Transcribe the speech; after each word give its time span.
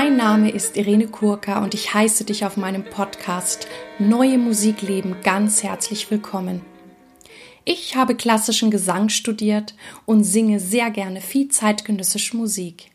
Mein 0.00 0.16
Name 0.16 0.50
ist 0.50 0.76
Irene 0.76 1.08
Kurka 1.08 1.60
und 1.64 1.74
ich 1.74 1.92
heiße 1.92 2.22
dich 2.22 2.44
auf 2.44 2.56
meinem 2.56 2.84
Podcast 2.84 3.66
Neue 3.98 4.38
Musik 4.38 4.80
leben 4.80 5.16
ganz 5.24 5.64
herzlich 5.64 6.08
willkommen. 6.08 6.60
Ich 7.64 7.96
habe 7.96 8.14
klassischen 8.14 8.70
Gesang 8.70 9.08
studiert 9.08 9.74
und 10.06 10.22
singe 10.22 10.60
sehr 10.60 10.92
gerne 10.92 11.20
viel 11.20 11.48
zeitgenössische 11.48 12.36
Musik. 12.36 12.92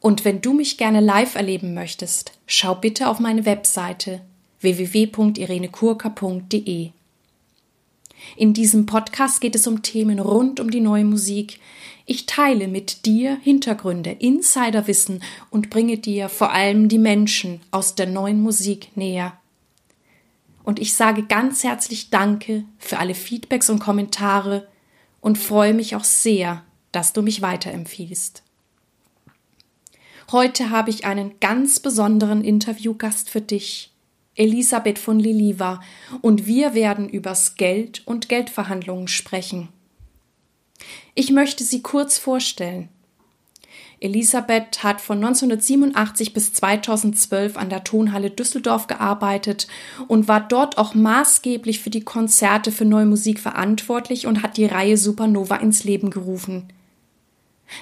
Und 0.00 0.26
wenn 0.26 0.42
du 0.42 0.52
mich 0.52 0.76
gerne 0.76 1.00
live 1.00 1.34
erleben 1.34 1.72
möchtest, 1.72 2.38
schau 2.46 2.74
bitte 2.74 3.08
auf 3.08 3.20
meine 3.20 3.46
Webseite 3.46 4.20
www.irenekurka.de. 4.60 6.90
In 8.36 8.52
diesem 8.52 8.84
Podcast 8.84 9.40
geht 9.40 9.54
es 9.54 9.66
um 9.66 9.80
Themen 9.80 10.18
rund 10.18 10.60
um 10.60 10.70
die 10.70 10.80
neue 10.80 11.06
Musik. 11.06 11.58
Ich 12.06 12.26
teile 12.26 12.68
mit 12.68 13.06
dir 13.06 13.36
Hintergründe, 13.36 14.10
Insiderwissen 14.10 15.22
und 15.50 15.70
bringe 15.70 15.96
dir 15.96 16.28
vor 16.28 16.52
allem 16.52 16.88
die 16.88 16.98
Menschen 16.98 17.60
aus 17.70 17.94
der 17.94 18.06
neuen 18.06 18.42
Musik 18.42 18.94
näher. 18.94 19.38
Und 20.64 20.78
ich 20.78 20.94
sage 20.94 21.22
ganz 21.22 21.64
herzlich 21.64 22.10
Danke 22.10 22.64
für 22.78 22.98
alle 22.98 23.14
Feedbacks 23.14 23.70
und 23.70 23.78
Kommentare 23.78 24.68
und 25.20 25.38
freue 25.38 25.72
mich 25.72 25.96
auch 25.96 26.04
sehr, 26.04 26.62
dass 26.92 27.14
du 27.14 27.22
mich 27.22 27.40
weiterempfiehlst. 27.40 28.42
Heute 30.30 30.70
habe 30.70 30.90
ich 30.90 31.04
einen 31.04 31.38
ganz 31.40 31.80
besonderen 31.80 32.44
Interviewgast 32.44 33.30
für 33.30 33.40
dich. 33.40 33.90
Elisabeth 34.36 34.98
von 34.98 35.20
Liliva 35.20 35.80
und 36.20 36.46
wir 36.46 36.74
werden 36.74 37.08
übers 37.08 37.54
Geld 37.54 38.02
und 38.04 38.28
Geldverhandlungen 38.28 39.06
sprechen. 39.06 39.68
Ich 41.14 41.30
möchte 41.30 41.62
sie 41.62 41.82
kurz 41.82 42.18
vorstellen. 42.18 42.88
Elisabeth 44.00 44.82
hat 44.82 45.00
von 45.00 45.16
1987 45.18 46.34
bis 46.34 46.52
2012 46.52 47.56
an 47.56 47.70
der 47.70 47.84
Tonhalle 47.84 48.30
Düsseldorf 48.30 48.86
gearbeitet 48.86 49.68
und 50.08 50.28
war 50.28 50.40
dort 50.40 50.76
auch 50.76 50.94
maßgeblich 50.94 51.80
für 51.80 51.90
die 51.90 52.02
Konzerte 52.02 52.72
für 52.72 52.84
Neue 52.84 53.06
Musik 53.06 53.38
verantwortlich 53.38 54.26
und 54.26 54.42
hat 54.42 54.56
die 54.56 54.66
Reihe 54.66 54.96
Supernova 54.96 55.56
ins 55.56 55.84
Leben 55.84 56.10
gerufen. 56.10 56.68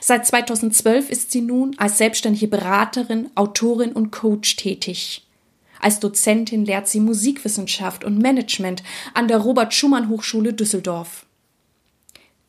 Seit 0.00 0.26
2012 0.26 1.10
ist 1.10 1.32
sie 1.32 1.40
nun 1.40 1.74
als 1.78 1.98
selbstständige 1.98 2.48
Beraterin, 2.48 3.30
Autorin 3.34 3.92
und 3.92 4.12
Coach 4.12 4.56
tätig. 4.56 5.26
Als 5.80 5.98
Dozentin 5.98 6.64
lehrt 6.64 6.86
sie 6.86 7.00
Musikwissenschaft 7.00 8.04
und 8.04 8.18
Management 8.18 8.84
an 9.14 9.26
der 9.26 9.38
Robert 9.38 9.74
Schumann 9.74 10.08
Hochschule 10.08 10.52
Düsseldorf. 10.52 11.26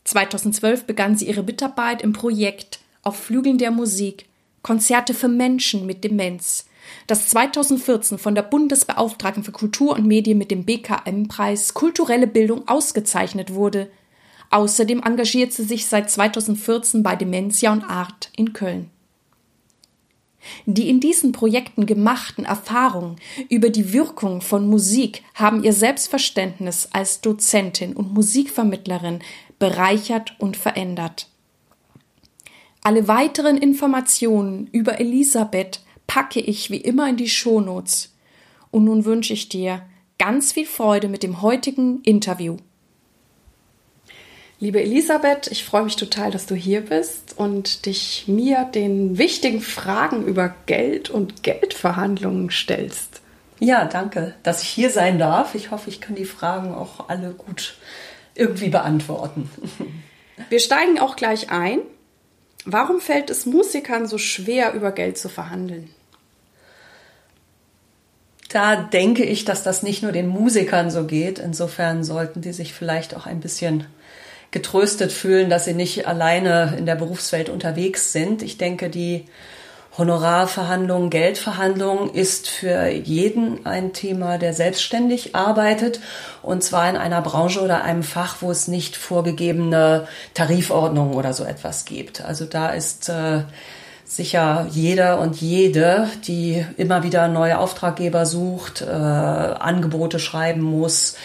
2012 0.04 0.86
begann 0.86 1.16
sie 1.16 1.28
ihre 1.28 1.44
Mitarbeit 1.44 2.02
im 2.02 2.14
Projekt 2.14 2.80
Auf 3.02 3.18
Flügeln 3.18 3.58
der 3.58 3.72
Musik 3.72 4.26
Konzerte 4.64 5.14
für 5.14 5.28
Menschen 5.28 5.86
mit 5.86 6.06
Demenz, 6.06 6.68
das 7.06 7.28
2014 7.28 8.18
von 8.18 8.34
der 8.34 8.44
Bundesbeauftragten 8.44 9.44
für 9.44 9.52
Kultur 9.52 9.94
und 9.94 10.08
Medien 10.08 10.38
mit 10.38 10.52
dem 10.52 10.64
BKM-Preis 10.64 11.74
Kulturelle 11.74 12.28
Bildung 12.28 12.68
ausgezeichnet 12.68 13.54
wurde. 13.54 13.90
Außerdem 14.52 15.02
engagiert 15.04 15.52
sie 15.52 15.64
sich 15.64 15.88
seit 15.88 16.10
2014 16.10 17.04
bei 17.04 17.18
Dementia 17.18 17.74
und 17.74 17.84
Art 17.84 18.32
in 18.38 18.54
Köln. 18.54 18.90
Die 20.66 20.90
in 20.90 21.00
diesen 21.00 21.32
Projekten 21.32 21.86
gemachten 21.86 22.46
Erfahrungen 22.46 23.16
über 23.50 23.70
die 23.70 23.94
Wirkung 23.94 24.42
von 24.42 24.68
Musik 24.68 25.24
haben 25.34 25.64
ihr 25.64 25.74
Selbstverständnis 25.74 26.90
als 26.92 27.22
Dozentin 27.22 27.94
und 27.94 28.14
Musikvermittlerin 28.14 29.20
bereichert 29.64 30.36
und 30.40 30.58
verändert. 30.58 31.30
Alle 32.84 33.08
weiteren 33.08 33.58
Informationen 33.58 34.68
über 34.74 35.00
Elisabeth 35.00 35.80
packe 36.06 36.42
ich 36.42 36.70
wie 36.70 36.82
immer 36.82 37.08
in 37.08 37.16
die 37.16 37.30
Shownotes. 37.30 38.14
Und 38.72 38.84
nun 38.84 39.06
wünsche 39.06 39.32
ich 39.32 39.48
dir 39.48 39.84
ganz 40.20 40.52
viel 40.52 40.66
Freude 40.66 41.08
mit 41.08 41.24
dem 41.24 41.42
heutigen 41.42 42.02
Interview. 42.02 42.58
Liebe 44.60 44.82
Elisabeth, 44.82 45.48
ich 45.48 45.64
freue 45.64 45.84
mich 45.84 45.96
total, 45.96 46.30
dass 46.30 46.46
du 46.46 46.56
hier 46.56 46.82
bist 46.82 47.38
und 47.38 47.86
dich 47.86 48.26
mir 48.28 48.66
den 48.66 49.18
wichtigen 49.18 49.62
Fragen 49.62 50.26
über 50.26 50.54
Geld 50.66 51.10
und 51.10 51.42
Geldverhandlungen 51.44 52.52
stellst. 52.52 53.22
Ja, 53.62 53.86
danke, 53.86 54.36
dass 54.44 54.62
ich 54.62 54.68
hier 54.68 54.90
sein 54.90 55.20
darf. 55.20 55.56
Ich 55.56 55.72
hoffe, 55.72 55.90
ich 55.90 56.02
kann 56.02 56.16
die 56.16 56.26
Fragen 56.26 56.74
auch 56.74 57.08
alle 57.08 57.32
gut 57.32 57.76
irgendwie 58.36 58.70
beantworten. 58.70 59.50
Wir 60.50 60.60
steigen 60.60 61.00
auch 61.00 61.16
gleich 61.16 61.50
ein. 61.52 61.80
Warum 62.66 63.02
fällt 63.02 63.30
es 63.30 63.46
Musikern 63.46 64.08
so 64.08 64.18
schwer, 64.18 64.74
über 64.74 64.92
Geld 64.92 65.18
zu 65.18 65.30
verhandeln? 65.30 65.90
Da 68.50 68.76
denke 68.76 69.24
ich, 69.24 69.46
dass 69.46 69.64
das 69.64 69.84
nicht 69.84 70.04
nur 70.04 70.12
den 70.12 70.28
Musikern 70.28 70.92
so 70.92 71.06
geht. 71.06 71.40
Insofern 71.40 72.04
sollten 72.04 72.42
die 72.42 72.54
sich 72.54 72.74
vielleicht 72.74 73.16
auch 73.16 73.26
ein 73.26 73.40
bisschen 73.40 73.86
getröstet 74.52 75.12
fühlen, 75.12 75.50
dass 75.50 75.66
sie 75.66 75.74
nicht 75.74 76.08
alleine 76.08 76.76
in 76.78 76.86
der 76.86 76.96
Berufswelt 76.96 77.50
unterwegs 77.50 78.14
sind. 78.14 78.44
Ich 78.44 78.60
denke, 78.60 78.90
die 78.90 79.26
Honorarverhandlung, 79.98 81.12
Geldverhandlung 81.12 82.12
ist 82.12 82.48
für 82.48 82.88
jeden 82.88 83.66
ein 83.66 83.94
Thema, 83.94 84.40
der 84.40 84.54
selbstständig 84.54 85.36
arbeitet 85.36 86.00
und 86.42 86.64
zwar 86.64 86.90
in 86.90 86.98
einer 86.98 87.22
Branche 87.22 87.62
oder 87.62 87.84
einem 87.84 88.02
Fach, 88.02 88.38
wo 88.42 88.50
es 88.50 88.68
nicht 88.68 88.98
vorgegebene 88.98 90.08
Tarifordnungen 90.34 91.14
oder 91.14 91.34
so 91.34 91.44
etwas 91.44 91.86
gibt. 91.86 92.22
Also 92.22 92.46
da 92.46 92.70
ist 92.70 93.10
äh, 93.10 93.44
sicher 94.04 94.66
jeder 94.72 95.20
und 95.20 95.40
jede, 95.40 96.10
die 96.26 96.66
immer 96.78 97.04
wieder 97.04 97.28
neue 97.28 97.60
Auftraggeber 97.60 98.26
sucht, 98.26 98.82
äh, 98.82 98.86
Angebote 98.88 100.18
schreiben 100.18 100.62
muss, 100.62 101.16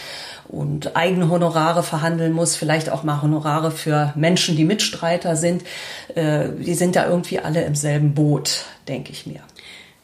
und 0.49 0.97
eigene 0.97 1.31
Honorare 1.31 1.83
verhandeln 1.83 2.33
muss, 2.33 2.57
vielleicht 2.57 2.91
auch 2.91 3.03
mal 3.03 3.23
Honorare 3.23 3.71
für 3.71 4.13
Menschen, 4.17 4.57
die 4.57 4.65
Mitstreiter 4.65 5.37
sind, 5.37 5.63
äh, 6.15 6.49
die 6.59 6.75
sind 6.75 6.97
da 6.97 7.07
irgendwie 7.07 7.39
alle 7.39 7.63
im 7.65 7.75
selben 7.75 8.15
Boot, 8.15 8.65
denke 8.89 9.13
ich 9.13 9.27
mir. 9.27 9.41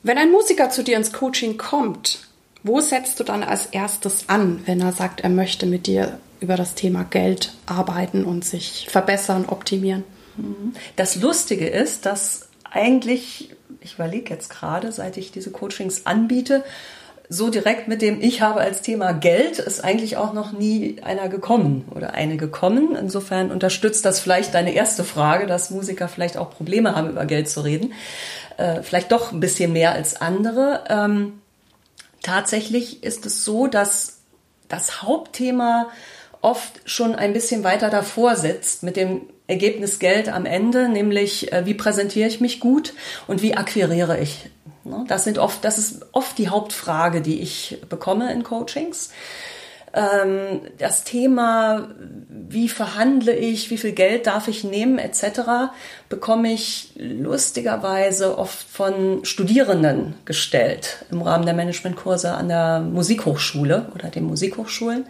Wenn 0.03 0.19
ein 0.19 0.31
Musiker 0.31 0.69
zu 0.71 0.84
dir 0.84 0.97
ins 0.97 1.12
Coaching 1.12 1.56
kommt, 1.56 2.21
wo 2.62 2.81
setzt 2.81 3.21
du 3.21 3.25
dann 3.25 3.43
als 3.43 3.66
erstes 3.66 4.28
an, 4.28 4.62
wenn 4.66 4.81
er 4.81 4.93
sagt, 4.93 5.21
er 5.21 5.31
möchte 5.31 5.66
mit 5.66 5.87
dir 5.87 6.19
über 6.41 6.56
das 6.56 6.75
Thema 6.75 7.05
Geld 7.05 7.53
arbeiten 7.66 8.25
und 8.25 8.44
sich 8.44 8.87
verbessern, 8.91 9.47
optimieren? 9.49 10.05
Mhm. 10.37 10.75
Das 10.97 11.16
Lustige 11.16 11.66
ist, 11.66 12.06
dass 12.06 12.49
eigentlich, 12.71 13.55
ich 13.81 13.94
überlege 13.94 14.32
jetzt 14.32 14.50
gerade, 14.50 14.93
seit 14.93 15.16
ich 15.16 15.31
diese 15.31 15.50
Coachings 15.50 16.06
anbiete, 16.06 16.65
so 17.29 17.49
direkt 17.49 17.89
mit 17.89 18.03
dem 18.03 18.21
Ich 18.21 18.43
habe 18.43 18.61
als 18.61 18.83
Thema 18.83 19.12
Geld 19.12 19.59
ist 19.59 19.83
eigentlich 19.83 20.17
auch 20.17 20.33
noch 20.33 20.53
nie 20.53 20.97
einer 21.03 21.29
gekommen 21.29 21.87
oder 21.95 22.15
eine 22.15 22.37
gekommen. 22.37 22.97
Insofern 22.97 23.51
unterstützt 23.51 24.05
das 24.05 24.21
vielleicht 24.21 24.55
deine 24.55 24.75
erste 24.75 25.05
Frage, 25.05 25.47
dass 25.47 25.71
Musiker 25.71 26.09
vielleicht 26.09 26.37
auch 26.37 26.51
Probleme 26.51 26.95
haben, 26.95 27.11
über 27.11 27.25
Geld 27.25 27.49
zu 27.49 27.62
reden. 27.62 27.93
Äh, 28.57 28.83
vielleicht 28.83 29.11
doch 29.11 29.33
ein 29.33 29.41
bisschen 29.41 29.73
mehr 29.73 29.93
als 29.93 30.21
andere. 30.21 30.85
Ähm, 30.89 31.41
tatsächlich 32.23 33.03
ist 33.03 33.25
es 33.27 33.45
so, 33.45 33.67
dass 33.67 34.19
das 34.69 35.03
Hauptthema 35.03 35.89
oft 36.43 36.81
schon 36.85 37.15
ein 37.15 37.33
bisschen 37.33 37.65
weiter 37.65 37.89
davor 37.89 38.37
sitzt 38.37 38.83
mit 38.83 38.97
dem 38.97 39.23
Ergebnis 39.47 39.99
Geld 39.99 40.29
am 40.29 40.47
Ende, 40.47 40.89
nämlich 40.89 41.53
äh, 41.53 41.65
wie 41.65 41.75
präsentiere 41.75 42.29
ich 42.29 42.41
mich 42.41 42.61
gut 42.61 42.93
und 43.27 43.43
wie 43.43 43.56
akquiriere 43.56 44.21
ich? 44.21 44.51
Das 45.06 45.25
sind 45.25 45.39
oft, 45.39 45.65
das 45.65 45.78
ist 45.78 46.06
oft 46.12 46.37
die 46.39 46.49
Hauptfrage, 46.49 47.22
die 47.22 47.41
ich 47.41 47.78
bekomme 47.89 48.33
in 48.33 48.43
Coachings. 48.43 49.11
Ähm, 49.95 50.61
das 50.78 51.05
Thema, 51.05 51.89
wie 52.28 52.69
verhandle 52.69 53.35
ich, 53.35 53.70
wie 53.70 53.79
viel 53.79 53.93
Geld 53.93 54.26
darf 54.26 54.49
ich 54.49 54.64
nehmen, 54.64 54.99
etc., 54.99 55.70
bekomme 56.08 56.53
ich 56.53 56.93
lustigerweise 56.97 58.37
oft 58.37 58.67
von 58.69 59.25
Studierenden 59.25 60.14
gestellt 60.25 61.05
im 61.11 61.23
Rahmen 61.23 61.47
der 61.47 61.55
Managementkurse 61.55 62.32
an 62.32 62.49
der 62.49 62.81
Musikhochschule 62.81 63.93
oder 63.94 64.08
den 64.08 64.25
Musikhochschulen 64.25 65.06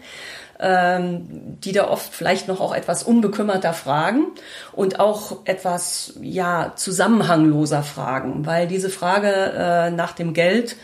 die 0.61 1.73
da 1.73 1.89
oft 1.89 2.15
vielleicht 2.15 2.49
noch 2.49 2.61
auch 2.61 2.75
etwas 2.75 3.03
unbekümmerter 3.03 3.73
fragen 3.73 4.27
und 4.73 5.01
auch 5.01 5.39
etwas 5.47 6.15
ja 6.23 6.73
zusammenhangloser 6.77 7.83
fragen, 7.83 8.47
weil 8.47 8.69
diese 8.69 8.89
Frage 8.89 9.29
äh, 9.29 9.91
nach 9.91 10.13
dem 10.13 10.33
Geld 10.33 10.77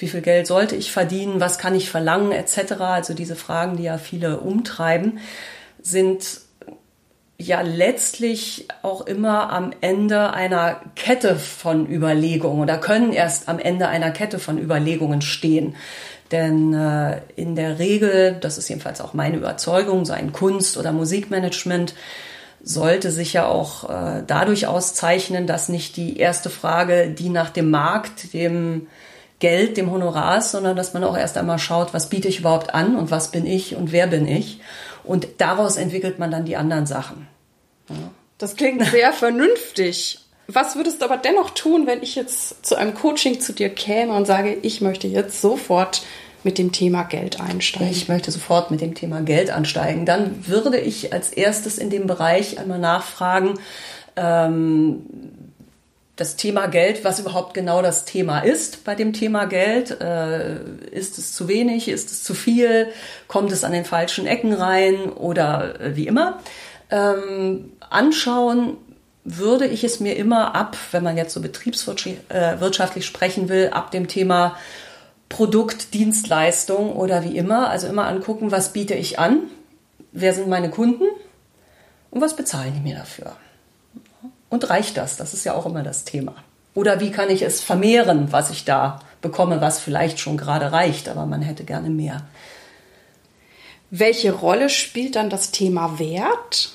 wie 0.00 0.08
viel 0.08 0.22
Geld 0.22 0.46
sollte 0.46 0.76
ich 0.76 0.92
verdienen, 0.92 1.40
was 1.40 1.58
kann 1.58 1.74
ich 1.74 1.90
verlangen, 1.90 2.32
etc. 2.32 2.72
Also 2.80 3.14
diese 3.14 3.36
Fragen, 3.36 3.76
die 3.76 3.82
ja 3.82 3.98
viele 3.98 4.40
umtreiben, 4.40 5.18
sind 5.82 6.40
ja 7.36 7.62
letztlich 7.62 8.68
auch 8.82 9.06
immer 9.06 9.50
am 9.50 9.72
Ende 9.80 10.32
einer 10.32 10.80
Kette 10.94 11.36
von 11.36 11.86
Überlegungen 11.86 12.60
oder 12.60 12.78
können 12.78 13.12
erst 13.12 13.48
am 13.48 13.58
Ende 13.58 13.88
einer 13.88 14.10
Kette 14.10 14.38
von 14.38 14.58
Überlegungen 14.58 15.22
stehen. 15.22 15.74
Denn 16.30 16.72
äh, 16.74 17.20
in 17.36 17.56
der 17.56 17.78
Regel, 17.78 18.36
das 18.40 18.56
ist 18.56 18.68
jedenfalls 18.68 19.00
auch 19.00 19.14
meine 19.14 19.36
Überzeugung, 19.36 20.04
so 20.04 20.12
ein 20.12 20.32
Kunst- 20.32 20.76
oder 20.76 20.92
Musikmanagement 20.92 21.94
sollte 22.62 23.10
sich 23.10 23.32
ja 23.32 23.46
auch 23.46 23.88
äh, 23.88 24.22
dadurch 24.26 24.66
auszeichnen, 24.66 25.46
dass 25.46 25.68
nicht 25.68 25.96
die 25.96 26.18
erste 26.18 26.50
Frage, 26.50 27.10
die 27.10 27.30
nach 27.30 27.50
dem 27.50 27.70
Markt, 27.70 28.32
dem 28.32 28.86
Geld, 29.38 29.78
dem 29.78 29.90
Honorar 29.90 30.38
ist, 30.38 30.50
sondern 30.50 30.76
dass 30.76 30.92
man 30.92 31.02
auch 31.02 31.16
erst 31.16 31.38
einmal 31.38 31.58
schaut, 31.58 31.94
was 31.94 32.10
biete 32.10 32.28
ich 32.28 32.40
überhaupt 32.40 32.74
an 32.74 32.96
und 32.96 33.10
was 33.10 33.30
bin 33.30 33.46
ich 33.46 33.74
und 33.74 33.90
wer 33.90 34.06
bin 34.06 34.28
ich. 34.28 34.60
Und 35.02 35.26
daraus 35.38 35.78
entwickelt 35.78 36.18
man 36.18 36.30
dann 36.30 36.44
die 36.44 36.56
anderen 36.56 36.86
Sachen. 36.86 37.26
Ja. 37.88 37.96
Das 38.36 38.56
klingt 38.56 38.84
sehr 38.86 39.12
vernünftig. 39.12 40.18
Was 40.52 40.74
würdest 40.74 41.00
du 41.00 41.04
aber 41.04 41.16
dennoch 41.16 41.50
tun, 41.50 41.86
wenn 41.86 42.02
ich 42.02 42.16
jetzt 42.16 42.66
zu 42.66 42.74
einem 42.74 42.94
Coaching 42.94 43.40
zu 43.40 43.52
dir 43.52 43.68
käme 43.68 44.12
und 44.12 44.26
sage, 44.26 44.56
ich 44.62 44.80
möchte 44.80 45.06
jetzt 45.06 45.40
sofort 45.40 46.02
mit 46.42 46.58
dem 46.58 46.72
Thema 46.72 47.04
Geld 47.04 47.40
einsteigen? 47.40 47.90
Ich 47.90 48.08
möchte 48.08 48.32
sofort 48.32 48.70
mit 48.70 48.80
dem 48.80 48.94
Thema 48.94 49.20
Geld 49.20 49.50
ansteigen. 49.50 50.06
Dann 50.06 50.48
würde 50.48 50.78
ich 50.78 51.12
als 51.12 51.30
erstes 51.32 51.78
in 51.78 51.90
dem 51.90 52.08
Bereich 52.08 52.58
einmal 52.58 52.80
nachfragen, 52.80 53.60
ähm, 54.16 55.06
das 56.16 56.36
Thema 56.36 56.66
Geld, 56.66 57.04
was 57.04 57.20
überhaupt 57.20 57.54
genau 57.54 57.80
das 57.80 58.04
Thema 58.04 58.40
ist 58.40 58.84
bei 58.84 58.94
dem 58.94 59.12
Thema 59.12 59.46
Geld. 59.46 60.00
Äh, 60.00 60.56
ist 60.90 61.16
es 61.16 61.32
zu 61.32 61.46
wenig? 61.48 61.88
Ist 61.88 62.10
es 62.10 62.24
zu 62.24 62.34
viel? 62.34 62.88
Kommt 63.28 63.52
es 63.52 63.62
an 63.62 63.72
den 63.72 63.84
falschen 63.84 64.26
Ecken 64.26 64.52
rein? 64.52 65.10
Oder 65.12 65.80
äh, 65.80 65.96
wie 65.96 66.08
immer? 66.08 66.40
Ähm, 66.90 67.72
anschauen 67.88 68.76
würde 69.24 69.66
ich 69.66 69.84
es 69.84 70.00
mir 70.00 70.16
immer 70.16 70.54
ab, 70.54 70.76
wenn 70.92 71.02
man 71.02 71.16
jetzt 71.16 71.34
so 71.34 71.40
betriebswirtschaftlich 71.40 73.04
äh, 73.04 73.06
sprechen 73.06 73.48
will, 73.48 73.70
ab 73.72 73.90
dem 73.90 74.08
Thema 74.08 74.56
Produkt, 75.28 75.94
Dienstleistung 75.94 76.94
oder 76.94 77.22
wie 77.22 77.36
immer. 77.36 77.70
Also 77.70 77.86
immer 77.86 78.06
angucken, 78.06 78.50
was 78.50 78.72
biete 78.72 78.94
ich 78.94 79.18
an, 79.18 79.42
wer 80.12 80.34
sind 80.34 80.48
meine 80.48 80.70
Kunden 80.70 81.04
und 82.10 82.20
was 82.20 82.34
bezahlen 82.36 82.74
die 82.74 82.80
mir 82.80 82.96
dafür. 82.96 83.36
Und 84.48 84.68
reicht 84.68 84.96
das? 84.96 85.16
Das 85.16 85.34
ist 85.34 85.44
ja 85.44 85.54
auch 85.54 85.66
immer 85.66 85.82
das 85.82 86.04
Thema. 86.04 86.34
Oder 86.74 87.00
wie 87.00 87.10
kann 87.10 87.30
ich 87.30 87.42
es 87.42 87.60
vermehren, 87.60 88.32
was 88.32 88.50
ich 88.50 88.64
da 88.64 89.00
bekomme, 89.20 89.60
was 89.60 89.80
vielleicht 89.80 90.18
schon 90.18 90.36
gerade 90.36 90.72
reicht, 90.72 91.08
aber 91.08 91.26
man 91.26 91.42
hätte 91.42 91.64
gerne 91.64 91.90
mehr. 91.90 92.22
Welche 93.90 94.32
Rolle 94.32 94.68
spielt 94.68 95.16
dann 95.16 95.30
das 95.30 95.50
Thema 95.50 95.98
Wert 95.98 96.70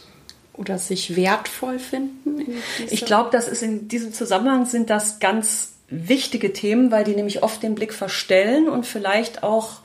oder 0.58 0.78
sich 0.78 1.16
wertvoll 1.16 1.80
finden? 1.80 2.62
Ich 2.90 3.06
glaube, 3.06 3.30
das 3.32 3.48
ist 3.48 3.64
in 3.64 3.88
diesem 3.88 4.14
Zusammenhang 4.14 4.66
sind 4.66 4.90
das 4.90 5.20
ganz 5.20 5.74
wichtige 5.90 6.54
Themen, 6.54 6.92
weil 6.92 7.04
die 7.04 7.16
nämlich 7.16 7.44
oft 7.44 7.62
den 7.62 7.76
Blick 7.76 7.94
verstellen 7.94 8.68
und 8.68 8.86
vielleicht 8.86 9.44
auch 9.44 9.80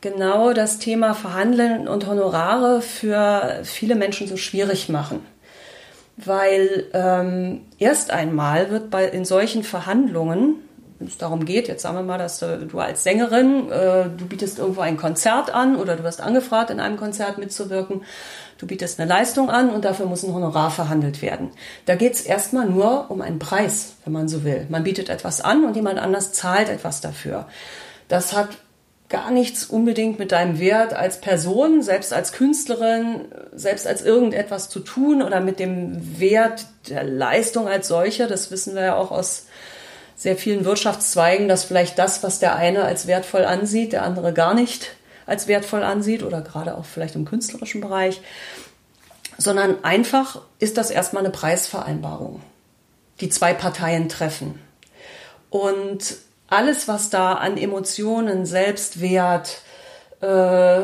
genau 0.00 0.52
das 0.52 0.78
Thema 0.78 1.14
Verhandeln 1.14 1.88
und 1.88 2.06
Honorare 2.06 2.82
für 2.82 3.60
viele 3.64 3.94
Menschen 3.94 4.26
so 4.28 4.36
schwierig 4.36 4.88
machen 4.88 5.20
weil 6.18 6.86
ähm, 6.94 7.62
erst 7.78 8.10
einmal 8.10 8.70
wird 8.70 8.90
bei 8.90 9.06
in 9.06 9.24
solchen 9.24 9.62
Verhandlungen, 9.62 10.56
wenn 10.98 11.06
es 11.06 11.16
darum 11.16 11.44
geht, 11.44 11.68
jetzt 11.68 11.82
sagen 11.82 11.96
wir 11.96 12.02
mal, 12.02 12.18
dass 12.18 12.40
du, 12.40 12.66
du 12.66 12.78
als 12.80 13.04
Sängerin, 13.04 13.70
äh, 13.70 14.08
du 14.16 14.26
bietest 14.26 14.58
irgendwo 14.58 14.80
ein 14.80 14.96
Konzert 14.96 15.54
an 15.54 15.76
oder 15.76 15.96
du 15.96 16.02
wirst 16.02 16.20
angefragt, 16.20 16.70
in 16.70 16.80
einem 16.80 16.96
Konzert 16.96 17.38
mitzuwirken, 17.38 18.02
du 18.58 18.66
bietest 18.66 18.98
eine 18.98 19.08
Leistung 19.08 19.48
an 19.48 19.70
und 19.70 19.84
dafür 19.84 20.06
muss 20.06 20.24
ein 20.24 20.34
Honorar 20.34 20.70
verhandelt 20.70 21.22
werden. 21.22 21.50
Da 21.86 21.94
geht 21.94 22.14
es 22.14 22.22
erstmal 22.22 22.66
nur 22.66 23.10
um 23.10 23.20
einen 23.20 23.38
Preis, 23.38 23.94
wenn 24.04 24.12
man 24.12 24.28
so 24.28 24.42
will. 24.42 24.66
Man 24.70 24.82
bietet 24.82 25.08
etwas 25.08 25.40
an 25.40 25.64
und 25.64 25.76
jemand 25.76 26.00
anders 26.00 26.32
zahlt 26.32 26.68
etwas 26.68 27.00
dafür. 27.00 27.46
Das 28.08 28.32
hat 28.32 28.48
gar 29.08 29.30
nichts 29.30 29.64
unbedingt 29.64 30.18
mit 30.18 30.32
deinem 30.32 30.58
Wert 30.58 30.92
als 30.94 31.20
Person, 31.20 31.82
selbst 31.82 32.12
als 32.12 32.32
Künstlerin, 32.32 33.26
selbst 33.52 33.86
als 33.86 34.02
irgendetwas 34.02 34.68
zu 34.68 34.80
tun 34.80 35.22
oder 35.22 35.40
mit 35.40 35.60
dem 35.60 36.20
Wert 36.20 36.66
der 36.90 37.04
Leistung 37.04 37.68
als 37.68 37.88
solcher. 37.88 38.26
Das 38.26 38.50
wissen 38.50 38.74
wir 38.74 38.82
ja 38.82 38.96
auch 38.96 39.10
aus 39.10 39.46
sehr 40.18 40.36
vielen 40.36 40.64
Wirtschaftszweigen, 40.64 41.48
dass 41.48 41.64
vielleicht 41.64 41.98
das, 41.98 42.24
was 42.24 42.40
der 42.40 42.56
eine 42.56 42.82
als 42.82 43.06
wertvoll 43.06 43.44
ansieht, 43.44 43.92
der 43.92 44.02
andere 44.02 44.32
gar 44.34 44.52
nicht 44.52 44.96
als 45.26 45.46
wertvoll 45.46 45.84
ansieht 45.84 46.24
oder 46.24 46.40
gerade 46.42 46.76
auch 46.76 46.84
vielleicht 46.84 47.14
im 47.14 47.24
künstlerischen 47.24 47.80
Bereich, 47.80 48.20
sondern 49.36 49.84
einfach 49.84 50.42
ist 50.58 50.76
das 50.76 50.90
erstmal 50.90 51.22
eine 51.22 51.32
Preisvereinbarung, 51.32 52.42
die 53.20 53.28
zwei 53.28 53.54
Parteien 53.54 54.08
treffen. 54.08 54.60
Und 55.50 56.16
alles, 56.48 56.88
was 56.88 57.10
da 57.10 57.34
an 57.34 57.56
Emotionen, 57.56 58.44
Selbstwert, 58.44 59.60
äh, 60.20 60.82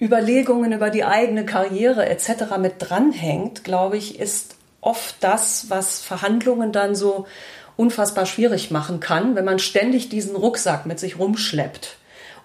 Überlegungen 0.00 0.72
über 0.72 0.90
die 0.90 1.04
eigene 1.04 1.44
Karriere 1.44 2.06
etc. 2.06 2.56
mit 2.58 2.74
dranhängt, 2.78 3.64
glaube 3.64 3.96
ich, 3.96 4.20
ist 4.20 4.54
oft 4.80 5.16
das, 5.20 5.70
was 5.70 6.00
Verhandlungen 6.00 6.70
dann 6.70 6.94
so 6.94 7.26
unfassbar 7.76 8.26
schwierig 8.26 8.70
machen 8.70 9.00
kann, 9.00 9.36
wenn 9.36 9.44
man 9.44 9.58
ständig 9.58 10.08
diesen 10.08 10.36
Rucksack 10.36 10.86
mit 10.86 10.98
sich 10.98 11.18
rumschleppt 11.18 11.96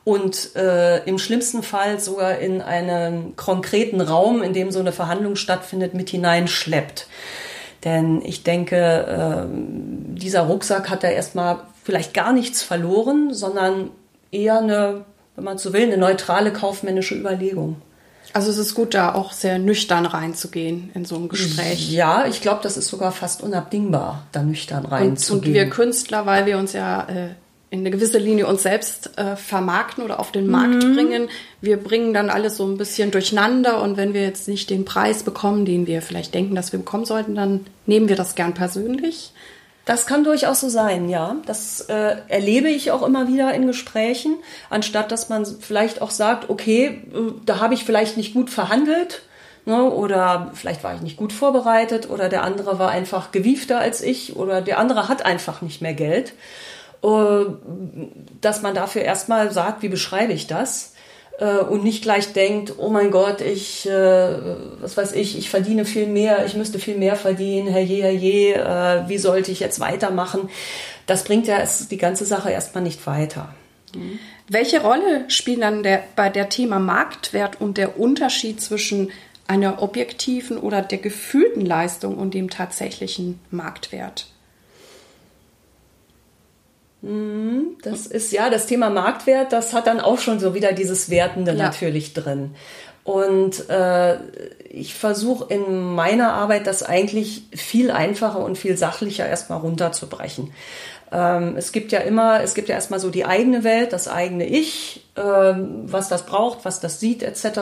und 0.04 0.56
äh, 0.56 1.04
im 1.06 1.20
schlimmsten 1.20 1.64
Fall 1.64 2.00
sogar 2.00 2.40
in 2.40 2.62
einen 2.62 3.36
konkreten 3.36 4.02
Raum, 4.02 4.42
in 4.42 4.54
dem 4.54 4.72
so 4.72 4.80
eine 4.80 4.92
Verhandlung 4.92 5.36
stattfindet, 5.36 5.94
mit 5.94 6.10
hineinschleppt. 6.10 7.08
Denn 7.84 8.22
ich 8.24 8.44
denke, 8.44 8.78
äh, 8.78 9.48
dieser 10.18 10.42
Rucksack 10.42 10.90
hat 10.90 11.04
da 11.04 11.10
erstmal 11.10 11.60
vielleicht 11.84 12.14
gar 12.14 12.34
nichts 12.34 12.64
verloren, 12.64 13.34
sondern 13.34 13.92
eher 14.32 14.60
eine, 14.60 15.06
wenn 15.36 15.44
man 15.44 15.58
so 15.58 15.74
will, 15.74 15.84
eine 15.84 15.98
neutrale 15.98 16.52
kaufmännische 16.52 17.16
Überlegung. 17.16 17.78
Also 18.34 18.50
es 18.50 18.58
ist 18.58 18.76
gut, 18.76 18.94
da 18.94 19.14
auch 19.14 19.34
sehr 19.34 19.60
nüchtern 19.60 20.06
reinzugehen 20.06 20.92
in 20.94 21.06
so 21.06 21.16
ein 21.16 21.30
Gespräch. 21.30 21.92
Ja, 21.92 22.26
ich 22.26 22.42
glaube, 22.42 22.62
das 22.64 22.78
ist 22.78 22.88
sogar 22.88 23.12
fast 23.12 23.44
unabdingbar, 23.44 24.26
da 24.32 24.42
nüchtern 24.42 24.86
reinzugehen. 24.86 25.40
Und, 25.42 25.48
und 25.48 25.54
wir 25.54 25.70
Künstler, 25.70 26.26
weil 26.26 26.46
wir 26.46 26.58
uns 26.58 26.74
ja 26.74 27.04
äh, 27.10 27.30
in 27.72 27.80
eine 27.80 27.92
gewisse 27.92 28.18
Linie 28.18 28.48
uns 28.48 28.64
selbst 28.64 29.18
äh, 29.18 29.38
vermarkten 29.38 30.04
oder 30.04 30.20
auf 30.20 30.34
den 30.34 30.48
Markt 30.48 30.84
mhm. 30.84 30.94
bringen. 30.94 31.30
Wir 31.62 31.78
bringen 31.78 32.14
dann 32.14 32.30
alles 32.30 32.58
so 32.58 32.66
ein 32.66 32.78
bisschen 32.78 33.12
durcheinander 33.12 33.82
und 33.82 33.96
wenn 33.96 34.14
wir 34.14 34.24
jetzt 34.24 34.50
nicht 34.50 34.70
den 34.70 34.84
Preis 34.84 35.24
bekommen, 35.24 35.64
den 35.64 35.88
wir 35.88 36.02
vielleicht 36.02 36.34
denken, 36.34 36.54
dass 36.54 36.74
wir 36.74 36.80
bekommen 36.80 37.06
sollten, 37.06 37.34
dann 37.34 37.62
nehmen 37.86 38.10
wir 38.10 38.18
das 38.18 38.36
gern 38.36 38.54
persönlich. 38.54 39.32
Das 39.86 40.06
kann 40.06 40.24
durchaus 40.24 40.60
so 40.60 40.70
sein, 40.70 41.10
ja. 41.10 41.38
Das 41.46 41.82
äh, 41.82 42.18
erlebe 42.28 42.70
ich 42.70 42.92
auch 42.92 43.02
immer 43.02 43.28
wieder 43.28 43.54
in 43.54 43.66
Gesprächen, 43.66 44.38
anstatt 44.70 45.12
dass 45.12 45.30
man 45.30 45.46
vielleicht 45.46 46.02
auch 46.02 46.12
sagt, 46.12 46.50
okay, 46.50 47.02
äh, 47.14 47.34
da 47.46 47.60
habe 47.60 47.74
ich 47.74 47.84
vielleicht 47.84 48.16
nicht 48.16 48.34
gut 48.34 48.50
verhandelt 48.50 49.24
ne, 49.66 49.84
oder 49.84 50.52
vielleicht 50.54 50.84
war 50.84 50.94
ich 50.96 51.02
nicht 51.02 51.18
gut 51.18 51.34
vorbereitet 51.34 52.10
oder 52.10 52.30
der 52.30 52.44
andere 52.44 52.78
war 52.80 52.92
einfach 52.92 53.32
gewiefter 53.32 53.80
als 53.80 54.02
ich 54.02 54.36
oder 54.36 54.62
der 54.62 54.78
andere 54.78 55.10
hat 55.10 55.26
einfach 55.26 55.62
nicht 55.62 55.82
mehr 55.82 55.94
Geld. 55.94 56.34
Äh, 57.04 57.46
dass 58.42 58.62
man 58.62 58.76
dafür 58.76 59.02
erstmal 59.02 59.52
sagt, 59.52 59.82
wie 59.82 59.90
beschreibe 59.90 60.34
ich 60.34 60.46
das? 60.46 60.91
Äh, 61.42 61.58
und 61.58 61.84
nicht 61.84 62.04
gleich 62.04 62.34
denkt, 62.34 62.76
oh 62.78 62.90
mein 62.90 63.10
Gott, 63.10 63.42
ich, 63.42 63.90
äh, 63.90 64.36
was 64.80 64.96
weiß 64.96 65.14
ich, 65.14 65.36
ich 65.40 65.50
verdiene 65.50 65.86
viel 65.86 66.06
mehr, 66.06 66.46
ich 66.46 66.56
müsste 66.56 66.78
viel 66.78 66.98
mehr 66.98 67.16
verdienen, 67.16 67.68
herrje, 67.68 68.04
herrje, 68.04 68.54
äh, 68.54 69.10
wie 69.10 69.18
sollte 69.18 69.52
ich 69.52 69.60
jetzt 69.60 69.80
weitermachen? 69.80 70.50
Das 71.08 71.24
bringt 71.24 71.48
ja 71.48 71.58
die 71.90 71.98
ganze 71.98 72.26
Sache 72.26 72.52
erstmal 72.52 72.84
nicht 72.84 73.08
weiter. 73.08 73.50
Mhm. 73.96 74.20
Welche 74.50 74.82
Rolle 74.82 75.26
spielt 75.30 75.64
dann 75.64 75.82
der, 75.82 76.04
bei 76.16 76.30
der 76.30 76.48
Thema 76.50 76.78
Marktwert 76.78 77.60
und 77.60 77.78
der 77.78 78.00
Unterschied 78.00 78.62
zwischen 78.62 79.10
einer 79.48 79.82
objektiven 79.82 80.60
oder 80.60 80.84
der 80.84 81.00
gefühlten 81.00 81.66
Leistung 81.66 82.20
und 82.20 82.36
dem 82.36 82.52
tatsächlichen 82.52 83.40
Marktwert? 83.50 84.28
Mhm, 87.02 87.78
das 87.82 88.06
ist 88.06 88.32
ja 88.32 88.50
das 88.50 88.68
Thema 88.68 88.90
Marktwert, 88.90 89.52
das 89.52 89.74
hat 89.74 89.88
dann 89.88 90.00
auch 90.00 90.20
schon 90.20 90.40
so 90.40 90.54
wieder 90.54 90.72
dieses 90.74 91.10
Wertende 91.10 91.54
ja. 91.54 91.58
natürlich 91.58 92.14
drin. 92.14 92.52
Und 93.04 93.70
äh, 93.70 94.18
ich 94.74 94.94
versuche 94.94 95.54
in 95.54 95.94
meiner 95.94 96.34
Arbeit 96.34 96.66
das 96.66 96.82
eigentlich 96.84 97.44
viel 97.54 97.92
einfacher 97.92 98.40
und 98.40 98.58
viel 98.58 98.78
sachlicher 98.78 99.28
erstmal 99.28 99.60
runterzubrechen. 99.60 100.54
Ähm, 101.12 101.58
es 101.58 101.74
gibt 101.74 101.92
ja 101.92 102.00
immer, 102.00 102.42
es 102.42 102.54
gibt 102.54 102.70
ja 102.70 102.76
erstmal 102.76 103.02
so 103.02 103.10
die 103.10 103.26
eigene 103.26 103.66
Welt, 103.66 103.92
das 103.92 104.08
eigene 104.08 104.46
Ich, 104.46 105.06
ähm, 105.18 105.84
was 105.92 106.08
das 106.08 106.26
braucht, 106.26 106.64
was 106.64 106.80
das 106.80 107.02
sieht, 107.02 107.22
etc. 107.22 107.60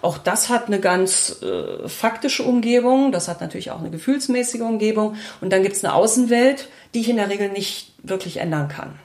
Auch 0.00 0.16
das 0.16 0.48
hat 0.48 0.68
eine 0.68 0.80
ganz 0.80 1.42
äh, 1.42 1.86
faktische 1.88 2.42
Umgebung, 2.42 3.12
das 3.12 3.28
hat 3.28 3.42
natürlich 3.42 3.70
auch 3.70 3.80
eine 3.80 3.90
gefühlsmäßige 3.90 4.62
Umgebung. 4.62 5.16
Und 5.42 5.52
dann 5.52 5.62
gibt 5.62 5.76
es 5.76 5.84
eine 5.84 5.94
Außenwelt, 5.94 6.68
die 6.94 7.00
ich 7.00 7.10
in 7.10 7.16
der 7.16 7.28
Regel 7.28 7.50
nicht 7.50 7.92
wirklich 8.02 8.38
ändern 8.38 8.68
kann. 8.68 8.98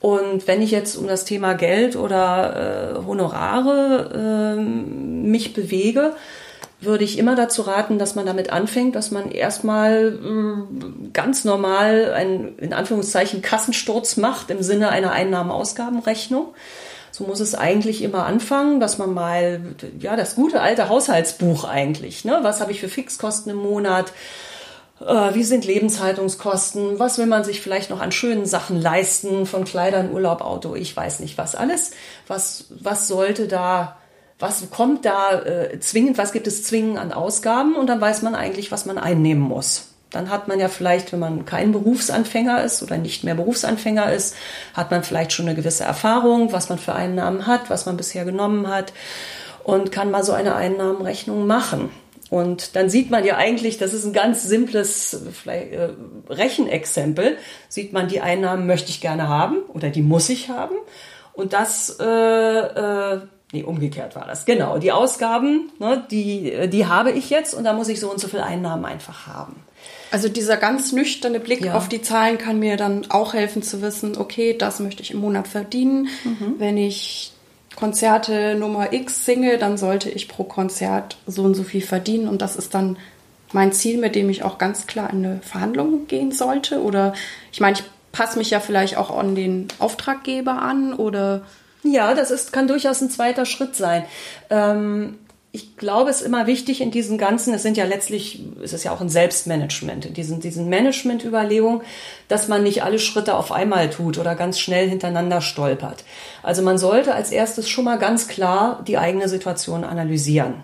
Und 0.00 0.46
wenn 0.46 0.62
ich 0.62 0.70
jetzt 0.70 0.96
um 0.96 1.08
das 1.08 1.24
Thema 1.24 1.54
Geld 1.54 1.96
oder 1.96 2.94
äh, 2.96 3.06
Honorare 3.06 4.56
äh, 4.56 4.60
mich 4.60 5.54
bewege, 5.54 6.14
würde 6.80 7.02
ich 7.02 7.18
immer 7.18 7.34
dazu 7.34 7.62
raten, 7.62 7.98
dass 7.98 8.14
man 8.14 8.24
damit 8.24 8.50
anfängt, 8.50 8.94
dass 8.94 9.10
man 9.10 9.32
erstmal 9.32 10.16
äh, 10.22 11.10
ganz 11.12 11.44
normal 11.44 12.12
einen, 12.14 12.56
in 12.58 12.72
Anführungszeichen, 12.72 13.42
Kassensturz 13.42 14.16
macht 14.16 14.50
im 14.50 14.62
Sinne 14.62 14.90
einer 14.90 15.10
Einnahmen-Ausgabenrechnung 15.10 16.54
So 17.10 17.24
muss 17.24 17.40
es 17.40 17.56
eigentlich 17.56 18.02
immer 18.02 18.26
anfangen, 18.26 18.78
dass 18.78 18.98
man 18.98 19.12
mal, 19.12 19.60
ja, 19.98 20.14
das 20.14 20.36
gute 20.36 20.60
alte 20.60 20.88
Haushaltsbuch 20.88 21.64
eigentlich, 21.64 22.24
ne? 22.24 22.38
Was 22.42 22.60
habe 22.60 22.70
ich 22.70 22.78
für 22.78 22.88
Fixkosten 22.88 23.50
im 23.50 23.58
Monat? 23.58 24.12
Äh, 25.00 25.34
wie 25.34 25.44
sind 25.44 25.64
Lebenshaltungskosten? 25.64 26.98
Was 26.98 27.18
will 27.18 27.26
man 27.26 27.44
sich 27.44 27.60
vielleicht 27.60 27.90
noch 27.90 28.00
an 28.00 28.12
schönen 28.12 28.46
Sachen 28.46 28.80
leisten? 28.80 29.46
Von 29.46 29.64
Kleidern, 29.64 30.12
Urlaub, 30.12 30.40
Auto, 30.40 30.74
ich 30.74 30.96
weiß 30.96 31.20
nicht 31.20 31.38
was 31.38 31.54
alles. 31.54 31.92
Was, 32.26 32.66
was 32.70 33.08
sollte 33.08 33.48
da, 33.48 33.96
was 34.38 34.70
kommt 34.70 35.04
da 35.04 35.40
äh, 35.40 35.80
zwingend, 35.80 36.18
was 36.18 36.32
gibt 36.32 36.46
es 36.46 36.64
zwingend 36.64 36.98
an 36.98 37.12
Ausgaben? 37.12 37.76
Und 37.76 37.86
dann 37.86 38.00
weiß 38.00 38.22
man 38.22 38.34
eigentlich, 38.34 38.72
was 38.72 38.86
man 38.86 38.98
einnehmen 38.98 39.42
muss. 39.42 39.88
Dann 40.10 40.30
hat 40.30 40.48
man 40.48 40.58
ja 40.58 40.68
vielleicht, 40.68 41.12
wenn 41.12 41.18
man 41.18 41.44
kein 41.44 41.72
Berufsanfänger 41.72 42.64
ist 42.64 42.82
oder 42.82 42.96
nicht 42.96 43.24
mehr 43.24 43.34
Berufsanfänger 43.34 44.10
ist, 44.10 44.34
hat 44.72 44.90
man 44.90 45.04
vielleicht 45.04 45.32
schon 45.32 45.46
eine 45.46 45.54
gewisse 45.54 45.84
Erfahrung, 45.84 46.52
was 46.52 46.70
man 46.70 46.78
für 46.78 46.94
Einnahmen 46.94 47.46
hat, 47.46 47.68
was 47.68 47.84
man 47.84 47.98
bisher 47.98 48.24
genommen 48.24 48.68
hat 48.68 48.94
und 49.64 49.92
kann 49.92 50.10
mal 50.10 50.24
so 50.24 50.32
eine 50.32 50.54
Einnahmenrechnung 50.54 51.46
machen. 51.46 51.90
Und 52.30 52.76
dann 52.76 52.90
sieht 52.90 53.10
man 53.10 53.24
ja 53.24 53.36
eigentlich, 53.36 53.78
das 53.78 53.94
ist 53.94 54.04
ein 54.04 54.12
ganz 54.12 54.42
simples 54.42 55.22
vielleicht, 55.32 55.72
äh, 55.72 55.90
Rechenexempel, 56.28 57.38
sieht 57.68 57.92
man, 57.92 58.08
die 58.08 58.20
Einnahmen 58.20 58.66
möchte 58.66 58.90
ich 58.90 59.00
gerne 59.00 59.28
haben 59.28 59.58
oder 59.72 59.88
die 59.88 60.02
muss 60.02 60.28
ich 60.28 60.48
haben. 60.50 60.74
Und 61.32 61.52
das, 61.52 61.96
äh, 62.00 62.04
äh, 62.04 63.20
nee, 63.52 63.62
umgekehrt 63.62 64.14
war 64.14 64.26
das. 64.26 64.44
Genau, 64.44 64.78
die 64.78 64.92
Ausgaben, 64.92 65.70
ne, 65.78 66.04
die, 66.10 66.68
die 66.68 66.86
habe 66.86 67.12
ich 67.12 67.30
jetzt 67.30 67.54
und 67.54 67.64
da 67.64 67.72
muss 67.72 67.88
ich 67.88 68.00
so 68.00 68.10
und 68.10 68.20
so 68.20 68.28
viel 68.28 68.40
Einnahmen 68.40 68.84
einfach 68.84 69.26
haben. 69.26 69.56
Also 70.10 70.28
dieser 70.28 70.56
ganz 70.56 70.92
nüchterne 70.92 71.38
Blick 71.40 71.64
ja. 71.64 71.74
auf 71.74 71.88
die 71.88 72.02
Zahlen 72.02 72.38
kann 72.38 72.58
mir 72.58 72.76
dann 72.76 73.10
auch 73.10 73.34
helfen 73.34 73.62
zu 73.62 73.82
wissen, 73.82 74.16
okay, 74.16 74.56
das 74.56 74.80
möchte 74.80 75.02
ich 75.02 75.12
im 75.12 75.20
Monat 75.20 75.48
verdienen. 75.48 76.08
Mhm. 76.24 76.54
Wenn 76.58 76.76
ich 76.76 77.32
Konzerte 77.78 78.56
Nummer 78.56 78.92
X 78.92 79.24
singe, 79.24 79.56
dann 79.56 79.78
sollte 79.78 80.10
ich 80.10 80.26
pro 80.26 80.42
Konzert 80.42 81.16
so 81.28 81.44
und 81.44 81.54
so 81.54 81.62
viel 81.62 81.80
verdienen 81.80 82.26
und 82.26 82.42
das 82.42 82.56
ist 82.56 82.74
dann 82.74 82.96
mein 83.52 83.70
Ziel, 83.70 83.98
mit 83.98 84.16
dem 84.16 84.28
ich 84.30 84.42
auch 84.42 84.58
ganz 84.58 84.88
klar 84.88 85.08
in 85.12 85.24
eine 85.24 85.40
Verhandlung 85.42 86.08
gehen 86.08 86.32
sollte. 86.32 86.82
Oder 86.82 87.14
ich 87.52 87.60
meine, 87.60 87.76
ich 87.78 87.84
passe 88.10 88.36
mich 88.36 88.50
ja 88.50 88.58
vielleicht 88.58 88.96
auch 88.96 89.16
an 89.16 89.36
den 89.36 89.68
Auftraggeber 89.78 90.60
an 90.60 90.92
oder 90.92 91.42
ja, 91.84 92.14
das 92.14 92.32
ist, 92.32 92.52
kann 92.52 92.66
durchaus 92.66 93.00
ein 93.00 93.10
zweiter 93.10 93.46
Schritt 93.46 93.76
sein. 93.76 94.04
Ähm, 94.50 95.16
ich 95.50 95.78
glaube, 95.78 96.10
es 96.10 96.20
ist 96.20 96.26
immer 96.26 96.46
wichtig 96.46 96.82
in 96.82 96.90
diesen 96.90 97.16
ganzen, 97.16 97.54
es 97.54 97.62
sind 97.62 97.78
ja 97.78 97.84
letztlich, 97.84 98.42
es 98.62 98.74
ist 98.74 98.84
ja 98.84 98.92
auch 98.92 99.00
ein 99.00 99.08
Selbstmanagement, 99.08 100.04
in 100.04 100.14
diesen, 100.14 100.40
diesen 100.40 100.68
Management-Überlegungen, 100.68 101.80
dass 102.28 102.48
man 102.48 102.62
nicht 102.62 102.82
alle 102.82 102.98
Schritte 102.98 103.34
auf 103.34 103.50
einmal 103.50 103.88
tut 103.88 104.18
oder 104.18 104.34
ganz 104.34 104.58
schnell 104.58 104.88
hintereinander 104.88 105.40
stolpert. 105.40 106.04
Also 106.42 106.62
man 106.62 106.76
sollte 106.76 107.14
als 107.14 107.32
erstes 107.32 107.68
schon 107.68 107.86
mal 107.86 107.98
ganz 107.98 108.28
klar 108.28 108.84
die 108.86 108.98
eigene 108.98 109.28
Situation 109.28 109.84
analysieren. 109.84 110.54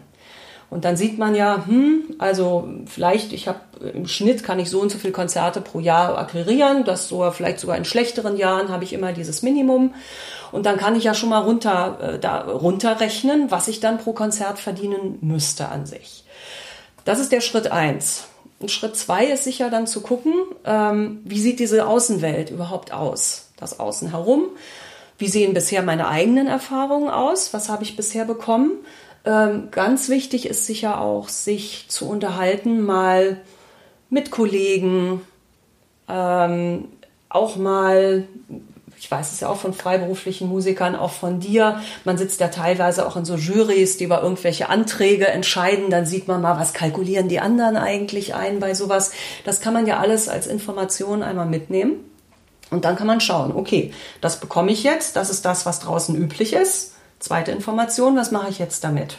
Und 0.71 0.85
dann 0.85 0.97
sieht 0.97 1.19
man 1.19 1.35
ja, 1.35 1.65
hm, 1.67 2.17
also 2.19 2.69
vielleicht, 2.87 3.33
ich 3.33 3.49
habe 3.49 3.61
im 3.95 4.07
Schnitt 4.07 4.43
kann 4.43 4.59
ich 4.59 4.71
so 4.71 4.81
und 4.81 4.91
so 4.91 4.99
viele 4.99 5.13
Konzerte 5.13 5.61
pro 5.61 5.79
Jahr 5.79 6.19
akquirieren, 6.19 6.85
das 6.85 7.09
so 7.09 7.31
vielleicht 7.31 7.61
sogar 7.61 7.77
in 7.77 7.85
schlechteren 7.85 8.37
Jahren 8.37 8.69
habe 8.69 8.85
ich 8.85 8.93
immer 8.93 9.13
dieses 9.13 9.43
Minimum. 9.43 9.95
Und 10.55 10.67
dann 10.67 10.77
kann 10.77 10.95
ich 10.95 11.03
ja 11.03 11.15
schon 11.15 11.31
mal 11.31 11.41
runter, 11.41 11.99
äh, 12.01 12.19
da, 12.21 12.43
runterrechnen, 12.43 13.51
was 13.51 13.67
ich 13.67 13.81
dann 13.81 13.99
pro 13.99 14.13
Konzert 14.13 14.61
verdienen 14.61 15.19
müsste 15.21 15.69
an 15.69 15.85
sich. 15.85 16.25
Das 17.05 17.19
ist 17.19 17.33
der 17.33 17.41
Schritt 17.41 17.73
eins. 17.73 18.29
Und 18.61 18.71
Schritt 18.71 18.95
zwei 18.95 19.27
ist 19.27 19.43
sicher 19.43 19.69
dann 19.69 19.89
zu 19.89 20.01
gucken, 20.01 20.33
ähm, 20.65 21.21
wie 21.25 21.41
sieht 21.41 21.59
diese 21.59 21.89
Außenwelt 21.89 22.51
überhaupt 22.51 22.93
aus? 22.93 23.49
Das 23.57 23.81
Außen 23.81 24.11
herum. 24.11 24.45
Wie 25.19 25.27
sehen 25.27 25.55
bisher 25.55 25.83
meine 25.83 26.07
eigenen 26.07 26.47
Erfahrungen 26.47 27.11
aus? 27.11 27.53
Was 27.53 27.69
habe 27.69 27.83
ich 27.83 27.97
bisher 27.97 28.25
bekommen? 28.25 28.71
Ähm, 29.25 29.73
ganz 29.73 30.09
wichtig 30.09 30.47
ist 30.47 30.67
sicher 30.67 31.01
auch, 31.01 31.31
sich 31.31 31.87
zu 31.89 32.09
unterhalten, 32.09 32.81
mal 32.81 33.41
mit 34.09 34.31
Kollegen, 34.31 35.21
ähm, 36.09 36.91
auch 37.29 37.57
mal, 37.57 38.29
ich 39.05 39.11
weiß 39.11 39.33
es 39.33 39.41
ja 39.41 39.49
auch 39.49 39.59
von 39.59 39.75
freiberuflichen 39.75 40.49
Musikern, 40.49 40.97
auch 40.97 41.13
von 41.13 41.39
dir, 41.39 41.81
man 42.05 42.17
sitzt 42.17 42.41
ja 42.41 42.49
teilweise 42.49 43.07
auch 43.07 43.17
in 43.17 43.27
so 43.27 43.37
Jurys, 43.37 43.99
die 43.99 44.05
über 44.05 44.23
irgendwelche 44.23 44.71
Anträge 44.71 45.29
entscheiden, 45.29 45.91
dann 45.91 46.07
sieht 46.07 46.27
man 46.27 46.41
mal, 46.41 46.59
was 46.59 46.73
kalkulieren 46.73 47.29
die 47.29 47.39
anderen 47.39 47.77
eigentlich 47.77 48.35
ein 48.35 48.61
bei 48.61 48.73
sowas. 48.73 49.13
Das 49.45 49.61
kann 49.61 49.75
man 49.75 49.87
ja 49.87 49.99
alles 49.99 50.31
als 50.31 50.47
Information 50.47 51.23
einmal 51.23 51.45
mitnehmen. 51.45 51.97
Und 52.71 52.87
dann 52.87 52.97
kann 52.97 53.07
man 53.07 53.21
schauen, 53.21 53.53
okay, 53.55 53.93
das 54.23 54.41
bekomme 54.41 54.73
ich 54.73 54.83
jetzt, 54.85 55.17
das 55.17 55.29
ist 55.29 55.45
das, 55.45 55.67
was 55.67 55.81
draußen 55.81 56.17
üblich 56.17 56.55
ist 56.55 56.95
Zweite 57.19 57.53
Information, 57.53 58.17
was 58.17 58.33
mache 58.33 58.51
ich 58.51 58.59
jetzt 58.59 58.85
damit? 58.85 59.19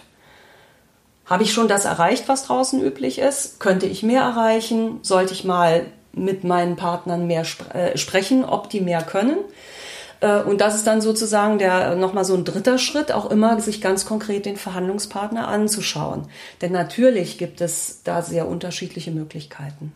Habe 1.26 1.42
ich 1.42 1.54
schon 1.54 1.68
das 1.68 1.86
erreicht, 1.86 2.28
was 2.28 2.46
draußen 2.46 2.80
üblich 2.84 3.18
ist? 3.18 3.60
Könnte 3.60 3.88
ich 3.88 4.04
mehr 4.04 4.22
erreichen? 4.22 5.00
Sollte 5.02 5.34
ich 5.34 5.44
mal 5.44 5.88
mit 6.16 6.44
meinen 6.44 6.76
Partnern 6.76 7.28
mehr 7.28 7.42
sp 7.46 7.70
äh, 7.74 7.98
sprechen, 7.98 8.46
ob 8.46 8.70
die 8.70 8.82
mehr 8.82 9.04
können? 9.04 9.38
Äh, 10.22 10.42
und 10.42 10.62
das 10.62 10.76
ist 10.76 10.88
dann 10.88 11.02
sozusagen 11.02 11.60
der 11.60 11.96
nochmal 11.96 12.26
so 12.26 12.36
ein 12.36 12.46
dritter 12.46 12.78
Schritt, 12.78 13.12
auch 13.12 13.30
immer 13.30 13.60
sich 13.62 13.82
ganz 13.82 14.06
konkret 14.06 14.46
den 14.46 14.58
Verhandlungspartner 14.58 15.48
anzuschauen. 15.48 16.28
Denn 16.62 16.72
natürlich 16.72 17.38
gibt 17.38 17.62
es 17.62 18.02
da 18.04 18.22
sehr 18.22 18.48
unterschiedliche 18.48 19.12
Möglichkeiten. 19.12 19.94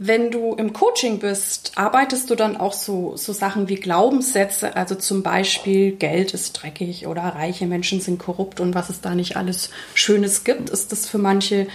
Wenn 0.00 0.30
du 0.30 0.54
im 0.54 0.72
Coaching 0.72 1.18
bist, 1.18 1.72
arbeitest 1.74 2.30
du 2.30 2.36
dann 2.36 2.56
auch 2.56 2.72
so, 2.72 3.16
so 3.16 3.32
Sachen 3.32 3.68
wie 3.68 3.74
Glaubenssätze, 3.74 4.76
also 4.76 4.94
zum 4.94 5.24
Beispiel 5.24 5.90
Geld 5.90 6.34
ist 6.34 6.52
dreckig 6.52 7.08
oder 7.08 7.22
reiche 7.22 7.66
Menschen 7.66 8.00
sind 8.00 8.20
korrupt 8.20 8.60
und 8.60 8.76
was 8.76 8.90
es 8.90 9.00
da 9.00 9.16
nicht 9.16 9.36
alles 9.36 9.70
Schönes 9.94 10.44
gibt. 10.44 10.70
Ist 10.70 10.92
das 10.92 11.08
für 11.08 11.18
manche 11.18 11.66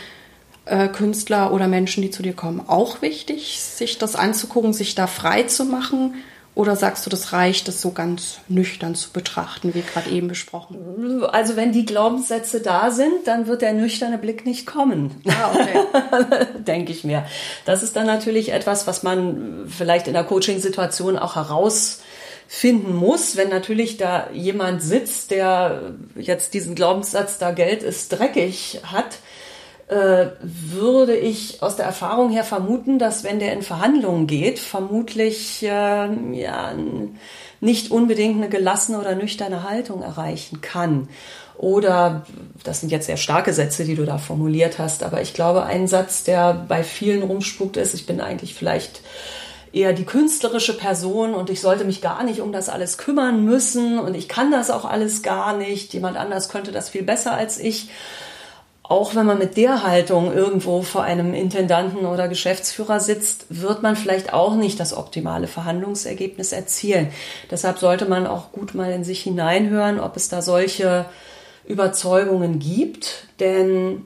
äh, 0.66 0.88
Künstler 0.88 1.52
oder 1.52 1.68
Menschen, 1.68 2.02
die 2.02 2.12
zu 2.12 2.24
dir 2.24 2.34
kommen, 2.34 2.64
auch 2.68 3.02
wichtig, 3.02 3.60
sich 3.62 3.98
das 3.98 4.16
anzugucken, 4.16 4.74
sich 4.74 4.96
da 4.96 5.08
frei 5.08 5.44
zu 5.44 5.66
machen? 5.66 6.16
Oder 6.56 6.76
sagst 6.76 7.04
du, 7.04 7.10
das 7.10 7.34
reicht, 7.34 7.68
das 7.68 7.82
so 7.82 7.92
ganz 7.92 8.38
nüchtern 8.48 8.94
zu 8.94 9.10
betrachten, 9.10 9.74
wie 9.74 9.82
gerade 9.82 10.12
eben 10.12 10.28
besprochen? 10.28 11.24
Also 11.24 11.56
wenn 11.56 11.72
die 11.72 11.84
Glaubenssätze 11.86 12.62
da 12.62 12.92
sind, 12.92 13.26
dann 13.26 13.48
wird 13.48 13.64
der 13.64 13.74
nüchterne 13.74 14.20
Blick 14.20 14.46
nicht 14.46 14.68
kommen. 14.68 15.20
Ah, 15.28 15.52
okay. 15.52 16.46
Denke 16.60 16.92
ich 16.92 17.04
mir. 17.04 17.26
Das 17.66 17.82
ist 17.82 17.96
dann 17.96 18.06
natürlich 18.06 18.52
etwas, 18.52 18.86
was 18.86 19.02
man 19.02 19.66
vielleicht 19.68 20.08
in 20.08 20.14
der 20.14 20.26
Coaching-Situation 20.26 21.18
auch 21.18 21.38
herausfinden 21.38 22.94
muss, 22.94 23.36
wenn 23.36 23.50
natürlich 23.50 23.98
da 23.98 24.30
jemand 24.32 24.84
sitzt, 24.84 25.32
der 25.32 25.96
jetzt 26.16 26.54
diesen 26.54 26.76
Glaubenssatz, 26.76 27.40
da 27.40 27.50
Geld 27.50 27.82
ist 27.82 28.10
dreckig 28.10 28.82
hat, 28.84 29.18
äh, 29.94 30.32
würde 30.42 31.16
ich 31.16 31.62
aus 31.62 31.76
der 31.76 31.86
Erfahrung 31.86 32.32
her 32.32 32.44
vermuten, 32.44 32.98
dass 32.98 33.24
wenn 33.24 33.40
der 33.40 33.54
in 33.54 33.62
Verhandlungen 33.62 34.26
geht, 34.26 34.58
vermutlich 34.60 35.62
äh, 35.64 35.68
ja, 35.68 36.74
nicht 37.62 37.92
unbedingt 37.92 38.38
eine 38.38 38.50
gelassene 38.50 39.00
oder 39.00 39.16
nüchterne 39.16 39.64
Haltung 39.64 40.02
erreichen 40.02 40.62
kann. 40.62 41.10
Oder, 41.58 42.26
das 42.64 42.80
sind 42.80 42.92
jetzt 42.92 43.06
sehr 43.06 43.18
starke 43.18 43.54
Sätze, 43.54 43.86
die 43.86 43.96
du 43.96 44.06
da 44.06 44.18
formuliert 44.18 44.80
hast, 44.80 45.04
aber 45.04 45.22
ich 45.22 45.36
glaube, 45.36 45.64
ein 45.64 45.88
Satz, 45.88 46.24
der 46.24 46.66
bei 46.68 46.84
vielen 46.84 47.22
rumspuckt 47.22 47.78
ist, 47.78 47.94
ich 47.94 48.08
bin 48.08 48.20
eigentlich 48.20 48.56
vielleicht 48.56 49.02
eher 49.72 49.94
die 49.94 50.06
künstlerische 50.06 50.76
Person 50.76 51.36
und 51.36 51.50
ich 51.50 51.62
sollte 51.62 51.86
mich 51.86 52.02
gar 52.02 52.24
nicht 52.24 52.42
um 52.42 52.52
das 52.52 52.70
alles 52.70 52.98
kümmern 52.98 53.46
müssen 53.46 54.00
und 54.00 54.16
ich 54.16 54.28
kann 54.28 54.52
das 54.52 54.72
auch 54.72 54.86
alles 54.86 55.22
gar 55.22 55.56
nicht. 55.56 55.94
Jemand 55.94 56.18
anders 56.18 56.50
könnte 56.50 56.72
das 56.72 56.90
viel 56.90 57.04
besser 57.04 57.34
als 57.34 57.60
ich 57.60 57.90
auch 58.94 59.16
wenn 59.16 59.26
man 59.26 59.40
mit 59.40 59.58
der 59.58 59.82
Haltung 59.82 60.32
irgendwo 60.32 60.84
vor 60.84 61.02
einem 61.02 61.34
Intendanten 61.34 62.06
oder 62.06 62.28
Geschäftsführer 62.28 63.00
sitzt, 63.00 63.48
wird 63.50 63.82
man 63.82 63.96
vielleicht 63.96 64.34
auch 64.34 64.54
nicht 64.54 64.80
das 64.80 64.96
optimale 64.96 65.48
Verhandlungsergebnis 65.48 66.52
erzielen. 66.52 67.08
Deshalb 67.50 67.80
sollte 67.80 68.06
man 68.06 68.28
auch 68.28 68.52
gut 68.52 68.76
mal 68.76 68.92
in 68.92 69.04
sich 69.04 69.24
hineinhören, 69.24 70.00
ob 70.00 70.16
es 70.16 70.30
da 70.30 70.44
solche 70.44 71.06
Überzeugungen 71.66 72.60
gibt, 72.60 73.26
denn 73.40 74.06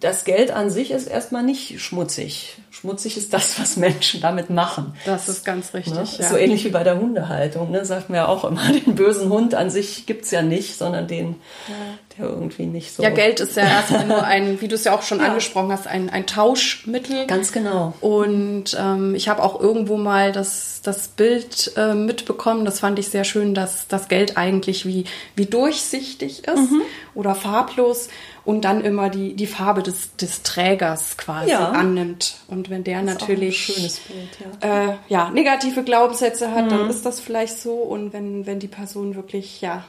das 0.00 0.24
Geld 0.24 0.50
an 0.50 0.70
sich 0.70 0.90
ist 0.90 1.06
erstmal 1.06 1.42
nicht 1.42 1.80
schmutzig. 1.80 2.56
Schmutzig 2.70 3.16
ist 3.16 3.32
das, 3.32 3.60
was 3.60 3.76
Menschen 3.76 4.20
damit 4.20 4.50
machen. 4.50 4.94
Das 5.04 5.28
ist 5.28 5.44
ganz 5.44 5.74
richtig. 5.74 5.94
Ne? 5.94 6.04
Ja. 6.18 6.28
So 6.28 6.36
ähnlich 6.36 6.64
wie 6.64 6.70
bei 6.70 6.82
der 6.82 6.98
Hundehaltung. 6.98 7.70
Ne? 7.70 7.84
Sagt 7.84 8.08
man 8.08 8.16
ja 8.16 8.28
auch 8.28 8.44
immer, 8.44 8.62
den 8.86 8.94
bösen 8.94 9.28
Hund 9.30 9.54
an 9.54 9.70
sich 9.70 10.06
gibt's 10.06 10.30
ja 10.30 10.42
nicht, 10.42 10.78
sondern 10.78 11.06
den, 11.06 11.36
ja. 11.68 11.74
der 12.18 12.30
irgendwie 12.30 12.66
nicht 12.66 12.94
so. 12.94 13.02
Ja, 13.02 13.10
Geld 13.10 13.40
ist 13.40 13.56
ja 13.56 13.64
erstmal 13.64 14.06
nur 14.06 14.24
ein, 14.24 14.60
wie 14.60 14.68
du 14.68 14.74
es 14.74 14.84
ja 14.84 14.94
auch 14.94 15.02
schon 15.02 15.20
ja. 15.20 15.26
angesprochen 15.26 15.70
hast, 15.70 15.86
ein, 15.86 16.08
ein 16.10 16.26
Tauschmittel. 16.26 17.26
Ganz 17.26 17.52
genau. 17.52 17.94
Und 18.00 18.76
ähm, 18.78 19.14
ich 19.14 19.28
habe 19.28 19.42
auch 19.42 19.60
irgendwo 19.60 19.96
mal 19.96 20.32
das, 20.32 20.80
das 20.82 21.08
Bild 21.08 21.72
äh, 21.76 21.94
mitbekommen, 21.94 22.64
das 22.64 22.80
fand 22.80 22.98
ich 22.98 23.08
sehr 23.08 23.24
schön, 23.24 23.54
dass 23.54 23.86
das 23.88 24.08
Geld 24.08 24.36
eigentlich 24.36 24.86
wie, 24.86 25.04
wie 25.36 25.46
durchsichtig 25.46 26.46
ist 26.48 26.70
mhm. 26.70 26.82
oder 27.14 27.34
farblos. 27.34 28.08
Und 28.44 28.64
dann 28.64 28.80
immer 28.80 29.08
die, 29.08 29.34
die 29.34 29.46
Farbe 29.46 29.82
des, 29.82 30.16
des 30.16 30.42
Trägers 30.42 31.16
quasi 31.16 31.50
ja. 31.50 31.70
annimmt. 31.70 32.36
Und 32.48 32.70
wenn 32.70 32.82
der 32.82 33.02
natürlich 33.02 34.00
Bild, 34.08 34.62
ja. 34.62 34.88
Äh, 34.90 34.96
ja. 35.08 35.30
negative 35.30 35.84
Glaubenssätze 35.84 36.50
hat, 36.50 36.66
mhm. 36.66 36.70
dann 36.70 36.90
ist 36.90 37.06
das 37.06 37.20
vielleicht 37.20 37.58
so. 37.58 37.74
Und 37.74 38.12
wenn, 38.12 38.46
wenn 38.46 38.58
die 38.58 38.68
Person 38.68 39.14
wirklich 39.14 39.60
ja 39.60 39.84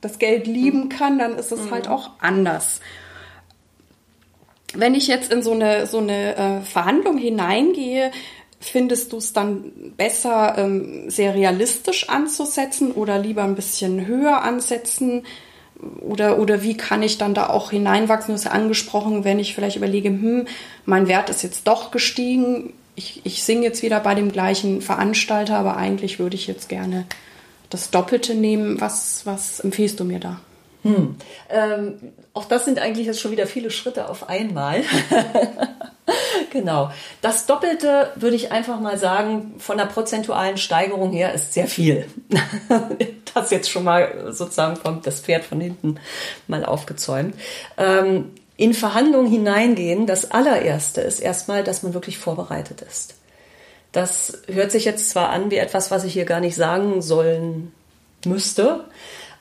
das 0.00 0.18
Geld 0.18 0.46
lieben 0.46 0.84
mhm. 0.84 0.88
kann, 0.88 1.18
dann 1.18 1.36
ist 1.36 1.52
es 1.52 1.60
halt 1.60 1.68
mhm. 1.68 1.72
halt 1.72 1.88
auch 1.88 2.10
anders. 2.20 2.80
Wenn 4.72 4.94
ich 4.94 5.08
jetzt 5.08 5.32
in 5.32 5.42
so 5.42 5.52
eine, 5.52 5.86
so 5.86 5.98
eine 5.98 6.36
äh, 6.36 6.60
Verhandlung 6.62 7.18
hineingehe, 7.18 8.12
findest 8.60 9.12
du 9.12 9.16
es 9.18 9.32
dann 9.32 9.92
besser, 9.96 10.56
ähm, 10.56 11.10
sehr 11.10 11.34
realistisch 11.34 12.08
anzusetzen 12.08 12.92
oder 12.92 13.18
lieber 13.18 13.42
ein 13.42 13.56
bisschen 13.56 14.06
höher 14.06 14.42
ansetzen? 14.42 15.24
Oder, 16.00 16.38
oder 16.38 16.62
wie 16.62 16.76
kann 16.76 17.02
ich 17.02 17.18
dann 17.18 17.34
da 17.34 17.48
auch 17.48 17.70
hineinwachsen? 17.70 18.28
Du 18.28 18.32
hast 18.34 18.44
ja 18.44 18.50
angesprochen, 18.50 19.24
wenn 19.24 19.38
ich 19.38 19.54
vielleicht 19.54 19.76
überlege, 19.76 20.10
hm, 20.10 20.46
mein 20.84 21.08
Wert 21.08 21.30
ist 21.30 21.42
jetzt 21.42 21.66
doch 21.66 21.90
gestiegen. 21.90 22.72
Ich, 22.96 23.22
ich 23.24 23.42
singe 23.42 23.62
jetzt 23.62 23.82
wieder 23.82 24.00
bei 24.00 24.14
dem 24.14 24.30
gleichen 24.30 24.82
Veranstalter, 24.82 25.56
aber 25.56 25.76
eigentlich 25.76 26.18
würde 26.18 26.36
ich 26.36 26.46
jetzt 26.46 26.68
gerne 26.68 27.06
das 27.70 27.90
Doppelte 27.90 28.34
nehmen. 28.34 28.80
Was, 28.80 29.22
was 29.24 29.60
empfiehlst 29.60 30.00
du 30.00 30.04
mir 30.04 30.18
da? 30.18 30.40
Hm. 30.82 31.16
Ähm, 31.48 31.94
auch 32.32 32.44
das 32.44 32.64
sind 32.64 32.78
eigentlich 32.78 33.06
jetzt 33.06 33.20
schon 33.20 33.32
wieder 33.32 33.46
viele 33.46 33.70
Schritte 33.70 34.08
auf 34.08 34.28
einmal. 34.28 34.82
genau. 36.52 36.90
Das 37.20 37.46
Doppelte 37.46 38.12
würde 38.16 38.36
ich 38.36 38.52
einfach 38.52 38.80
mal 38.80 38.98
sagen, 38.98 39.54
von 39.58 39.78
der 39.78 39.86
prozentualen 39.86 40.56
Steigerung 40.56 41.12
her 41.12 41.32
ist 41.32 41.52
sehr 41.52 41.66
viel. 41.66 42.06
das 43.34 43.50
jetzt 43.50 43.70
schon 43.70 43.84
mal 43.84 44.32
sozusagen 44.32 44.80
kommt, 44.82 45.06
das 45.06 45.20
Pferd 45.20 45.44
von 45.44 45.60
hinten 45.60 45.98
mal 46.46 46.64
aufgezäumt. 46.64 47.34
Ähm, 47.76 48.32
in 48.56 48.74
Verhandlungen 48.74 49.30
hineingehen, 49.30 50.06
das 50.06 50.30
allererste 50.30 51.00
ist 51.00 51.20
erstmal, 51.20 51.64
dass 51.64 51.82
man 51.82 51.94
wirklich 51.94 52.18
vorbereitet 52.18 52.82
ist. 52.82 53.14
Das 53.92 54.42
hört 54.46 54.70
sich 54.70 54.84
jetzt 54.84 55.10
zwar 55.10 55.30
an 55.30 55.50
wie 55.50 55.56
etwas, 55.56 55.90
was 55.90 56.04
ich 56.04 56.12
hier 56.12 56.26
gar 56.26 56.40
nicht 56.40 56.54
sagen 56.54 57.02
sollen 57.02 57.72
müsste, 58.26 58.84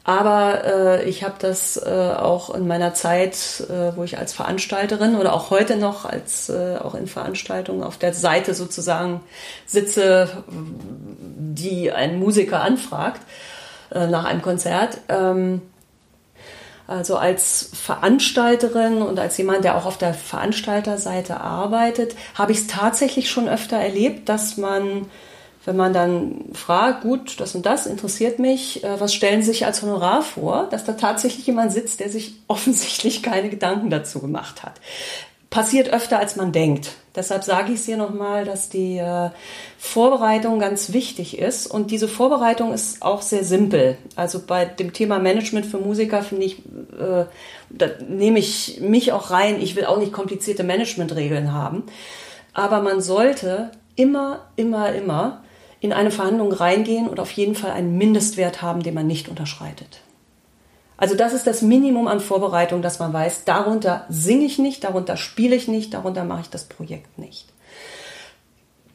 aber 0.09 0.63
äh, 0.65 1.03
ich 1.07 1.23
habe 1.23 1.35
das 1.37 1.77
äh, 1.77 2.13
auch 2.17 2.55
in 2.55 2.65
meiner 2.65 2.95
Zeit, 2.95 3.63
äh, 3.69 3.95
wo 3.95 4.03
ich 4.03 4.17
als 4.17 4.33
Veranstalterin 4.33 5.15
oder 5.15 5.33
auch 5.33 5.51
heute 5.51 5.77
noch 5.77 6.03
als 6.03 6.49
äh, 6.49 6.77
auch 6.83 6.95
in 6.95 7.05
Veranstaltungen 7.05 7.83
auf 7.83 7.99
der 7.99 8.15
Seite 8.15 8.55
sozusagen 8.55 9.21
sitze, 9.67 10.43
die 10.47 11.91
ein 11.91 12.17
Musiker 12.17 12.61
anfragt 12.61 13.21
äh, 13.91 14.07
nach 14.07 14.25
einem 14.25 14.41
Konzert. 14.41 14.97
Ähm, 15.09 15.61
also 16.87 17.17
als 17.17 17.69
Veranstalterin 17.79 19.03
und 19.03 19.19
als 19.19 19.37
jemand, 19.37 19.63
der 19.63 19.77
auch 19.77 19.85
auf 19.85 19.99
der 19.99 20.15
Veranstalterseite 20.15 21.39
arbeitet, 21.39 22.15
habe 22.33 22.51
ich 22.51 22.61
es 22.61 22.67
tatsächlich 22.67 23.29
schon 23.29 23.47
öfter 23.47 23.77
erlebt, 23.77 24.27
dass 24.27 24.57
man 24.57 25.05
wenn 25.69 25.77
man 25.77 25.93
dann 25.93 26.45
fragt, 26.53 27.03
gut, 27.03 27.39
das 27.39 27.53
und 27.53 27.63
das 27.67 27.85
interessiert 27.85 28.39
mich, 28.39 28.83
äh, 28.83 28.99
was 28.99 29.13
stellen 29.13 29.43
Sie 29.43 29.49
sich 29.49 29.67
als 29.67 29.83
Honorar 29.83 30.23
vor, 30.23 30.67
dass 30.71 30.83
da 30.83 30.93
tatsächlich 30.93 31.45
jemand 31.45 31.71
sitzt, 31.71 31.99
der 31.99 32.09
sich 32.09 32.33
offensichtlich 32.47 33.21
keine 33.21 33.51
Gedanken 33.51 33.91
dazu 33.91 34.19
gemacht 34.19 34.63
hat. 34.63 34.73
Passiert 35.51 35.93
öfter, 35.93 36.17
als 36.17 36.35
man 36.35 36.51
denkt. 36.51 36.89
Deshalb 37.15 37.43
sage 37.43 37.71
ich 37.71 37.81
es 37.81 37.85
hier 37.85 37.97
nochmal, 37.97 38.45
dass 38.45 38.69
die 38.69 38.97
äh, 38.97 39.29
Vorbereitung 39.77 40.57
ganz 40.57 40.91
wichtig 40.91 41.37
ist. 41.37 41.67
Und 41.67 41.91
diese 41.91 42.07
Vorbereitung 42.07 42.73
ist 42.73 43.03
auch 43.03 43.21
sehr 43.21 43.43
simpel. 43.43 43.95
Also 44.15 44.39
bei 44.39 44.65
dem 44.65 44.91
Thema 44.91 45.19
Management 45.19 45.67
für 45.67 45.77
Musiker 45.77 46.23
finde 46.23 46.45
ich, 46.45 46.57
äh, 46.99 47.25
da 47.69 47.85
nehme 48.07 48.39
ich 48.39 48.79
mich 48.81 49.11
auch 49.11 49.29
rein. 49.29 49.61
Ich 49.61 49.75
will 49.75 49.85
auch 49.85 49.99
nicht 49.99 50.13
komplizierte 50.13 50.63
Managementregeln 50.63 51.53
haben. 51.53 51.83
Aber 52.53 52.81
man 52.81 53.01
sollte 53.01 53.69
immer, 53.95 54.47
immer, 54.55 54.93
immer 54.93 55.43
in 55.81 55.93
eine 55.93 56.11
Verhandlung 56.11 56.51
reingehen 56.51 57.07
und 57.07 57.19
auf 57.19 57.31
jeden 57.31 57.55
Fall 57.55 57.71
einen 57.71 57.97
Mindestwert 57.97 58.61
haben, 58.61 58.83
den 58.83 58.93
man 58.93 59.07
nicht 59.07 59.29
unterschreitet. 59.29 60.01
Also 60.97 61.15
das 61.15 61.33
ist 61.33 61.47
das 61.47 61.61
Minimum 61.61 62.07
an 62.09 62.19
Vorbereitung, 62.19 62.81
dass 62.81 62.99
man 62.99 63.13
weiß, 63.13 63.45
darunter 63.45 64.05
singe 64.09 64.45
ich 64.45 64.59
nicht, 64.59 64.83
darunter 64.83 65.15
spiele 65.15 65.55
ich 65.55 65.69
nicht, 65.69 65.93
darunter 65.93 66.25
mache 66.25 66.41
ich 66.41 66.49
das 66.49 66.65
Projekt 66.65 67.17
nicht. 67.17 67.47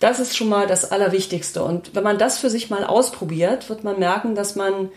Das 0.01 0.21
ist 0.21 0.37
schon 0.37 0.51
mal 0.51 0.67
das 0.67 0.93
Allerwichtigste. 0.93 1.65
Und 1.65 1.95
wenn 1.95 2.05
man 2.05 2.19
das 2.19 2.39
für 2.39 2.51
sich 2.51 2.69
mal 2.69 2.85
ausprobiert, 2.85 3.71
wird 3.71 3.85
man 3.85 3.99
merken, 3.99 4.35
dass 4.35 4.55
man 4.55 4.91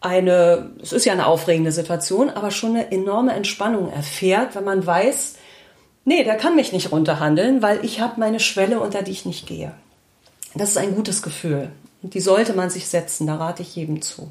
eine, 0.00 0.70
es 0.80 0.92
ist 0.92 1.04
ja 1.04 1.12
eine 1.12 1.26
aufregende 1.26 1.72
Situation, 1.72 2.30
aber 2.30 2.52
schon 2.52 2.76
eine 2.76 2.92
enorme 2.92 3.32
Entspannung 3.32 3.92
erfährt, 3.92 4.54
wenn 4.54 4.64
man 4.64 4.86
weiß, 4.86 5.36
nee, 6.04 6.22
der 6.22 6.36
kann 6.36 6.54
mich 6.54 6.72
nicht 6.72 6.92
runterhandeln, 6.92 7.62
weil 7.62 7.84
ich 7.84 8.00
habe 8.00 8.20
meine 8.20 8.38
Schwelle, 8.38 8.78
unter 8.78 9.02
die 9.02 9.10
ich 9.10 9.26
nicht 9.26 9.48
gehe. 9.48 9.74
Das 10.54 10.70
ist 10.70 10.76
ein 10.76 10.94
gutes 10.94 11.22
Gefühl. 11.22 11.70
Die 12.02 12.20
sollte 12.20 12.52
man 12.52 12.68
sich 12.68 12.88
setzen, 12.88 13.26
da 13.26 13.36
rate 13.36 13.62
ich 13.62 13.76
jedem 13.76 14.02
zu. 14.02 14.30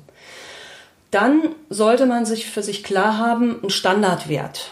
Dann 1.10 1.56
sollte 1.70 2.06
man 2.06 2.26
sich 2.26 2.46
für 2.50 2.64
sich 2.64 2.84
klar 2.84 3.18
haben, 3.18 3.60
einen 3.62 3.70
Standardwert, 3.70 4.72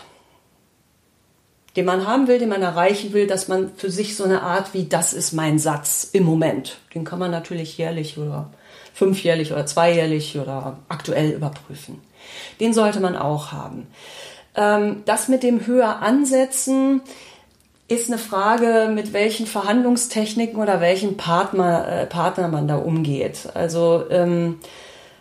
den 1.76 1.86
man 1.86 2.08
haben 2.08 2.28
will, 2.28 2.40
den 2.40 2.50
man 2.50 2.62
erreichen 2.62 3.14
will, 3.14 3.28
dass 3.28 3.48
man 3.48 3.72
für 3.76 3.90
sich 3.90 4.16
so 4.16 4.24
eine 4.24 4.42
Art 4.42 4.74
wie 4.74 4.86
das 4.86 5.14
ist 5.14 5.34
mein 5.34 5.60
Satz 5.60 6.10
im 6.12 6.24
Moment. 6.24 6.78
Den 6.94 7.04
kann 7.04 7.20
man 7.20 7.32
natürlich 7.32 7.78
jährlich 7.78 8.18
oder 8.18 8.50
fünfjährlich 8.94 9.52
oder 9.52 9.66
zweijährlich 9.66 10.38
oder 10.38 10.80
aktuell 10.90 11.32
überprüfen. 11.32 12.02
Den 12.60 12.74
sollte 12.74 13.00
man 13.00 13.16
auch 13.16 13.52
haben. 13.52 13.88
Ähm, 14.56 15.04
das 15.06 15.28
mit 15.28 15.44
dem 15.44 15.66
höher 15.66 16.02
ansetzen, 16.02 17.02
ist 17.90 18.08
eine 18.08 18.20
Frage, 18.20 18.90
mit 18.94 19.14
welchen 19.14 19.48
Verhandlungstechniken 19.48 20.62
oder 20.62 20.80
welchen 20.80 21.18
Partner, 21.18 21.88
äh, 21.88 22.06
Partner 22.06 22.48
man 22.48 22.68
da 22.68 22.78
umgeht. 22.78 23.50
Also 23.56 24.06
ähm, 24.12 24.60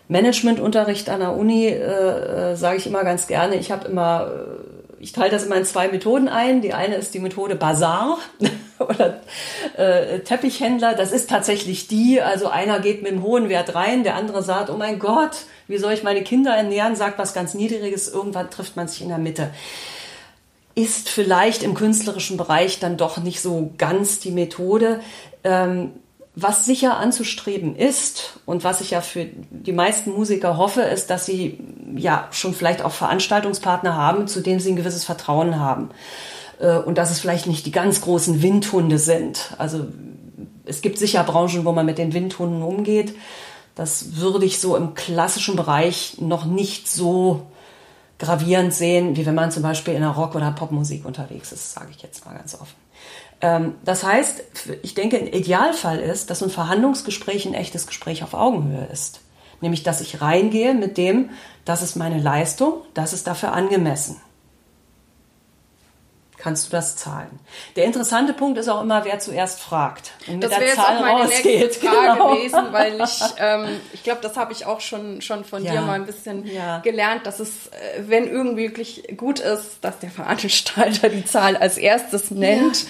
Managementunterricht 0.07 1.09
an 1.09 1.19
der 1.19 1.35
Uni 1.35 1.65
äh, 1.65 2.51
äh, 2.51 2.55
sage 2.55 2.77
ich 2.77 2.85
immer 2.85 3.03
ganz 3.03 3.25
gerne. 3.25 3.55
Ich 3.55 3.71
habe 3.71 3.87
immer, 3.87 4.31
äh, 4.31 5.01
ich 5.03 5.13
teile 5.13 5.31
das 5.31 5.45
immer 5.45 5.55
in 5.55 5.65
zwei 5.65 5.87
Methoden 5.87 6.27
ein. 6.27 6.61
Die 6.61 6.73
eine 6.73 6.95
ist 6.95 7.15
die 7.15 7.19
Methode 7.19 7.55
Bazar 7.55 8.19
oder 8.79 9.21
äh, 9.75 10.19
Teppichhändler. 10.19 10.93
Das 10.93 11.11
ist 11.11 11.27
tatsächlich 11.27 11.87
die. 11.87 12.21
Also 12.21 12.49
einer 12.49 12.79
geht 12.81 13.01
mit 13.01 13.11
einem 13.11 13.23
hohen 13.23 13.49
Wert 13.49 13.73
rein, 13.73 14.03
der 14.03 14.13
andere 14.13 14.43
sagt, 14.43 14.69
oh 14.69 14.77
mein 14.77 14.99
Gott, 14.99 15.37
wie 15.67 15.79
soll 15.79 15.93
ich 15.93 16.03
meine 16.03 16.21
Kinder 16.21 16.55
ernähren? 16.55 16.95
Sagt 16.95 17.17
was 17.17 17.33
ganz 17.33 17.55
Niedriges. 17.55 18.13
Irgendwann 18.13 18.51
trifft 18.51 18.75
man 18.75 18.87
sich 18.87 19.01
in 19.01 19.09
der 19.09 19.17
Mitte 19.17 19.49
ist 20.75 21.09
vielleicht 21.09 21.63
im 21.63 21.73
künstlerischen 21.73 22.37
Bereich 22.37 22.79
dann 22.79 22.97
doch 22.97 23.17
nicht 23.17 23.41
so 23.41 23.73
ganz 23.77 24.19
die 24.19 24.31
Methode. 24.31 25.01
Ähm, 25.43 25.91
was 26.35 26.65
sicher 26.65 26.97
anzustreben 26.97 27.75
ist 27.75 28.39
und 28.45 28.63
was 28.63 28.81
ich 28.81 28.91
ja 28.91 29.01
für 29.01 29.25
die 29.49 29.71
meisten 29.73 30.11
Musiker 30.11 30.57
hoffe, 30.57 30.81
ist, 30.81 31.09
dass 31.09 31.25
sie 31.25 31.59
ja 31.95 32.27
schon 32.31 32.53
vielleicht 32.53 32.81
auch 32.81 32.91
Veranstaltungspartner 32.91 33.95
haben, 33.95 34.27
zu 34.27 34.41
denen 34.41 34.59
sie 34.59 34.71
ein 34.71 34.75
gewisses 34.75 35.03
Vertrauen 35.03 35.59
haben. 35.59 35.89
Äh, 36.59 36.77
und 36.77 36.97
dass 36.97 37.11
es 37.11 37.19
vielleicht 37.19 37.47
nicht 37.47 37.65
die 37.65 37.71
ganz 37.71 38.01
großen 38.01 38.41
Windhunde 38.41 38.99
sind. 38.99 39.53
Also 39.57 39.87
es 40.65 40.81
gibt 40.81 40.97
sicher 40.97 41.23
Branchen, 41.23 41.65
wo 41.65 41.71
man 41.71 41.85
mit 41.85 41.97
den 41.97 42.13
Windhunden 42.13 42.61
umgeht. 42.61 43.15
Das 43.75 44.17
würde 44.17 44.45
ich 44.45 44.59
so 44.59 44.75
im 44.75 44.93
klassischen 44.93 45.55
Bereich 45.55 46.17
noch 46.19 46.45
nicht 46.45 46.89
so 46.89 47.47
gravierend 48.19 48.73
sehen, 48.73 49.15
wie 49.15 49.25
wenn 49.25 49.35
man 49.35 49.51
zum 49.51 49.63
Beispiel 49.63 49.93
in 49.95 50.01
der 50.01 50.11
Rock- 50.11 50.35
oder 50.35 50.51
Popmusik 50.51 51.05
unterwegs 51.05 51.51
ist, 51.51 51.73
sage 51.73 51.87
ich 51.91 52.01
jetzt 52.01 52.25
mal 52.25 52.35
ganz 52.35 52.53
offen. 52.53 52.75
Ähm, 53.41 53.75
das 53.83 54.03
heißt, 54.03 54.43
ich 54.83 54.93
denke, 54.93 55.17
ein 55.17 55.27
Idealfall 55.27 55.99
ist, 55.99 56.29
dass 56.29 56.43
ein 56.43 56.49
Verhandlungsgespräch 56.49 57.45
ein 57.45 57.53
echtes 57.53 57.87
Gespräch 57.87 58.23
auf 58.23 58.33
Augenhöhe 58.33 58.87
ist. 58.91 59.21
Nämlich, 59.61 59.83
dass 59.83 60.01
ich 60.01 60.21
reingehe 60.21 60.73
mit 60.73 60.97
dem, 60.97 61.31
das 61.65 61.81
ist 61.81 61.95
meine 61.95 62.19
Leistung, 62.19 62.73
das 62.93 63.13
ist 63.13 63.27
dafür 63.27 63.53
angemessen 63.53 64.17
kannst 66.39 66.67
du 66.67 66.71
das 66.71 66.95
zahlen. 66.95 67.39
Der 67.75 67.85
interessante 67.85 68.33
Punkt 68.33 68.57
ist 68.57 68.69
auch 68.69 68.81
immer, 68.81 69.05
wer 69.05 69.19
zuerst 69.19 69.59
fragt 69.59 70.13
und 70.27 70.41
das 70.41 70.51
mit 70.51 70.61
der 70.61 70.75
Zahl 70.75 70.97
auch 70.97 71.01
meine 71.01 71.23
rausgeht. 71.25 71.75
Frage 71.75 72.13
genau. 72.13 72.35
gewesen, 72.35 72.63
weil 72.71 73.01
ich, 73.01 73.21
ähm, 73.37 73.67
ich 73.93 74.03
glaube, 74.03 74.21
das 74.21 74.37
habe 74.37 74.53
ich 74.53 74.65
auch 74.65 74.79
schon 74.79 75.21
schon 75.21 75.43
von 75.43 75.63
ja. 75.63 75.73
dir 75.73 75.81
mal 75.81 75.93
ein 75.93 76.05
bisschen 76.05 76.45
ja. 76.47 76.79
gelernt, 76.79 77.25
dass 77.25 77.39
es, 77.39 77.67
äh, 77.67 78.03
wenn 78.07 78.27
irgendwie 78.27 78.63
wirklich 78.63 79.17
gut 79.17 79.39
ist, 79.39 79.79
dass 79.81 79.99
der 79.99 80.09
Veranstalter 80.09 81.09
die 81.09 81.25
Zahl 81.25 81.57
als 81.57 81.77
erstes 81.77 82.31
nennt. 82.31 82.83
Ja. 82.83 82.89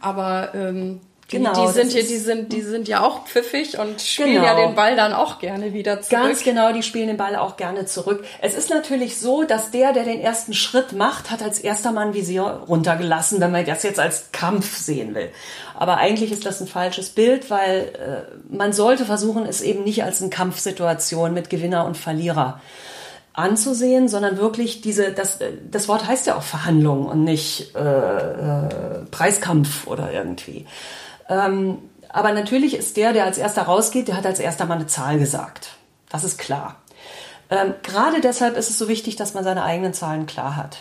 Aber 0.00 0.54
ähm, 0.54 1.00
genau, 1.28 1.66
die 1.66 1.72
sind 1.72 1.92
hier, 1.92 2.02
die 2.02 2.16
sind, 2.16 2.52
die 2.52 2.62
sind 2.62 2.88
ja 2.88 3.04
auch 3.04 3.26
pfiffig 3.26 3.78
und 3.78 4.00
spielen 4.00 4.34
genau. 4.34 4.44
ja 4.44 4.54
den 4.54 4.74
Ball 4.74 4.96
dann 4.96 5.12
auch 5.12 5.38
gerne 5.38 5.72
wieder 5.72 6.00
zurück. 6.00 6.22
Ganz 6.22 6.44
genau, 6.44 6.72
die 6.72 6.82
spielen 6.82 7.08
den 7.08 7.16
Ball 7.16 7.36
auch 7.36 7.56
gerne 7.56 7.86
zurück. 7.86 8.24
Es 8.40 8.56
ist 8.56 8.70
natürlich 8.70 9.18
so, 9.18 9.44
dass 9.44 9.70
der, 9.70 9.92
der 9.92 10.04
den 10.04 10.20
ersten 10.20 10.54
Schritt 10.54 10.92
macht, 10.92 11.30
hat 11.30 11.42
als 11.42 11.58
erster 11.58 11.92
Mann 11.92 12.14
Visier 12.14 12.42
runtergelassen, 12.42 13.40
wenn 13.40 13.52
man 13.52 13.64
das 13.64 13.82
jetzt 13.82 13.98
als 13.98 14.30
Kampf 14.32 14.76
sehen 14.76 15.14
will. 15.14 15.30
Aber 15.74 15.96
eigentlich 15.98 16.32
ist 16.32 16.46
das 16.46 16.60
ein 16.60 16.68
falsches 16.68 17.10
Bild, 17.10 17.50
weil 17.50 17.92
äh, 17.94 18.54
man 18.54 18.72
sollte 18.72 19.04
versuchen, 19.04 19.46
es 19.46 19.60
eben 19.60 19.84
nicht 19.84 20.04
als 20.04 20.20
eine 20.20 20.30
Kampfsituation 20.30 21.34
mit 21.34 21.50
Gewinner 21.50 21.84
und 21.86 21.96
Verlierer 21.96 22.60
anzusehen, 23.36 24.08
sondern 24.08 24.38
wirklich 24.38 24.80
diese, 24.80 25.12
das, 25.12 25.38
das 25.70 25.88
Wort 25.88 26.06
heißt 26.06 26.26
ja 26.26 26.36
auch 26.36 26.42
Verhandlung 26.42 27.06
und 27.06 27.22
nicht 27.22 27.74
äh, 27.76 27.80
äh, 27.80 29.04
Preiskampf 29.10 29.86
oder 29.86 30.10
irgendwie. 30.10 30.66
Ähm, 31.28 31.78
aber 32.08 32.32
natürlich 32.32 32.76
ist 32.76 32.96
der, 32.96 33.12
der 33.12 33.24
als 33.24 33.38
erster 33.38 33.62
rausgeht, 33.62 34.08
der 34.08 34.16
hat 34.16 34.26
als 34.26 34.38
erster 34.38 34.64
mal 34.66 34.74
eine 34.74 34.86
Zahl 34.86 35.18
gesagt. 35.18 35.76
Das 36.08 36.24
ist 36.24 36.38
klar. 36.38 36.76
Ähm, 37.50 37.74
gerade 37.82 38.20
deshalb 38.20 38.56
ist 38.56 38.70
es 38.70 38.78
so 38.78 38.88
wichtig, 38.88 39.16
dass 39.16 39.34
man 39.34 39.44
seine 39.44 39.62
eigenen 39.62 39.92
Zahlen 39.92 40.26
klar 40.26 40.56
hat. 40.56 40.78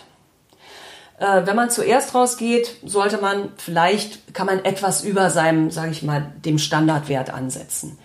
Äh, 1.20 1.46
wenn 1.46 1.56
man 1.56 1.70
zuerst 1.70 2.16
rausgeht, 2.16 2.78
sollte 2.84 3.18
man 3.18 3.50
vielleicht, 3.58 4.34
kann 4.34 4.48
man 4.48 4.64
etwas 4.66 5.04
über 5.04 5.30
seinem, 5.30 5.72
sage 5.72 5.92
ich 5.92 6.04
mal, 6.04 6.34
dem 6.44 6.58
Standardwert 6.58 7.32
ansetzen 7.32 7.98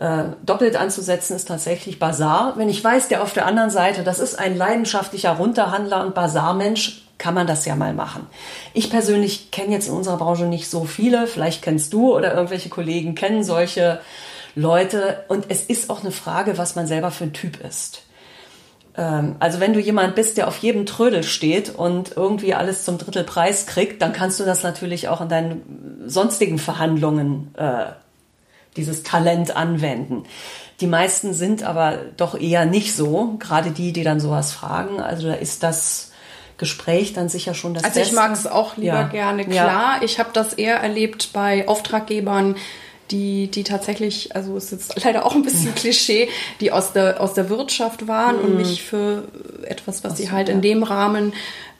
äh, 0.00 0.24
doppelt 0.44 0.76
anzusetzen, 0.76 1.34
ist 1.34 1.48
tatsächlich 1.48 1.98
Bazar. 1.98 2.54
Wenn 2.56 2.68
ich 2.68 2.82
weiß, 2.82 3.08
der 3.08 3.22
auf 3.22 3.32
der 3.32 3.46
anderen 3.46 3.70
Seite, 3.70 4.04
das 4.04 4.20
ist 4.20 4.38
ein 4.38 4.56
leidenschaftlicher 4.56 5.32
Runterhandler 5.32 6.04
und 6.06 6.14
Bazarmensch, 6.14 7.07
kann 7.18 7.34
man 7.34 7.46
das 7.46 7.66
ja 7.66 7.76
mal 7.76 7.92
machen. 7.92 8.26
Ich 8.72 8.90
persönlich 8.90 9.50
kenne 9.50 9.72
jetzt 9.72 9.88
in 9.88 9.94
unserer 9.94 10.16
Branche 10.16 10.44
nicht 10.44 10.70
so 10.70 10.84
viele, 10.84 11.26
vielleicht 11.26 11.62
kennst 11.62 11.92
du 11.92 12.14
oder 12.16 12.34
irgendwelche 12.34 12.68
Kollegen 12.68 13.14
kennen 13.14 13.44
solche 13.44 14.00
Leute 14.54 15.24
und 15.28 15.46
es 15.48 15.62
ist 15.62 15.90
auch 15.90 16.00
eine 16.00 16.12
Frage, 16.12 16.58
was 16.58 16.76
man 16.76 16.86
selber 16.86 17.10
für 17.10 17.24
ein 17.24 17.32
Typ 17.32 17.60
ist. 17.60 18.02
Ähm, 18.96 19.36
also 19.38 19.60
wenn 19.60 19.72
du 19.72 19.80
jemand 19.80 20.14
bist, 20.14 20.36
der 20.36 20.48
auf 20.48 20.58
jedem 20.58 20.86
Trödel 20.86 21.22
steht 21.22 21.74
und 21.74 22.16
irgendwie 22.16 22.54
alles 22.54 22.84
zum 22.84 22.98
Drittelpreis 22.98 23.66
kriegt, 23.66 24.02
dann 24.02 24.12
kannst 24.12 24.40
du 24.40 24.44
das 24.44 24.62
natürlich 24.62 25.08
auch 25.08 25.20
in 25.20 25.28
deinen 25.28 26.02
sonstigen 26.06 26.58
Verhandlungen 26.58 27.54
äh, 27.56 27.86
dieses 28.76 29.02
Talent 29.02 29.56
anwenden. 29.56 30.24
Die 30.80 30.86
meisten 30.86 31.34
sind 31.34 31.64
aber 31.64 31.98
doch 32.16 32.38
eher 32.38 32.64
nicht 32.64 32.94
so, 32.94 33.36
gerade 33.38 33.70
die, 33.70 33.92
die 33.92 34.04
dann 34.04 34.20
sowas 34.20 34.52
fragen. 34.52 35.00
Also 35.00 35.28
da 35.28 35.34
ist 35.34 35.62
das 35.62 36.12
Gespräch 36.58 37.12
dann 37.12 37.28
sicher 37.28 37.54
schon 37.54 37.74
das 37.74 37.84
Also 37.84 38.00
Beste. 38.00 38.14
ich 38.14 38.20
mag 38.20 38.32
es 38.32 38.46
auch 38.46 38.76
lieber 38.76 38.92
ja. 38.92 39.08
gerne, 39.08 39.46
klar. 39.46 39.96
Ja. 39.96 40.00
Ich 40.02 40.18
habe 40.18 40.30
das 40.32 40.52
eher 40.52 40.76
erlebt 40.76 41.30
bei 41.32 41.66
Auftraggebern, 41.66 42.56
die, 43.10 43.48
die 43.48 43.64
tatsächlich, 43.64 44.34
also 44.36 44.56
es 44.56 44.64
ist 44.64 44.72
jetzt 44.72 45.04
leider 45.04 45.24
auch 45.24 45.34
ein 45.34 45.42
bisschen 45.42 45.74
Klischee, 45.74 46.28
die 46.60 46.72
aus 46.72 46.92
der, 46.92 47.20
aus 47.20 47.34
der 47.34 47.48
Wirtschaft 47.48 48.08
waren 48.08 48.36
mhm. 48.36 48.42
und 48.42 48.56
mich 48.56 48.82
für 48.82 49.28
etwas, 49.62 50.04
was 50.04 50.16
sie 50.16 50.30
halt 50.30 50.48
ja. 50.48 50.54
in 50.54 50.60
dem 50.60 50.82
Rahmen 50.82 51.32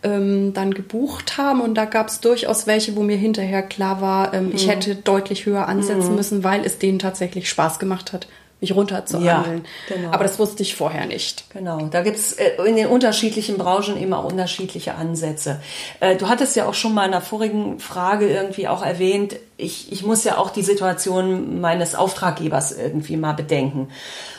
ähm, 0.02 0.54
dann 0.54 0.72
gebucht 0.72 1.36
haben. 1.38 1.60
Und 1.60 1.74
da 1.74 1.84
gab 1.84 2.08
es 2.08 2.20
durchaus 2.20 2.66
welche, 2.66 2.96
wo 2.96 3.02
mir 3.02 3.16
hinterher 3.16 3.62
klar 3.62 4.00
war, 4.00 4.32
ähm, 4.32 4.46
mhm. 4.46 4.54
ich 4.54 4.68
hätte 4.68 4.94
deutlich 4.94 5.44
höher 5.44 5.66
ansetzen 5.66 6.10
mhm. 6.10 6.16
müssen, 6.16 6.44
weil 6.44 6.64
es 6.64 6.78
denen 6.78 6.98
tatsächlich 6.98 7.48
Spaß 7.48 7.78
gemacht 7.78 8.12
hat 8.12 8.28
mich 8.60 8.74
runterzuhandeln. 8.74 9.64
Ja, 9.88 9.94
genau. 9.94 10.10
Aber 10.10 10.24
das 10.24 10.38
wusste 10.38 10.62
ich 10.62 10.74
vorher 10.74 11.06
nicht. 11.06 11.48
Genau, 11.50 11.86
da 11.86 12.02
gibt's 12.02 12.32
äh, 12.32 12.50
in 12.66 12.76
den 12.76 12.88
unterschiedlichen 12.88 13.56
Branchen 13.56 13.96
eben 13.96 14.12
auch 14.12 14.24
unterschiedliche 14.24 14.94
Ansätze. 14.96 15.60
Äh, 16.00 16.16
du 16.16 16.28
hattest 16.28 16.56
ja 16.56 16.66
auch 16.66 16.74
schon 16.74 16.94
mal 16.94 17.04
in 17.04 17.12
der 17.12 17.20
vorigen 17.20 17.78
Frage 17.78 18.28
irgendwie 18.28 18.66
auch 18.66 18.84
erwähnt, 18.84 19.36
ich, 19.56 19.92
ich 19.92 20.04
muss 20.04 20.24
ja 20.24 20.38
auch 20.38 20.50
die 20.50 20.62
Situation 20.62 21.60
meines 21.60 21.94
Auftraggebers 21.94 22.72
irgendwie 22.72 23.16
mal 23.16 23.32
bedenken. 23.32 23.90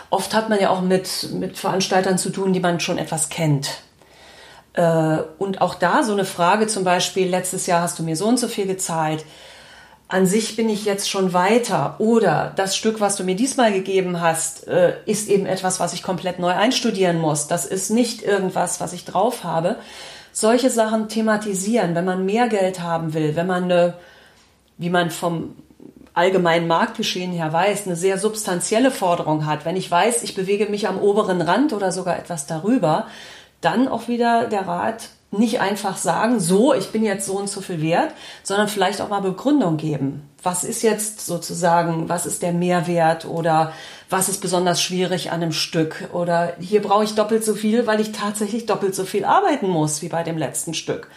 Oft 0.10 0.34
hat 0.34 0.50
man 0.50 0.60
ja 0.60 0.70
auch 0.70 0.82
mit, 0.82 1.30
mit 1.34 1.58
Veranstaltern 1.58 2.18
zu 2.18 2.30
tun, 2.30 2.52
die 2.52 2.60
man 2.60 2.80
schon 2.80 2.98
etwas 2.98 3.30
kennt. 3.30 3.82
Äh, 4.74 5.18
und 5.38 5.62
auch 5.62 5.76
da 5.76 6.04
so 6.04 6.12
eine 6.14 6.26
Frage 6.26 6.68
zum 6.68 6.84
Beispiel, 6.84 7.30
letztes 7.30 7.68
Jahr 7.68 7.82
hast 7.82 8.00
du 8.00 8.04
mir 8.04 8.16
so 8.16 8.28
und 8.28 8.40
so 8.40 8.48
viel 8.48 8.66
gezahlt. 8.66 9.24
An 10.12 10.26
sich 10.26 10.56
bin 10.56 10.70
ich 10.70 10.86
jetzt 10.86 11.08
schon 11.08 11.34
weiter 11.34 11.96
oder 12.00 12.52
das 12.56 12.76
Stück, 12.76 13.00
was 13.00 13.16
du 13.16 13.24
mir 13.24 13.36
diesmal 13.36 13.72
gegeben 13.72 14.20
hast, 14.20 14.68
äh, 14.68 14.96
ist 15.06 15.30
eben 15.30 15.46
etwas, 15.46 15.80
was 15.80 15.94
ich 15.94 16.02
komplett 16.02 16.40
neu 16.40 16.50
einstudieren 16.50 17.20
muss. 17.20 17.46
Das 17.46 17.68
ist 17.68 17.92
nicht 17.92 18.24
irgendwas, 18.24 18.82
was 18.82 18.94
ich 18.94 19.06
drauf 19.06 19.44
habe. 19.44 19.76
Solche 20.32 20.72
Sachen 20.72 21.10
thematisieren, 21.10 21.94
wenn 21.94 22.06
man 22.06 22.26
mehr 22.26 22.48
Geld 22.48 22.80
haben 22.80 23.14
will, 23.14 23.36
wenn 23.36 23.46
man 23.46 23.66
eine, 23.66 23.94
wie 24.80 24.90
man 24.90 25.12
vom 25.12 25.56
allgemeinen 26.16 26.68
Marktgeschehen 26.68 27.32
her 27.32 27.54
weiß, 27.54 27.86
eine 27.86 27.96
sehr 27.96 28.18
substanzielle 28.18 28.90
Forderung 28.90 29.46
hat. 29.46 29.64
Wenn 29.64 29.78
ich 29.78 29.92
weiß, 29.92 30.24
ich 30.24 30.34
bewege 30.34 30.66
mich 30.66 30.88
am 30.88 31.00
oberen 31.00 31.40
Rand 31.40 31.72
oder 31.72 31.92
sogar 31.92 32.18
etwas 32.18 32.48
darüber, 32.48 33.06
dann 33.62 33.88
auch 33.88 34.08
wieder 34.08 34.46
der 34.46 34.68
Rat, 34.68 35.10
nicht 35.32 35.62
einfach 35.62 35.98
sagen, 35.98 36.40
so, 36.40 36.74
ich 36.74 36.92
bin 36.92 37.04
jetzt 37.04 37.26
so 37.26 37.38
und 37.38 37.50
so 37.50 37.62
viel 37.62 37.82
wert, 37.82 38.14
sondern 38.42 38.68
vielleicht 38.68 39.00
auch 39.00 39.10
mal 39.10 39.22
Begründung 39.22 39.78
geben. 39.78 40.28
Was 40.42 40.64
ist 40.64 40.82
jetzt 40.82 41.26
sozusagen, 41.26 42.10
was 42.10 42.26
ist 42.26 42.42
der 42.42 42.54
Mehrwert 42.54 43.26
oder 43.26 43.74
was 44.10 44.30
ist 44.30 44.42
besonders 44.42 44.82
schwierig 44.82 45.32
an 45.32 45.42
einem 45.42 45.52
Stück 45.52 46.10
oder 46.14 46.54
hier 46.60 46.82
brauche 46.82 47.04
ich 47.04 47.14
doppelt 47.14 47.44
so 47.44 47.54
viel, 47.54 47.86
weil 47.86 48.00
ich 48.00 48.12
tatsächlich 48.12 48.66
doppelt 48.66 48.96
so 48.96 49.04
viel 49.04 49.26
arbeiten 49.26 49.68
muss 49.68 50.02
wie 50.02 50.10
bei 50.10 50.24
dem 50.24 50.38
letzten 50.38 50.74
Stück. 50.74 51.10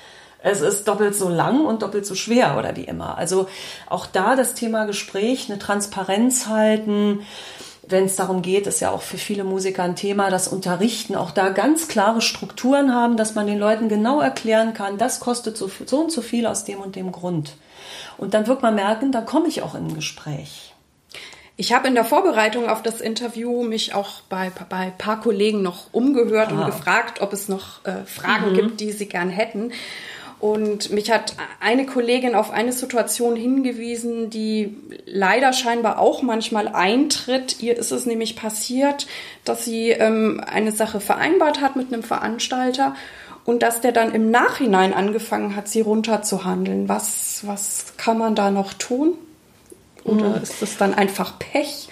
Es 0.43 0.61
ist 0.61 0.89
doppelt 0.89 1.15
so 1.15 1.29
lang 1.29 1.65
und 1.65 1.83
doppelt 1.83 2.05
so 2.05 2.15
schwer 2.15 2.57
oder 2.59 2.77
wie 2.77 2.85
immer. 2.85 3.17
Also 3.17 3.47
auch 3.89 4.07
da 4.07 4.35
das 4.35 4.55
Thema 4.55 4.85
Gespräch, 4.87 5.49
eine 5.49 5.59
Transparenz 5.59 6.49
halten, 6.49 7.21
wenn 7.87 8.05
es 8.05 8.17
darum 8.17 8.43
geht, 8.43 8.67
ist 8.67 8.81
ja 8.81 8.91
auch 8.91 9.03
für 9.03 9.19
viele 9.19 9.45
Musiker 9.45 9.83
ein 9.83 9.97
Thema, 9.97 10.31
das 10.31 10.49
Unterrichten, 10.49 11.17
auch 11.17 11.33
da 11.33 11.49
ganz 11.49 11.89
klare 11.89 12.21
Strukturen 12.21 12.95
haben, 12.95 13.17
dass 13.17 13.35
man 13.35 13.47
den 13.47 13.59
Leuten 13.59 13.89
genau 13.89 14.21
erklären 14.21 14.73
kann, 14.73 14.99
das 14.99 15.21
kostet 15.21 15.57
so, 15.57 15.71
so 15.87 16.01
und 16.01 16.13
so 16.13 16.23
viel 16.23 16.47
aus 16.47 16.65
dem 16.65 16.81
und 16.81 16.95
dem 16.95 17.11
Grund. 17.11 17.57
Und 18.19 18.35
dann 18.35 18.47
wird 18.47 18.63
man 18.63 18.75
merken, 18.75 19.11
da 19.11 19.21
komme 19.21 19.49
ich 19.49 19.63
auch 19.63 19.75
in 19.75 19.87
ein 19.87 19.95
Gespräch. 19.95 20.75
Ich 21.57 21.73
habe 21.73 21.89
in 21.89 21.95
der 21.95 22.05
Vorbereitung 22.05 22.69
auf 22.69 22.83
das 22.83 23.01
Interview 23.01 23.63
mich 23.63 23.95
auch 23.95 24.23
bei, 24.23 24.51
bei 24.69 24.77
ein 24.77 24.99
paar 24.99 25.21
Kollegen 25.21 25.63
noch 25.63 25.93
umgehört 25.93 26.51
ah. 26.51 26.55
und 26.55 26.67
gefragt, 26.67 27.21
ob 27.21 27.33
es 27.33 27.49
noch 27.49 27.85
äh, 27.85 28.05
Fragen 28.07 28.53
mhm. 28.53 28.55
gibt, 28.55 28.81
die 28.81 28.93
sie 28.93 29.07
gern 29.07 29.29
hätten. 29.29 29.73
Und 30.43 30.91
mich 30.91 31.09
hat 31.13 31.37
eine 31.61 31.87
Kollegin 31.87 32.35
auf 32.35 32.51
eine 32.51 32.73
Situation 32.73 33.37
hingewiesen, 33.37 34.29
die 34.29 34.77
leider 35.07 35.53
scheinbar 35.53 36.01
auch 36.01 36.23
manchmal 36.23 36.67
eintritt. 36.67 37.61
Ihr 37.61 37.79
ist 37.79 37.93
es 37.93 38.07
nämlich 38.07 38.35
passiert, 38.35 39.07
dass 39.45 39.65
sie 39.65 39.91
ähm, 39.91 40.43
eine 40.45 40.73
Sache 40.73 40.99
vereinbart 40.99 41.61
hat 41.61 41.77
mit 41.77 41.93
einem 41.93 42.03
Veranstalter 42.03 42.97
und 43.45 43.63
dass 43.63 43.83
der 43.83 43.93
dann 43.93 44.17
im 44.17 44.33
Nachhinein 44.33 44.95
angefangen 44.95 45.55
hat, 45.55 45.69
sie 45.69 45.81
runterzuhandeln. 45.81 46.89
Was, 46.89 47.43
was 47.47 47.93
kann 47.97 48.19
man 48.19 48.35
da 48.35 48.51
noch 48.51 48.75
tun? 48.75 49.15
Oder 50.03 50.35
hm. 50.35 50.43
ist 50.43 50.61
es 50.61 50.77
dann 50.77 50.93
einfach 50.93 51.39
Pech? 51.39 51.89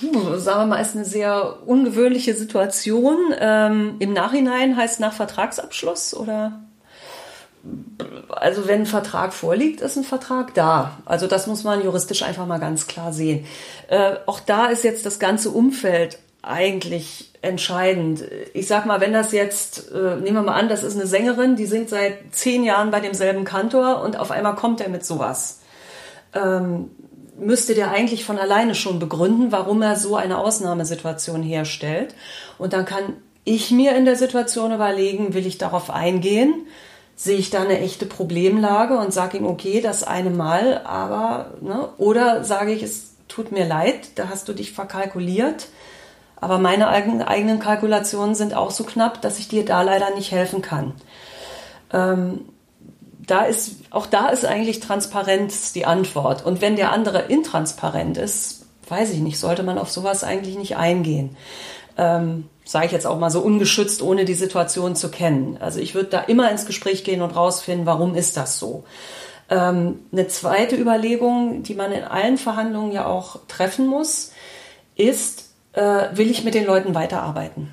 Hm, 0.00 0.40
sagen 0.40 0.62
wir 0.62 0.66
mal, 0.66 0.80
ist 0.80 0.96
eine 0.96 1.04
sehr 1.04 1.58
ungewöhnliche 1.66 2.34
Situation. 2.34 3.16
Ähm, 3.38 3.94
Im 4.00 4.12
Nachhinein 4.12 4.76
heißt 4.76 4.98
nach 4.98 5.12
Vertragsabschluss 5.12 6.16
oder? 6.16 6.62
Also 8.30 8.68
wenn 8.68 8.80
ein 8.80 8.86
Vertrag 8.86 9.32
vorliegt, 9.32 9.80
ist 9.80 9.96
ein 9.96 10.04
Vertrag 10.04 10.54
da. 10.54 10.98
Also 11.04 11.26
das 11.26 11.46
muss 11.46 11.64
man 11.64 11.82
juristisch 11.82 12.22
einfach 12.22 12.46
mal 12.46 12.58
ganz 12.58 12.86
klar 12.86 13.12
sehen. 13.12 13.46
Äh, 13.88 14.16
auch 14.26 14.40
da 14.40 14.66
ist 14.66 14.84
jetzt 14.84 15.06
das 15.06 15.18
ganze 15.18 15.50
Umfeld 15.50 16.18
eigentlich 16.42 17.32
entscheidend. 17.42 18.24
Ich 18.54 18.68
sag 18.68 18.86
mal, 18.86 19.00
wenn 19.00 19.12
das 19.12 19.32
jetzt, 19.32 19.90
äh, 19.92 20.16
nehmen 20.16 20.36
wir 20.36 20.42
mal 20.42 20.54
an, 20.54 20.68
das 20.68 20.82
ist 20.82 20.94
eine 20.94 21.06
Sängerin, 21.06 21.56
die 21.56 21.66
singt 21.66 21.88
seit 21.88 22.18
zehn 22.32 22.64
Jahren 22.64 22.90
bei 22.90 23.00
demselben 23.00 23.44
Kantor 23.44 24.02
und 24.02 24.18
auf 24.18 24.30
einmal 24.30 24.54
kommt 24.54 24.80
er 24.80 24.88
mit 24.88 25.04
sowas. 25.04 25.60
Ähm, 26.34 26.90
müsste 27.38 27.74
der 27.74 27.90
eigentlich 27.90 28.24
von 28.24 28.38
alleine 28.38 28.74
schon 28.74 28.98
begründen, 28.98 29.52
warum 29.52 29.82
er 29.82 29.96
so 29.96 30.16
eine 30.16 30.38
Ausnahmesituation 30.38 31.42
herstellt. 31.42 32.14
Und 32.58 32.72
dann 32.72 32.84
kann 32.84 33.14
ich 33.44 33.70
mir 33.70 33.94
in 33.96 34.04
der 34.04 34.16
Situation 34.16 34.72
überlegen, 34.72 35.34
will 35.34 35.46
ich 35.46 35.58
darauf 35.58 35.90
eingehen? 35.90 36.66
Sehe 37.16 37.38
ich 37.38 37.50
da 37.50 37.62
eine 37.62 37.80
echte 37.80 38.04
Problemlage 38.06 38.96
und 38.98 39.12
sage 39.12 39.38
ihm, 39.38 39.46
okay, 39.46 39.80
das 39.80 40.04
eine 40.04 40.30
Mal, 40.30 40.82
aber, 40.84 41.54
ne? 41.62 41.88
oder 41.96 42.44
sage 42.44 42.72
ich, 42.72 42.82
es 42.82 43.14
tut 43.26 43.50
mir 43.52 43.66
leid, 43.66 44.10
da 44.16 44.28
hast 44.28 44.48
du 44.48 44.52
dich 44.52 44.72
verkalkuliert, 44.72 45.68
aber 46.36 46.58
meine 46.58 46.88
eigenen 46.88 47.58
Kalkulationen 47.58 48.34
sind 48.34 48.54
auch 48.54 48.70
so 48.70 48.84
knapp, 48.84 49.22
dass 49.22 49.38
ich 49.38 49.48
dir 49.48 49.64
da 49.64 49.80
leider 49.80 50.14
nicht 50.14 50.30
helfen 50.30 50.60
kann. 50.60 50.92
Ähm, 51.92 52.44
da 53.26 53.42
ist, 53.44 53.76
auch 53.90 54.06
da 54.06 54.28
ist 54.28 54.44
eigentlich 54.44 54.80
Transparenz 54.80 55.72
die 55.72 55.86
Antwort. 55.86 56.44
Und 56.44 56.60
wenn 56.60 56.76
der 56.76 56.92
andere 56.92 57.22
intransparent 57.22 58.18
ist, 58.18 58.66
weiß 58.88 59.10
ich 59.10 59.20
nicht, 59.20 59.38
sollte 59.38 59.62
man 59.62 59.78
auf 59.78 59.90
sowas 59.90 60.22
eigentlich 60.22 60.56
nicht 60.56 60.76
eingehen. 60.76 61.36
Ähm, 61.96 62.48
sage 62.64 62.86
ich 62.86 62.92
jetzt 62.92 63.06
auch 63.06 63.18
mal 63.18 63.30
so 63.30 63.40
ungeschützt, 63.40 64.02
ohne 64.02 64.24
die 64.24 64.34
Situation 64.34 64.96
zu 64.96 65.10
kennen. 65.10 65.56
Also 65.60 65.80
ich 65.80 65.94
würde 65.94 66.10
da 66.10 66.20
immer 66.20 66.50
ins 66.50 66.66
Gespräch 66.66 67.04
gehen 67.04 67.22
und 67.22 67.34
rausfinden, 67.34 67.86
warum 67.86 68.14
ist 68.14 68.36
das 68.36 68.58
so. 68.58 68.84
Ähm, 69.48 70.00
eine 70.12 70.26
zweite 70.26 70.76
Überlegung, 70.76 71.62
die 71.62 71.74
man 71.74 71.92
in 71.92 72.02
allen 72.02 72.38
Verhandlungen 72.38 72.92
ja 72.92 73.06
auch 73.06 73.38
treffen 73.46 73.86
muss, 73.86 74.32
ist, 74.96 75.50
äh, 75.72 76.08
will 76.12 76.30
ich 76.30 76.42
mit 76.42 76.54
den 76.54 76.66
Leuten 76.66 76.94
weiterarbeiten? 76.94 77.72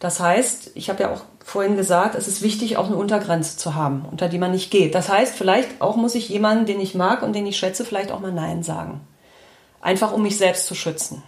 Das 0.00 0.18
heißt, 0.20 0.72
ich 0.74 0.90
habe 0.90 1.04
ja 1.04 1.12
auch 1.12 1.22
vorhin 1.44 1.76
gesagt, 1.76 2.16
es 2.16 2.26
ist 2.26 2.42
wichtig, 2.42 2.76
auch 2.76 2.86
eine 2.86 2.96
Untergrenze 2.96 3.56
zu 3.56 3.74
haben, 3.74 4.04
unter 4.10 4.28
die 4.28 4.38
man 4.38 4.50
nicht 4.50 4.70
geht. 4.70 4.94
Das 4.94 5.08
heißt, 5.08 5.36
vielleicht 5.36 5.80
auch 5.80 5.96
muss 5.96 6.14
ich 6.14 6.28
jemanden, 6.28 6.66
den 6.66 6.80
ich 6.80 6.94
mag 6.94 7.22
und 7.22 7.34
den 7.34 7.46
ich 7.46 7.56
schätze, 7.56 7.84
vielleicht 7.84 8.10
auch 8.10 8.20
mal 8.20 8.32
Nein 8.32 8.62
sagen. 8.62 9.02
Einfach 9.80 10.12
um 10.12 10.22
mich 10.22 10.38
selbst 10.38 10.66
zu 10.66 10.74
schützen. 10.74 11.22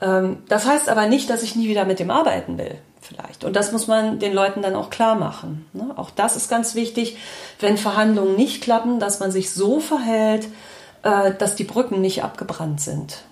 Ähm, 0.00 0.38
das 0.48 0.66
heißt 0.66 0.88
aber 0.88 1.06
nicht, 1.06 1.30
dass 1.30 1.42
ich 1.42 1.56
nie 1.56 1.68
wieder 1.68 1.84
mit 1.84 1.98
dem 1.98 2.10
arbeiten 2.10 2.58
will, 2.58 2.76
vielleicht. 3.00 3.44
Und 3.44 3.56
das 3.56 3.72
muss 3.72 3.86
man 3.86 4.18
den 4.18 4.32
Leuten 4.32 4.62
dann 4.62 4.76
auch 4.76 4.90
klar 4.90 5.14
machen. 5.14 5.66
Ne? 5.72 5.90
Auch 5.96 6.10
das 6.10 6.36
ist 6.36 6.48
ganz 6.48 6.74
wichtig, 6.74 7.16
wenn 7.60 7.76
Verhandlungen 7.76 8.36
nicht 8.36 8.62
klappen, 8.62 9.00
dass 9.00 9.20
man 9.20 9.32
sich 9.32 9.50
so 9.50 9.80
verhält, 9.80 10.48
äh, 11.02 11.32
dass 11.34 11.56
die 11.56 11.64
Brücken 11.64 12.00
nicht 12.00 12.22
abgebrannt 12.22 12.80
sind. 12.80 13.22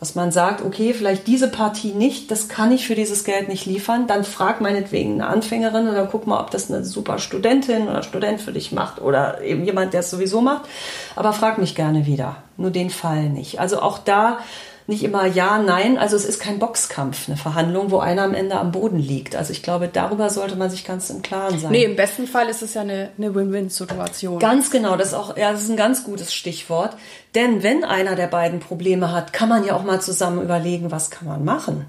Dass 0.00 0.16
man 0.16 0.32
sagt, 0.32 0.60
okay, 0.60 0.92
vielleicht 0.92 1.28
diese 1.28 1.48
Partie 1.48 1.92
nicht, 1.92 2.32
das 2.32 2.48
kann 2.48 2.72
ich 2.72 2.86
für 2.86 2.96
dieses 2.96 3.22
Geld 3.22 3.48
nicht 3.48 3.64
liefern, 3.64 4.08
dann 4.08 4.24
frag 4.24 4.60
meinetwegen 4.60 5.14
eine 5.14 5.28
Anfängerin 5.28 5.88
oder 5.88 6.06
guck 6.06 6.26
mal, 6.26 6.40
ob 6.40 6.50
das 6.50 6.68
eine 6.68 6.84
super 6.84 7.20
Studentin 7.20 7.88
oder 7.88 8.02
Student 8.02 8.40
für 8.40 8.52
dich 8.52 8.72
macht 8.72 9.00
oder 9.00 9.40
eben 9.40 9.64
jemand, 9.64 9.94
der 9.94 10.00
es 10.00 10.10
sowieso 10.10 10.40
macht. 10.40 10.62
Aber 11.14 11.32
frag 11.32 11.58
mich 11.58 11.76
gerne 11.76 12.06
wieder. 12.06 12.36
Nur 12.56 12.72
den 12.72 12.90
Fall 12.90 13.30
nicht. 13.30 13.60
Also 13.60 13.80
auch 13.80 13.98
da 13.98 14.40
nicht 14.86 15.02
immer 15.02 15.26
ja, 15.26 15.58
nein. 15.58 15.96
Also 15.96 16.14
es 16.14 16.24
ist 16.24 16.40
kein 16.40 16.58
Boxkampf, 16.58 17.28
eine 17.28 17.38
Verhandlung, 17.38 17.90
wo 17.90 17.98
einer 17.98 18.22
am 18.22 18.34
Ende 18.34 18.56
am 18.56 18.70
Boden 18.70 18.98
liegt. 18.98 19.34
Also 19.34 19.52
ich 19.52 19.62
glaube, 19.62 19.88
darüber 19.88 20.28
sollte 20.28 20.56
man 20.56 20.68
sich 20.70 20.84
ganz 20.84 21.08
im 21.08 21.22
Klaren 21.22 21.58
sein. 21.58 21.72
Nee, 21.72 21.84
im 21.84 21.96
besten 21.96 22.26
Fall 22.26 22.48
ist 22.48 22.62
es 22.62 22.74
ja 22.74 22.82
eine, 22.82 23.10
eine 23.16 23.34
Win-Win-Situation. 23.34 24.38
Ganz 24.38 24.70
genau, 24.70 24.96
das 24.96 25.08
ist 25.08 25.14
auch, 25.14 25.36
ja, 25.36 25.52
das 25.52 25.62
ist 25.62 25.70
ein 25.70 25.76
ganz 25.76 26.04
gutes 26.04 26.34
Stichwort. 26.34 26.96
Denn 27.34 27.62
wenn 27.62 27.82
einer 27.82 28.14
der 28.14 28.26
beiden 28.26 28.60
Probleme 28.60 29.10
hat, 29.10 29.32
kann 29.32 29.48
man 29.48 29.64
ja 29.64 29.74
auch 29.74 29.84
mal 29.84 30.02
zusammen 30.02 30.42
überlegen, 30.42 30.90
was 30.90 31.10
kann 31.10 31.28
man 31.28 31.44
machen. 31.44 31.86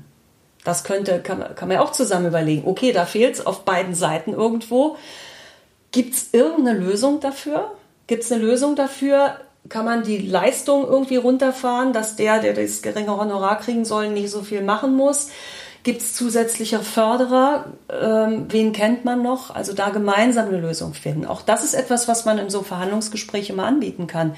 Das 0.63 0.83
könnte, 0.83 1.19
kann, 1.19 1.43
kann 1.55 1.67
man 1.67 1.77
ja 1.77 1.83
auch 1.83 1.91
zusammen 1.91 2.27
überlegen. 2.27 2.63
Okay, 2.65 2.93
da 2.93 3.05
fehlt 3.05 3.35
es 3.35 3.45
auf 3.45 3.65
beiden 3.65 3.93
Seiten 3.93 4.33
irgendwo. 4.33 4.95
Gibt 5.91 6.15
es 6.15 6.29
irgendeine 6.31 6.79
Lösung 6.79 7.19
dafür? 7.19 7.71
Gibt 8.07 8.23
es 8.23 8.31
eine 8.31 8.41
Lösung 8.41 8.75
dafür, 8.75 9.37
kann 9.69 9.85
man 9.85 10.03
die 10.03 10.17
Leistung 10.17 10.85
irgendwie 10.87 11.17
runterfahren, 11.17 11.93
dass 11.93 12.15
der, 12.15 12.39
der 12.39 12.53
das 12.53 12.81
geringe 12.81 13.17
Honorar 13.17 13.59
kriegen 13.59 13.85
soll, 13.85 14.09
nicht 14.09 14.29
so 14.29 14.41
viel 14.41 14.61
machen 14.61 14.95
muss? 14.95 15.29
Gibt 15.83 16.01
es 16.01 16.13
zusätzliche 16.13 16.79
Förderer? 16.79 17.73
Ähm, 17.89 18.45
wen 18.49 18.73
kennt 18.73 19.05
man 19.05 19.21
noch? 19.21 19.53
Also 19.53 19.73
da 19.73 19.89
gemeinsam 19.89 20.47
eine 20.47 20.59
Lösung 20.59 20.93
finden. 20.93 21.25
Auch 21.25 21.41
das 21.41 21.63
ist 21.63 21.75
etwas, 21.75 22.07
was 22.07 22.25
man 22.25 22.39
in 22.39 22.49
so 22.49 22.63
Verhandlungsgesprächen 22.63 23.55
immer 23.55 23.67
anbieten 23.67 24.07
kann. 24.07 24.35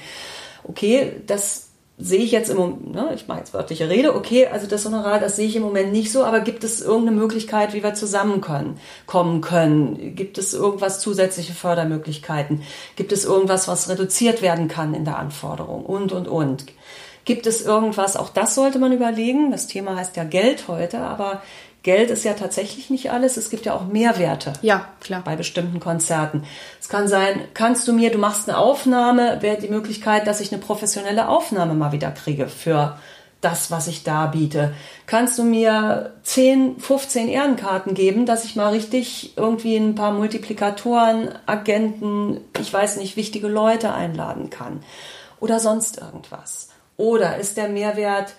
Okay, 0.64 1.22
das 1.26 1.67
sehe 1.98 2.20
ich 2.20 2.30
jetzt 2.30 2.48
im 2.48 2.56
Moment, 2.56 2.94
ne, 2.94 3.10
ich 3.14 3.26
mache 3.26 3.40
jetzt 3.40 3.52
wörtliche 3.52 3.88
Rede, 3.88 4.14
okay, 4.14 4.46
also 4.46 4.68
das 4.68 4.84
Honorar, 4.84 5.18
das 5.18 5.36
sehe 5.36 5.48
ich 5.48 5.56
im 5.56 5.62
Moment 5.62 5.92
nicht 5.92 6.12
so, 6.12 6.24
aber 6.24 6.40
gibt 6.40 6.62
es 6.62 6.80
irgendeine 6.80 7.16
Möglichkeit, 7.16 7.74
wie 7.74 7.82
wir 7.82 7.94
zusammen 7.94 8.40
können, 8.40 8.78
kommen 9.06 9.40
können? 9.40 10.14
Gibt 10.14 10.38
es 10.38 10.54
irgendwas 10.54 11.00
zusätzliche 11.00 11.52
Fördermöglichkeiten? 11.52 12.62
Gibt 12.94 13.10
es 13.10 13.24
irgendwas, 13.24 13.66
was 13.66 13.88
reduziert 13.88 14.42
werden 14.42 14.68
kann 14.68 14.94
in 14.94 15.04
der 15.04 15.18
Anforderung? 15.18 15.84
Und, 15.84 16.12
und, 16.12 16.28
und. 16.28 16.66
Gibt 17.24 17.46
es 17.46 17.60
irgendwas, 17.60 18.16
auch 18.16 18.30
das 18.30 18.54
sollte 18.54 18.78
man 18.78 18.92
überlegen. 18.92 19.50
Das 19.50 19.66
Thema 19.66 19.96
heißt 19.96 20.16
ja 20.16 20.24
Geld 20.24 20.66
heute, 20.66 21.00
aber 21.00 21.42
Geld 21.82 22.10
ist 22.10 22.24
ja 22.24 22.34
tatsächlich 22.34 22.90
nicht 22.90 23.10
alles. 23.12 23.36
Es 23.36 23.50
gibt 23.50 23.64
ja 23.64 23.74
auch 23.74 23.86
Mehrwerte. 23.86 24.52
Ja, 24.62 24.88
klar. 25.00 25.22
Bei 25.24 25.36
bestimmten 25.36 25.80
Konzerten. 25.80 26.42
Es 26.80 26.88
kann 26.88 27.08
sein, 27.08 27.40
kannst 27.54 27.86
du 27.86 27.92
mir, 27.92 28.10
du 28.10 28.18
machst 28.18 28.48
eine 28.48 28.58
Aufnahme, 28.58 29.38
wäre 29.40 29.60
die 29.60 29.68
Möglichkeit, 29.68 30.26
dass 30.26 30.40
ich 30.40 30.52
eine 30.52 30.60
professionelle 30.60 31.28
Aufnahme 31.28 31.74
mal 31.74 31.92
wieder 31.92 32.10
kriege 32.10 32.48
für 32.48 32.98
das, 33.40 33.70
was 33.70 33.86
ich 33.86 34.02
da 34.02 34.26
biete. 34.26 34.74
Kannst 35.06 35.38
du 35.38 35.44
mir 35.44 36.14
10, 36.24 36.80
15 36.80 37.28
Ehrenkarten 37.28 37.94
geben, 37.94 38.26
dass 38.26 38.44
ich 38.44 38.56
mal 38.56 38.70
richtig 38.70 39.36
irgendwie 39.36 39.76
ein 39.76 39.94
paar 39.94 40.12
Multiplikatoren, 40.12 41.30
Agenten, 41.46 42.40
ich 42.60 42.72
weiß 42.72 42.96
nicht, 42.96 43.16
wichtige 43.16 43.46
Leute 43.46 43.94
einladen 43.94 44.50
kann? 44.50 44.82
Oder 45.38 45.60
sonst 45.60 45.98
irgendwas? 45.98 46.70
Oder 46.96 47.36
ist 47.36 47.56
der 47.56 47.68
Mehrwert, 47.68 48.34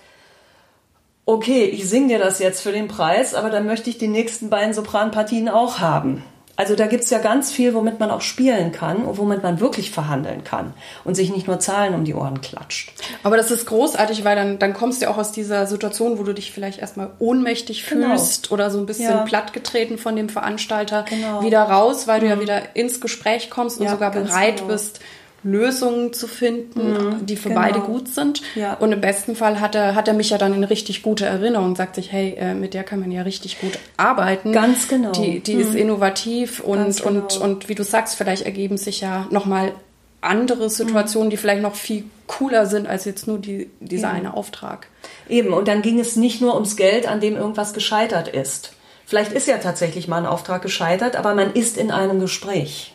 okay, 1.26 1.64
ich 1.64 1.88
singe 1.88 2.08
dir 2.08 2.18
das 2.18 2.38
jetzt 2.38 2.60
für 2.60 2.72
den 2.72 2.88
Preis, 2.88 3.34
aber 3.34 3.50
dann 3.50 3.66
möchte 3.66 3.90
ich 3.90 3.98
die 3.98 4.08
nächsten 4.08 4.50
beiden 4.50 4.74
Sopranpartien 4.74 5.48
auch 5.48 5.78
haben. 5.78 6.24
Also 6.60 6.76
da 6.76 6.86
gibt's 6.86 7.08
ja 7.08 7.20
ganz 7.20 7.50
viel, 7.50 7.72
womit 7.72 8.00
man 8.00 8.10
auch 8.10 8.20
spielen 8.20 8.70
kann 8.70 9.06
und 9.06 9.16
womit 9.16 9.42
man 9.42 9.60
wirklich 9.60 9.90
verhandeln 9.90 10.44
kann 10.44 10.74
und 11.04 11.14
sich 11.14 11.32
nicht 11.32 11.46
nur 11.46 11.58
Zahlen 11.58 11.94
um 11.94 12.04
die 12.04 12.12
Ohren 12.12 12.42
klatscht. 12.42 12.92
Aber 13.22 13.38
das 13.38 13.50
ist 13.50 13.64
großartig, 13.64 14.24
weil 14.24 14.36
dann, 14.36 14.58
dann 14.58 14.74
kommst 14.74 15.00
du 15.00 15.08
auch 15.08 15.16
aus 15.16 15.32
dieser 15.32 15.66
Situation, 15.66 16.18
wo 16.18 16.22
du 16.22 16.34
dich 16.34 16.52
vielleicht 16.52 16.78
erstmal 16.78 17.12
ohnmächtig 17.18 17.88
genau. 17.88 18.08
fühlst 18.08 18.52
oder 18.52 18.70
so 18.70 18.78
ein 18.78 18.84
bisschen 18.84 19.10
ja. 19.10 19.22
plattgetreten 19.22 19.96
von 19.96 20.16
dem 20.16 20.28
Veranstalter 20.28 21.06
genau. 21.08 21.42
wieder 21.42 21.62
raus, 21.62 22.06
weil 22.06 22.18
mhm. 22.18 22.24
du 22.24 22.28
ja 22.28 22.36
mhm. 22.36 22.40
wieder 22.42 22.76
ins 22.76 23.00
Gespräch 23.00 23.48
kommst 23.48 23.78
und 23.78 23.86
ja, 23.86 23.92
sogar 23.92 24.10
bereit 24.10 24.56
genau. 24.56 24.68
bist, 24.68 25.00
Lösungen 25.42 26.12
zu 26.12 26.26
finden, 26.26 26.92
mhm, 26.92 27.26
die 27.26 27.36
für 27.36 27.48
genau. 27.48 27.60
beide 27.60 27.80
gut 27.80 28.08
sind. 28.08 28.42
Ja. 28.54 28.74
Und 28.74 28.92
im 28.92 29.00
besten 29.00 29.34
Fall 29.34 29.60
hat 29.60 29.74
er, 29.74 29.94
hat 29.94 30.06
er 30.06 30.14
mich 30.14 30.30
ja 30.30 30.38
dann 30.38 30.54
in 30.54 30.64
richtig 30.64 31.02
gute 31.02 31.24
Erinnerung, 31.24 31.76
sagt 31.76 31.94
sich, 31.94 32.12
hey, 32.12 32.34
äh, 32.38 32.54
mit 32.54 32.74
der 32.74 32.84
kann 32.84 33.00
man 33.00 33.10
ja 33.10 33.22
richtig 33.22 33.60
gut 33.60 33.78
arbeiten. 33.96 34.52
Ganz 34.52 34.88
genau. 34.88 35.12
Die, 35.12 35.40
die 35.40 35.54
mhm. 35.54 35.60
ist 35.60 35.74
innovativ 35.74 36.60
und, 36.60 36.96
genau. 36.96 37.08
und, 37.08 37.36
und 37.38 37.68
wie 37.68 37.74
du 37.74 37.84
sagst, 37.84 38.16
vielleicht 38.16 38.44
ergeben 38.44 38.76
sich 38.76 39.00
ja 39.00 39.26
nochmal 39.30 39.72
andere 40.20 40.68
Situationen, 40.68 41.28
mhm. 41.28 41.30
die 41.30 41.36
vielleicht 41.38 41.62
noch 41.62 41.74
viel 41.74 42.04
cooler 42.26 42.66
sind 42.66 42.86
als 42.86 43.06
jetzt 43.06 43.26
nur 43.26 43.38
die, 43.38 43.70
dieser 43.80 44.08
Eben. 44.08 44.18
eine 44.18 44.34
Auftrag. 44.34 44.88
Eben, 45.28 45.54
und 45.54 45.68
dann 45.68 45.80
ging 45.80 45.98
es 45.98 46.16
nicht 46.16 46.42
nur 46.42 46.54
ums 46.54 46.76
Geld, 46.76 47.08
an 47.08 47.20
dem 47.20 47.36
irgendwas 47.36 47.72
gescheitert 47.72 48.28
ist. 48.28 48.72
Vielleicht 49.06 49.32
ist 49.32 49.48
ja 49.48 49.58
tatsächlich 49.58 50.06
mal 50.06 50.18
ein 50.18 50.26
Auftrag 50.26 50.62
gescheitert, 50.62 51.16
aber 51.16 51.34
man 51.34 51.52
ist 51.54 51.76
in 51.76 51.90
einem 51.90 52.20
Gespräch 52.20 52.92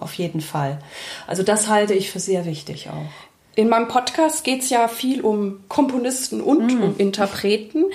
auf 0.00 0.14
jeden 0.14 0.40
Fall. 0.40 0.78
Also 1.26 1.42
das 1.42 1.68
halte 1.68 1.94
ich 1.94 2.10
für 2.10 2.20
sehr 2.20 2.44
wichtig 2.44 2.88
auch. 2.88 3.10
In 3.54 3.68
meinem 3.68 3.88
Podcast 3.88 4.44
geht 4.44 4.62
es 4.62 4.70
ja 4.70 4.86
viel 4.86 5.20
um 5.20 5.64
Komponisten 5.68 6.40
und 6.40 6.78
mm. 6.78 6.82
um 6.82 6.96
Interpreten. 6.96 7.86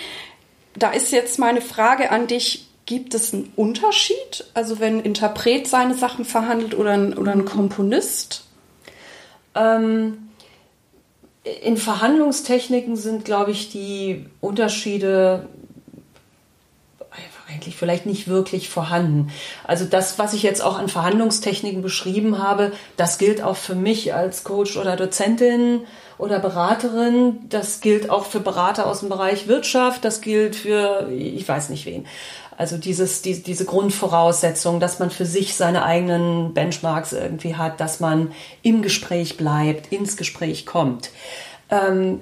Da 0.76 0.92
ist 0.92 1.12
jetzt 1.12 1.40
meine 1.40 1.62
Frage 1.62 2.12
an 2.12 2.28
dich, 2.28 2.68
gibt 2.86 3.14
es 3.14 3.34
einen 3.34 3.54
Unterschied? 3.56 4.46
Also 4.54 4.80
wenn 4.80 4.98
ein 4.98 5.06
Interpret 5.06 5.68
seine 5.68 5.94
Sachen 5.94 6.26
verhandelt 6.26 6.76
oder 6.76 6.92
ein, 6.92 7.18
oder 7.18 7.32
ein 7.32 7.44
mm. 7.44 7.46
Komponist? 7.46 8.44
Ähm, 9.56 10.30
in 11.62 11.78
Verhandlungstechniken 11.78 12.96
sind, 12.96 13.26
glaube 13.26 13.52
ich, 13.52 13.70
die 13.70 14.26
Unterschiede 14.40 15.48
eigentlich 17.54 17.76
vielleicht 17.76 18.06
nicht 18.06 18.28
wirklich 18.28 18.70
vorhanden. 18.70 19.32
Also 19.64 19.86
das, 19.86 20.20
was 20.20 20.34
ich 20.34 20.44
jetzt 20.44 20.62
auch 20.62 20.78
an 20.78 20.90
Verhandlungstechniken 20.90 21.82
beschrieben 21.82 22.40
habe, 22.40 22.72
das 22.98 23.18
gilt 23.18 23.42
auch 23.42 23.58
für 23.58 23.76
mich 23.76 24.14
als 24.14 24.44
Coach 24.44 24.78
oder 24.78 24.96
Dozentin 24.96 25.82
oder 26.18 26.40
Beraterin. 26.40 27.40
Das 27.50 27.82
gilt 27.82 28.10
auch 28.10 28.26
für 28.26 28.40
Berater 28.40 28.88
aus 28.88 29.02
dem 29.02 29.10
Bereich 29.10 29.48
Wirtschaft. 29.48 30.06
Das 30.06 30.22
gilt 30.22 30.56
für, 30.56 31.10
ich 31.12 31.48
weiß 31.48 31.70
nicht 31.70 31.86
wen. 31.86 32.06
Also 32.58 32.78
dieses, 32.78 33.22
die, 33.22 33.42
diese 33.42 33.66
Grundvoraussetzung, 33.66 34.80
dass 34.80 35.00
man 35.00 35.10
für 35.10 35.26
sich 35.26 35.56
seine 35.56 35.84
eigenen 35.84 36.54
Benchmarks 36.54 37.14
irgendwie 37.14 37.56
hat, 37.56 37.80
dass 37.80 38.00
man 38.00 38.32
im 38.62 38.82
Gespräch 38.82 39.38
bleibt, 39.38 39.92
ins 39.92 40.18
Gespräch 40.18 40.66
kommt. 40.66 41.10
Ähm, 41.70 42.22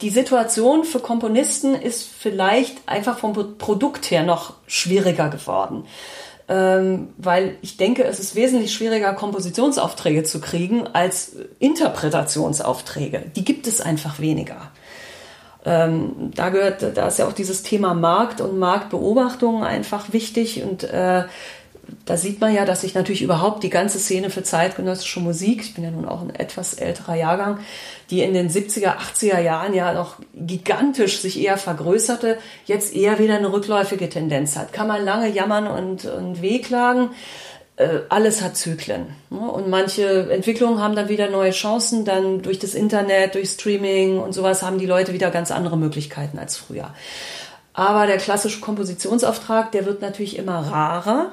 die 0.00 0.10
Situation 0.10 0.84
für 0.84 1.00
Komponisten 1.00 1.74
ist 1.74 2.06
vielleicht 2.06 2.76
einfach 2.86 3.18
vom 3.18 3.56
Produkt 3.58 4.10
her 4.10 4.22
noch 4.22 4.54
schwieriger 4.66 5.28
geworden. 5.28 5.84
Ähm, 6.48 7.08
weil 7.16 7.56
ich 7.62 7.76
denke, 7.76 8.04
es 8.04 8.20
ist 8.20 8.36
wesentlich 8.36 8.72
schwieriger, 8.72 9.14
Kompositionsaufträge 9.14 10.22
zu 10.22 10.40
kriegen 10.40 10.86
als 10.86 11.32
Interpretationsaufträge. 11.58 13.24
Die 13.34 13.44
gibt 13.44 13.66
es 13.66 13.80
einfach 13.80 14.20
weniger. 14.20 14.70
Ähm, 15.64 16.30
da 16.32 16.50
gehört, 16.50 16.96
da 16.96 17.08
ist 17.08 17.18
ja 17.18 17.26
auch 17.26 17.32
dieses 17.32 17.64
Thema 17.64 17.94
Markt 17.94 18.40
und 18.40 18.56
Marktbeobachtung 18.56 19.64
einfach 19.64 20.12
wichtig 20.12 20.62
und 20.62 20.84
äh, 20.84 21.24
da 22.04 22.16
sieht 22.16 22.40
man 22.40 22.54
ja, 22.54 22.64
dass 22.64 22.82
sich 22.82 22.94
natürlich 22.94 23.22
überhaupt 23.22 23.62
die 23.62 23.70
ganze 23.70 23.98
Szene 23.98 24.30
für 24.30 24.42
zeitgenössische 24.42 25.20
Musik, 25.20 25.62
ich 25.62 25.74
bin 25.74 25.84
ja 25.84 25.90
nun 25.90 26.06
auch 26.06 26.22
ein 26.22 26.34
etwas 26.34 26.74
älterer 26.74 27.16
Jahrgang, 27.16 27.58
die 28.10 28.22
in 28.22 28.32
den 28.32 28.48
70er, 28.48 28.96
80er 28.96 29.40
Jahren 29.40 29.74
ja 29.74 29.92
noch 29.92 30.16
gigantisch 30.34 31.18
sich 31.18 31.40
eher 31.40 31.58
vergrößerte, 31.58 32.38
jetzt 32.64 32.94
eher 32.94 33.18
wieder 33.18 33.36
eine 33.36 33.52
rückläufige 33.52 34.08
Tendenz 34.08 34.56
hat. 34.56 34.72
Kann 34.72 34.86
man 34.86 35.04
lange 35.04 35.28
jammern 35.28 35.66
und, 35.66 36.04
und 36.04 36.42
wehklagen. 36.42 37.10
Äh, 37.76 38.00
alles 38.08 38.40
hat 38.40 38.56
Zyklen. 38.56 39.08
Ne? 39.30 39.40
Und 39.40 39.68
manche 39.68 40.30
Entwicklungen 40.30 40.80
haben 40.80 40.96
dann 40.96 41.08
wieder 41.08 41.28
neue 41.28 41.50
Chancen. 41.50 42.04
Dann 42.04 42.42
durch 42.42 42.58
das 42.58 42.74
Internet, 42.74 43.34
durch 43.34 43.50
Streaming 43.50 44.18
und 44.18 44.32
sowas 44.32 44.62
haben 44.62 44.78
die 44.78 44.86
Leute 44.86 45.12
wieder 45.12 45.30
ganz 45.30 45.50
andere 45.50 45.76
Möglichkeiten 45.76 46.38
als 46.38 46.56
früher. 46.56 46.90
Aber 47.74 48.06
der 48.06 48.16
klassische 48.16 48.60
Kompositionsauftrag, 48.60 49.72
der 49.72 49.84
wird 49.84 50.00
natürlich 50.00 50.38
immer 50.38 50.60
rarer 50.60 51.32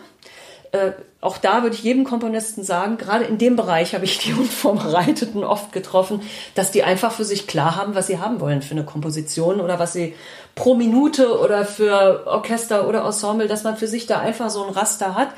äh, 0.74 0.92
auch 1.22 1.38
da 1.38 1.62
würde 1.62 1.76
ich 1.76 1.84
jedem 1.84 2.04
Komponisten 2.04 2.64
sagen, 2.64 2.98
gerade 2.98 3.24
in 3.26 3.38
dem 3.38 3.56
Bereich 3.56 3.94
habe 3.96 4.06
ich 4.06 4.18
die 4.18 4.34
Unvorbereiteten 4.38 5.44
oft 5.44 5.72
getroffen, 5.72 6.22
dass 6.56 6.72
die 6.72 6.84
einfach 6.84 7.12
für 7.12 7.24
sich 7.24 7.48
klar 7.48 7.78
haben, 7.78 7.96
was 7.96 8.08
sie 8.08 8.20
haben 8.20 8.42
wollen 8.42 8.62
für 8.62 8.72
eine 8.72 8.84
Komposition 8.84 9.62
oder 9.62 9.80
was 9.80 9.94
sie 9.94 10.16
pro 10.56 10.76
Minute 10.76 11.40
oder 11.40 11.64
für 11.64 12.28
Orchester 12.28 12.88
oder 12.88 13.06
Ensemble, 13.06 13.48
dass 13.48 13.64
man 13.64 13.78
für 13.78 13.88
sich 13.88 14.08
da 14.08 14.20
einfach 14.20 14.50
so 14.50 14.66
ein 14.66 14.74
Raster 14.74 15.16
hat 15.16 15.30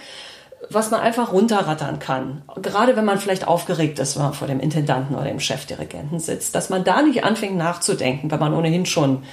was 0.71 0.89
man 0.89 0.99
einfach 1.01 1.31
runterrattern 1.31 1.99
kann. 1.99 2.41
Gerade 2.59 2.95
wenn 2.95 3.05
man 3.05 3.19
vielleicht 3.19 3.47
aufgeregt 3.47 3.99
ist, 3.99 4.15
wenn 4.15 4.23
man 4.23 4.33
vor 4.33 4.47
dem 4.47 4.59
Intendanten 4.59 5.15
oder 5.15 5.25
dem 5.25 5.39
Chefdirigenten 5.39 6.19
sitzt, 6.19 6.55
dass 6.55 6.69
man 6.69 6.83
da 6.83 7.03
nicht 7.03 7.23
anfängt 7.23 7.55
nachzudenken, 7.55 8.31
wenn 8.31 8.39
man 8.39 8.53
ohnehin 8.53 8.87
schon, 8.87 9.23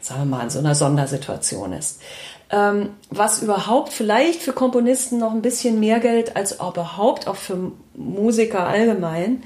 sagen 0.00 0.20
wir 0.20 0.36
mal, 0.36 0.44
in 0.44 0.50
so 0.50 0.60
einer 0.60 0.76
Sondersituation 0.76 1.72
ist. 1.72 2.00
Ähm, 2.50 2.90
was 3.10 3.42
überhaupt 3.42 3.92
vielleicht 3.92 4.40
für 4.40 4.52
Komponisten 4.52 5.18
noch 5.18 5.32
ein 5.32 5.42
bisschen 5.42 5.80
mehr 5.80 5.98
Geld 5.98 6.36
als 6.36 6.52
überhaupt 6.52 7.26
auch 7.26 7.36
für 7.36 7.72
Musiker 7.94 8.66
allgemein, 8.66 9.42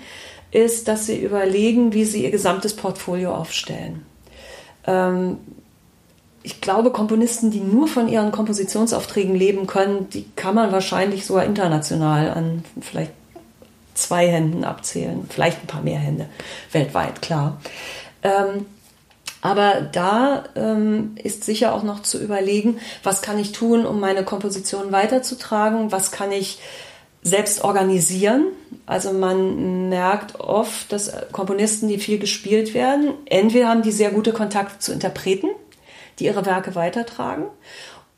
ist, 0.50 0.88
dass 0.88 1.06
sie 1.06 1.18
überlegen, 1.18 1.92
wie 1.94 2.04
sie 2.04 2.24
ihr 2.24 2.30
gesamtes 2.30 2.76
Portfolio 2.76 3.34
aufstellen. 3.34 4.04
Ähm, 4.86 5.38
ich 6.42 6.60
glaube, 6.60 6.90
Komponisten, 6.90 7.50
die 7.50 7.60
nur 7.60 7.86
von 7.86 8.08
ihren 8.08 8.32
Kompositionsaufträgen 8.32 9.34
leben 9.34 9.66
können, 9.66 10.08
die 10.10 10.24
kann 10.36 10.54
man 10.54 10.72
wahrscheinlich 10.72 11.26
sogar 11.26 11.44
international 11.44 12.30
an 12.30 12.64
vielleicht 12.80 13.12
zwei 13.94 14.28
Händen 14.28 14.64
abzählen, 14.64 15.26
vielleicht 15.28 15.62
ein 15.62 15.66
paar 15.66 15.82
mehr 15.82 15.98
Hände 15.98 16.26
weltweit, 16.72 17.20
klar. 17.20 17.60
Ähm, 18.22 18.66
aber 19.42 19.80
da 19.80 20.44
ähm, 20.54 21.14
ist 21.22 21.44
sicher 21.44 21.74
auch 21.74 21.82
noch 21.82 22.02
zu 22.02 22.18
überlegen, 22.18 22.78
was 23.02 23.22
kann 23.22 23.38
ich 23.38 23.52
tun, 23.52 23.86
um 23.86 24.00
meine 24.00 24.24
Komposition 24.24 24.92
weiterzutragen, 24.92 25.92
was 25.92 26.12
kann 26.12 26.30
ich 26.30 26.58
selbst 27.22 27.64
organisieren. 27.64 28.46
Also 28.86 29.12
man 29.12 29.88
merkt 29.88 30.40
oft, 30.40 30.90
dass 30.92 31.12
Komponisten, 31.32 31.88
die 31.88 31.98
viel 31.98 32.18
gespielt 32.18 32.74
werden, 32.74 33.12
entweder 33.26 33.68
haben 33.68 33.82
die 33.82 33.92
sehr 33.92 34.10
gute 34.10 34.32
Kontakte 34.32 34.78
zu 34.78 34.92
Interpreten, 34.92 35.48
die 36.18 36.26
ihre 36.26 36.46
Werke 36.46 36.74
weitertragen. 36.74 37.44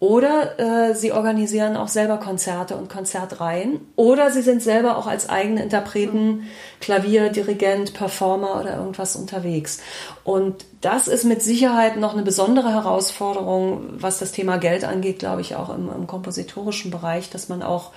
Oder 0.03 0.59
äh, 0.59 0.97
sie 0.97 1.13
organisieren 1.13 1.77
auch 1.77 1.87
selber 1.87 2.17
Konzerte 2.17 2.75
und 2.75 2.91
Konzertreihen. 2.91 3.79
Oder 3.95 4.33
sie 4.33 4.43
sind 4.43 4.61
selber 4.61 4.97
auch 4.97 5.07
als 5.07 5.29
eigene 5.29 5.63
Interpreten, 5.63 6.49
Klavier, 6.81 7.29
Dirigent, 7.29 7.95
Performer 7.95 8.61
oder 8.61 8.79
irgendwas 8.79 9.15
unterwegs. 9.15 9.81
Und 10.25 10.65
das 10.81 11.07
ist 11.07 11.23
mit 11.23 11.41
Sicherheit 11.41 11.99
noch 11.99 12.15
eine 12.15 12.25
besondere 12.25 12.73
Herausforderung, 12.73 13.91
was 13.93 14.19
das 14.19 14.33
Thema 14.33 14.57
Geld 14.57 14.83
angeht, 14.83 15.21
glaube 15.21 15.41
ich, 15.41 15.55
auch 15.55 15.73
im, 15.73 15.89
im 15.89 16.09
kompositorischen 16.09 16.91
Bereich, 16.91 17.31
dass 17.31 17.49
man 17.49 17.63
auch 17.63 17.93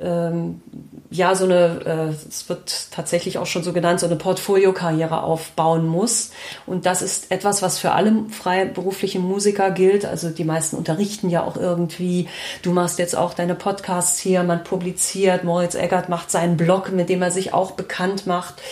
ähm, 0.00 0.62
ja 1.10 1.34
so 1.34 1.44
eine, 1.44 1.80
äh, 1.84 2.28
es 2.28 2.48
wird 2.48 2.90
tatsächlich 2.90 3.38
auch 3.38 3.46
schon 3.46 3.62
so 3.62 3.72
genannt, 3.72 4.00
so 4.00 4.06
eine 4.06 4.16
Portfoliokarriere 4.16 5.22
aufbauen 5.22 5.86
muss. 5.86 6.30
Und 6.66 6.86
das 6.86 7.02
ist 7.02 7.30
etwas, 7.30 7.62
was 7.62 7.78
für 7.78 7.92
alle 7.92 8.24
freiberuflichen 8.30 9.22
Musiker 9.22 9.70
gilt. 9.70 10.04
Also 10.04 10.30
die 10.30 10.44
meisten 10.44 10.76
unterrichten 10.76 11.28
ja 11.28 11.42
auch 11.44 11.56
irgendwie. 11.56 12.28
Du 12.62 12.72
machst 12.72 12.98
jetzt 12.98 13.16
auch 13.16 13.34
deine 13.34 13.54
Podcasts 13.54 14.18
hier, 14.18 14.42
man 14.42 14.64
publiziert. 14.64 15.44
Moritz 15.44 15.74
Eggert 15.74 16.08
macht 16.08 16.30
seinen 16.30 16.56
Blog, 16.56 16.90
mit 16.90 17.08
dem 17.08 17.22
er 17.22 17.30
sich 17.30 17.52
auch 17.52 17.72
bekannt 17.72 18.26
macht. 18.26 18.62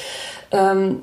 Ähm, 0.52 1.02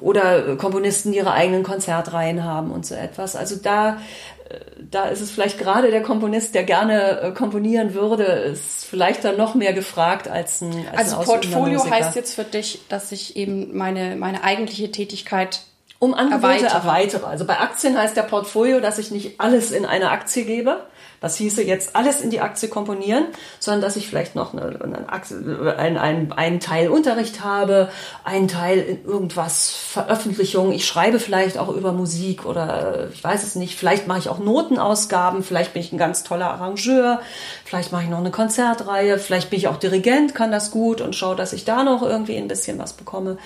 oder 0.00 0.56
Komponisten, 0.56 1.12
ihre 1.12 1.32
eigenen 1.32 1.62
Konzertreihen 1.62 2.44
haben 2.44 2.70
und 2.70 2.84
so 2.84 2.94
etwas. 2.94 3.36
Also 3.36 3.56
da 3.56 3.98
da 4.90 5.06
ist 5.06 5.20
es 5.20 5.30
vielleicht 5.30 5.58
gerade 5.58 5.90
der 5.90 6.02
Komponist, 6.02 6.54
der 6.54 6.64
gerne 6.64 7.20
äh, 7.20 7.30
komponieren 7.32 7.94
würde, 7.94 8.24
ist 8.24 8.84
vielleicht 8.84 9.24
dann 9.24 9.36
noch 9.36 9.54
mehr 9.54 9.72
gefragt 9.72 10.28
als 10.28 10.60
ein 10.60 10.86
als 10.90 11.14
Also 11.14 11.18
ein 11.18 11.24
Portfolio 11.24 11.90
heißt 11.90 12.14
jetzt 12.14 12.34
für 12.34 12.44
dich, 12.44 12.82
dass 12.88 13.12
ich 13.12 13.36
eben 13.36 13.76
meine, 13.76 14.16
meine 14.16 14.44
eigentliche 14.44 14.90
Tätigkeit 14.92 15.60
um 15.98 16.14
Angebote 16.14 16.66
erweitere. 16.66 16.76
erweitere. 16.76 17.26
Also 17.26 17.46
bei 17.46 17.58
Aktien 17.58 17.96
heißt 17.96 18.16
der 18.16 18.22
Portfolio, 18.22 18.80
dass 18.80 18.98
ich 18.98 19.10
nicht 19.10 19.40
alles 19.40 19.72
in 19.72 19.86
eine 19.86 20.10
Aktie 20.10 20.44
gebe, 20.44 20.80
das 21.20 21.36
hieße 21.36 21.62
jetzt 21.62 21.96
alles 21.96 22.20
in 22.20 22.30
die 22.30 22.40
Aktie 22.40 22.68
komponieren, 22.68 23.26
sondern 23.58 23.80
dass 23.80 23.96
ich 23.96 24.08
vielleicht 24.08 24.34
noch 24.34 24.52
eine, 24.52 24.80
eine 24.82 25.08
Aktie, 25.08 25.74
ein, 25.76 25.96
ein, 25.96 26.32
einen 26.32 26.60
Teil 26.60 26.88
Unterricht 26.88 27.42
habe, 27.42 27.88
einen 28.24 28.48
Teil 28.48 28.78
in 28.78 29.04
irgendwas 29.04 29.70
Veröffentlichung. 29.70 30.72
Ich 30.72 30.86
schreibe 30.86 31.18
vielleicht 31.18 31.58
auch 31.58 31.68
über 31.68 31.92
Musik 31.92 32.44
oder 32.44 33.06
äh, 33.06 33.12
ich 33.12 33.22
weiß 33.24 33.42
es 33.42 33.54
nicht. 33.54 33.76
Vielleicht 33.78 34.06
mache 34.06 34.18
ich 34.18 34.28
auch 34.28 34.38
Notenausgaben. 34.38 35.42
Vielleicht 35.42 35.72
bin 35.72 35.82
ich 35.82 35.92
ein 35.92 35.98
ganz 35.98 36.22
toller 36.22 36.50
Arrangeur. 36.50 37.20
Vielleicht 37.64 37.92
mache 37.92 38.04
ich 38.04 38.08
noch 38.08 38.18
eine 38.18 38.30
Konzertreihe. 38.30 39.18
Vielleicht 39.18 39.50
bin 39.50 39.58
ich 39.58 39.68
auch 39.68 39.76
Dirigent, 39.76 40.34
kann 40.34 40.52
das 40.52 40.70
gut 40.70 41.00
und 41.00 41.14
schaue, 41.14 41.36
dass 41.36 41.52
ich 41.52 41.64
da 41.64 41.82
noch 41.82 42.02
irgendwie 42.02 42.36
ein 42.36 42.48
bisschen 42.48 42.78
was 42.78 42.92
bekomme. 42.92 43.38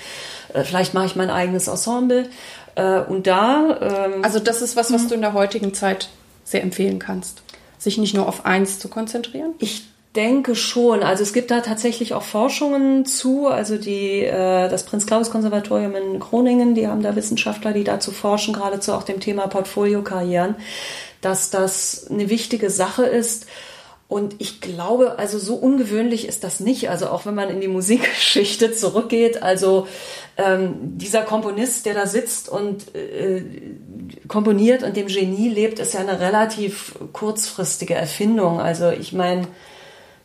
Äh, 0.53 0.65
vielleicht 0.65 0.95
mache 0.95 1.07
ich 1.07 1.17
mein 1.17 1.31
eigenes 1.31 1.69
Ensemble. 1.69 2.29
Äh, 2.75 3.01
und 3.01 3.27
da. 3.27 3.79
Ähm, 3.81 4.25
also 4.25 4.41
das 4.41 4.61
ist 4.61 4.77
was, 4.77 4.93
was 4.93 5.07
du 5.07 5.15
in 5.15 5.21
der 5.21 5.35
heutigen 5.35 5.73
Zeit 5.73 6.09
sehr 6.45 6.63
empfehlen 6.63 6.99
kannst 6.99 7.43
sich 7.81 7.99
nicht 7.99 8.15
nur 8.15 8.29
auf 8.29 8.47
eins 8.47 8.79
zu 8.79 8.89
konzentrieren? 8.89 9.55
Ich 9.59 9.85
denke 10.15 10.55
schon. 10.57 11.03
Also 11.03 11.23
es 11.23 11.33
gibt 11.33 11.51
da 11.51 11.61
tatsächlich 11.61 12.15
auch 12.15 12.23
Forschungen 12.23 13.07
zu. 13.07 13.47
Also 13.47 13.77
die, 13.77 14.25
äh, 14.25 14.69
das 14.69 14.85
Prinz-Claus-Konservatorium 14.85 15.95
in 15.95 16.21
Groningen, 16.21 16.75
die 16.75 16.89
haben 16.89 17.03
da 17.03 17.17
Wissenschaftler, 17.17 17.73
die 17.73 17.85
dazu 17.85 18.11
forschen, 18.11 18.55
geradezu 18.55 18.93
auch 18.93 19.03
dem 19.03 19.21
Thema 19.21 19.47
Portfoliokarrieren, 19.47 20.57
dass 21.21 21.51
das 21.51 22.09
eine 22.11 22.29
wichtige 22.29 22.71
Sache 22.71 23.05
ist. 23.05 23.47
Und 24.11 24.35
ich 24.39 24.61
glaube, 24.61 25.21
also 25.21 25.39
so 25.39 25.55
ungewöhnlich 25.55 26.27
ist 26.27 26.43
das 26.43 26.59
nicht. 26.59 26.91
Also 26.91 27.07
auch 27.07 27.27
wenn 27.27 27.37
man 27.37 27.49
in 27.49 27.61
die 27.61 27.69
Musikgeschichte 27.69 28.73
zurückgeht, 28.73 29.41
also 29.41 29.87
ähm, 30.37 30.75
dieser 30.99 31.23
Komponist, 31.23 31.87
der 31.87 31.95
da 31.95 32.09
sitzt 32.09 32.49
und 32.49 32.93
äh, 32.97 33.45
komponiert 34.27 34.83
und 34.83 34.97
dem 34.97 35.07
Genie 35.07 35.49
lebt, 35.49 35.79
ist 35.79 35.95
ja 35.95 36.01
eine 36.01 36.19
relativ 36.19 36.97
kurzfristige 37.13 37.95
Erfindung. 37.95 38.61
Also 38.61 38.91
ich 38.91 39.13
meine, 39.13 39.47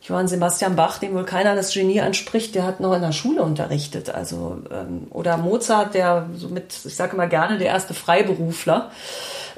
Johann 0.02 0.26
Sebastian 0.26 0.74
Bach, 0.74 0.98
dem 0.98 1.14
wohl 1.14 1.24
keiner 1.24 1.54
das 1.54 1.72
Genie 1.72 2.00
anspricht, 2.00 2.56
der 2.56 2.64
hat 2.64 2.80
noch 2.80 2.92
in 2.92 3.02
der 3.02 3.12
Schule 3.12 3.42
unterrichtet. 3.42 4.10
Also 4.10 4.58
ähm, 4.68 5.06
oder 5.10 5.36
Mozart, 5.36 5.94
der 5.94 6.28
somit, 6.34 6.74
ich 6.84 6.96
sage 6.96 7.16
mal 7.16 7.28
gerne, 7.28 7.58
der 7.58 7.68
erste 7.68 7.94
Freiberufler 7.94 8.90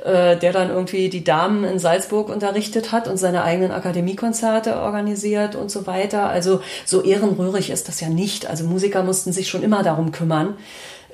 äh, 0.04 0.36
der 0.36 0.52
dann 0.52 0.70
irgendwie 0.70 1.08
die 1.08 1.24
Damen 1.24 1.64
in 1.64 1.78
Salzburg 1.78 2.28
unterrichtet 2.28 2.92
hat 2.92 3.08
und 3.08 3.16
seine 3.16 3.42
eigenen 3.42 3.72
Akademiekonzerte 3.72 4.76
organisiert 4.76 5.56
und 5.56 5.70
so 5.70 5.86
weiter. 5.86 6.28
Also 6.28 6.60
so 6.84 7.02
ehrenrührig 7.02 7.70
ist 7.70 7.88
das 7.88 8.00
ja 8.00 8.08
nicht. 8.08 8.46
Also 8.46 8.64
Musiker 8.64 9.02
mussten 9.02 9.32
sich 9.32 9.48
schon 9.48 9.62
immer 9.62 9.82
darum 9.82 10.12
kümmern, 10.12 10.56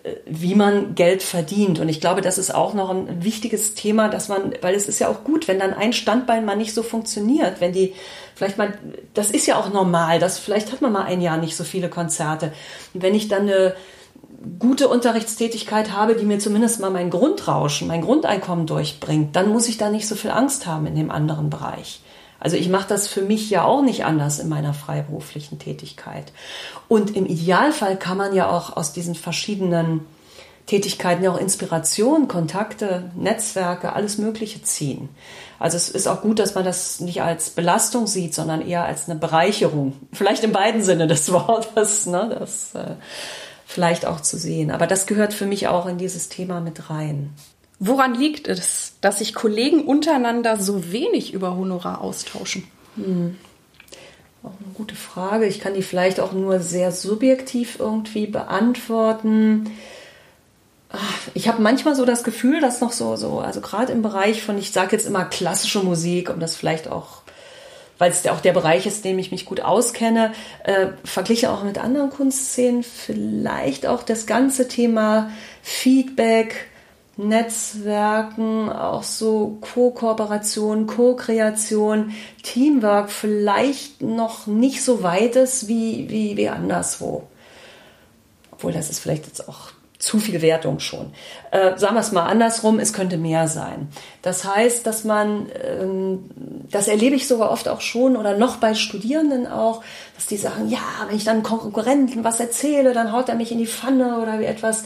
äh, 0.03 0.17
wie 0.27 0.55
man 0.55 0.95
Geld 0.95 1.23
verdient. 1.23 1.81
Und 1.81 1.89
ich 1.89 2.01
glaube, 2.01 2.21
das 2.21 2.37
ist 2.37 2.55
auch 2.55 2.75
noch 2.75 2.91
ein 2.91 3.25
wichtiges 3.25 3.75
Thema, 3.75 4.09
dass 4.09 4.29
man, 4.29 4.55
weil 4.61 4.75
es 4.75 4.87
ist 4.87 4.99
ja 4.99 5.09
auch 5.09 5.25
gut, 5.25 5.49
wenn 5.49 5.59
dann 5.59 5.73
ein 5.73 5.93
Standbein 5.93 6.45
mal 6.45 6.57
nicht 6.57 6.75
so 6.75 6.83
funktioniert, 6.83 7.61
wenn 7.61 7.73
die 7.73 7.95
vielleicht 8.35 8.59
mal, 8.59 8.77
das 9.15 9.31
ist 9.31 9.47
ja 9.47 9.57
auch 9.57 9.73
normal, 9.73 10.19
dass 10.19 10.39
vielleicht 10.39 10.73
hat 10.73 10.83
man 10.83 10.93
mal 10.93 11.05
ein 11.05 11.21
Jahr 11.21 11.39
nicht 11.39 11.57
so 11.57 11.65
viele 11.65 11.89
Konzerte. 11.89 12.53
Und 12.93 13.03
wenn 13.03 13.15
ich 13.15 13.29
dann 13.29 13.43
eine 13.43 13.75
gute 14.59 14.89
Unterrichtstätigkeit 14.89 15.93
habe, 15.93 16.15
die 16.15 16.25
mir 16.25 16.39
zumindest 16.39 16.81
mal 16.81 16.91
mein 16.91 17.11
Grundrauschen, 17.11 17.89
mein 17.89 18.03
Grundeinkommen 18.03 18.67
durchbringt, 18.67 19.37
dann 19.37 19.51
muss 19.51 19.69
ich 19.69 19.79
da 19.79 19.91
nicht 19.91 20.09
so 20.09 20.15
viel 20.15 20.31
Angst 20.31 20.67
haben 20.67 20.87
in 20.87 20.95
dem 20.95 21.11
anderen 21.11 21.51
Bereich. 21.51 22.01
Also 22.41 22.57
ich 22.57 22.69
mache 22.69 22.89
das 22.89 23.09
für 23.09 23.23
mich 23.23 23.49
ja 23.49 23.65
auch 23.65 23.81
nicht 23.81 24.05
anders 24.05 24.39
in 24.39 24.49
meiner 24.49 24.75
freiberuflichen 24.75 25.59
Tätigkeit. 25.59 26.33
Und 26.89 27.17
im 27.17 27.25
Idealfall 27.25 27.97
kann 27.97 28.19
man 28.19 28.35
ja 28.35 28.51
auch 28.51 28.77
aus 28.77 28.93
diesen 28.93 29.15
verschiedenen 29.15 30.01
Tätigkeiten 30.67 31.23
ja 31.23 31.31
auch 31.31 31.39
Inspiration, 31.39 32.29
Kontakte, 32.29 33.11
Netzwerke, 33.17 33.93
alles 33.93 34.19
Mögliche 34.19 34.63
ziehen. 34.63 35.09
Also 35.59 35.77
es 35.77 35.89
ist 35.89 36.07
auch 36.07 36.23
gut, 36.23 36.39
dass 36.39 36.55
man 36.55 36.65
das 36.65 37.01
nicht 37.01 37.23
als 37.23 37.51
Belastung 37.51 38.07
sieht, 38.07 38.35
sondern 38.35 38.67
eher 38.67 38.85
als 38.85 39.09
eine 39.09 39.19
Bereicherung. 39.19 39.95
Vielleicht 40.13 40.43
in 40.45 40.53
beiden 40.53 40.83
Sinne 40.83 41.07
des 41.07 41.33
Wortes. 41.33 42.07
Ne? 42.07 42.37
Das, 42.39 42.75
äh, 42.75 42.97
vielleicht 43.75 44.07
auch 44.07 44.21
zu 44.21 44.39
sehen. 44.39 44.71
Aber 44.71 44.87
das 44.87 45.07
gehört 45.07 45.35
für 45.35 45.47
mich 45.47 45.67
auch 45.67 45.87
in 45.87 45.99
dieses 45.99 46.29
Thema 46.29 46.61
mit 46.61 46.91
rein. 46.91 47.31
Woran 47.81 48.15
liegt 48.15 48.47
es, 48.47 48.93
dass 49.01 49.19
sich 49.19 49.35
Kollegen 49.35 49.85
untereinander 49.85 50.59
so 50.59 50.93
wenig 50.93 51.35
über 51.35 51.57
Honorar 51.57 52.01
austauschen? 52.01 52.69
Hm. 52.95 53.37
Auch 54.45 54.53
eine 54.65 54.75
gute 54.75 54.95
Frage. 54.95 55.47
Ich 55.47 55.59
kann 55.59 55.75
die 55.75 55.83
vielleicht 55.83 56.21
auch 56.21 56.33
nur 56.33 56.61
sehr 56.61 56.93
subjektiv 56.93 57.81
irgendwie 57.81 58.29
beantworten. 58.29 59.71
Ich 61.35 61.49
habe 61.49 61.61
manchmal 61.61 61.97
so 61.97 62.05
das 62.05 62.23
Gefühl, 62.23 62.61
dass 62.61 62.81
noch 62.81 62.93
so, 62.93 63.17
so 63.17 63.41
also 63.41 63.61
gerade 63.61 63.91
im 63.91 64.03
Bereich 64.03 64.45
von, 64.45 64.57
ich 64.57 64.71
sage 64.71 64.93
jetzt 64.93 65.07
immer 65.07 65.25
klassische 65.25 65.83
Musik, 65.83 66.31
um 66.31 66.39
das 66.39 66.55
vielleicht 66.55 66.87
auch 66.87 67.24
weil 67.99 68.11
es 68.11 68.27
auch 68.27 68.41
der 68.41 68.53
Bereich 68.53 68.87
ist, 68.87 69.05
in 69.05 69.13
dem 69.13 69.19
ich 69.19 69.31
mich 69.31 69.45
gut 69.45 69.61
auskenne, 69.61 70.33
äh, 70.65 70.89
verglichen 71.05 71.49
auch 71.49 71.63
mit 71.63 71.79
anderen 71.79 72.11
Kunstszenen, 72.11 72.83
vielleicht 72.83 73.87
auch 73.87 74.03
das 74.03 74.27
ganze 74.27 74.69
Thema 74.69 75.31
Feedback, 75.63 76.69
Netzwerken, 77.17 78.69
auch 78.69 79.05
so 79.05 79.59
Co-Kooperation, 79.61 80.87
Co-Kreation, 80.87 82.13
Teamwork 82.43 83.11
vielleicht 83.11 84.03
noch 84.03 84.49
nicht 84.49 84.83
so 84.83 85.05
weit 85.05 85.37
ist 85.37 85.69
wie, 85.69 86.11
wie, 86.11 86.37
wie 86.37 86.49
anderswo. 86.49 87.23
Obwohl 88.51 88.73
das 88.73 88.91
ist 88.91 88.99
vielleicht 88.99 89.27
jetzt 89.27 89.49
auch 89.49 89.74
zu 90.05 90.19
viel 90.19 90.43
Wertung 90.43 90.81
schon. 90.81 91.13
Äh, 91.51 91.79
sagen 91.79 91.95
wir 91.95 92.01
es 92.01 92.13
mal 92.13 92.27
andersrum, 92.27 92.79
es 92.79 92.93
könnte 92.93 93.17
mehr 93.17 93.49
sein. 93.49 93.89
Das 94.21 94.45
heißt, 94.45 94.87
dass 94.87 95.05
man, 95.05 95.49
ähm, 95.65 96.31
das 96.71 96.89
erlebe 96.89 97.17
ich 97.17 97.27
sogar 97.27 97.51
oft 97.51 97.69
auch 97.69 97.81
schon 97.81 98.17
oder 98.17 98.37
noch 98.37 98.57
bei 98.57 98.75
Studierenden 98.75 99.47
auch, 99.47 99.83
dass 100.15 100.27
die 100.27 100.37
sagen, 100.37 100.69
ja, 100.69 100.79
wenn 101.09 101.17
ich 101.17 101.25
dann 101.25 101.43
Konkurrenten 101.43 102.23
was 102.23 102.39
erzähle, 102.39 102.93
dann 102.93 103.13
haut 103.13 103.31
er 103.31 103.35
mich 103.35 103.51
in 103.51 103.59
die 103.59 103.67
Pfanne 103.67 104.21
oder 104.21 104.39
wie 104.41 104.45
etwas. 104.45 104.85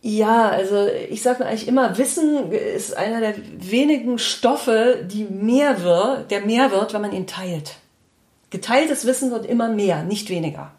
Ja, 0.00 0.48
also 0.48 0.88
ich 1.10 1.22
sage 1.22 1.46
eigentlich 1.46 1.68
immer, 1.68 1.96
Wissen 1.96 2.50
ist 2.50 2.96
einer 2.96 3.20
der 3.20 3.34
wenigen 3.58 4.18
Stoffe, 4.18 5.06
die 5.08 5.22
mehr 5.22 5.84
wird, 5.84 6.32
der 6.32 6.40
mehr 6.40 6.72
wird, 6.72 6.92
wenn 6.92 7.02
man 7.02 7.12
ihn 7.12 7.28
teilt. 7.28 7.76
Geteiltes 8.50 9.06
Wissen 9.06 9.30
wird 9.30 9.46
immer 9.46 9.68
mehr, 9.68 10.02
nicht 10.02 10.28
weniger. 10.28 10.72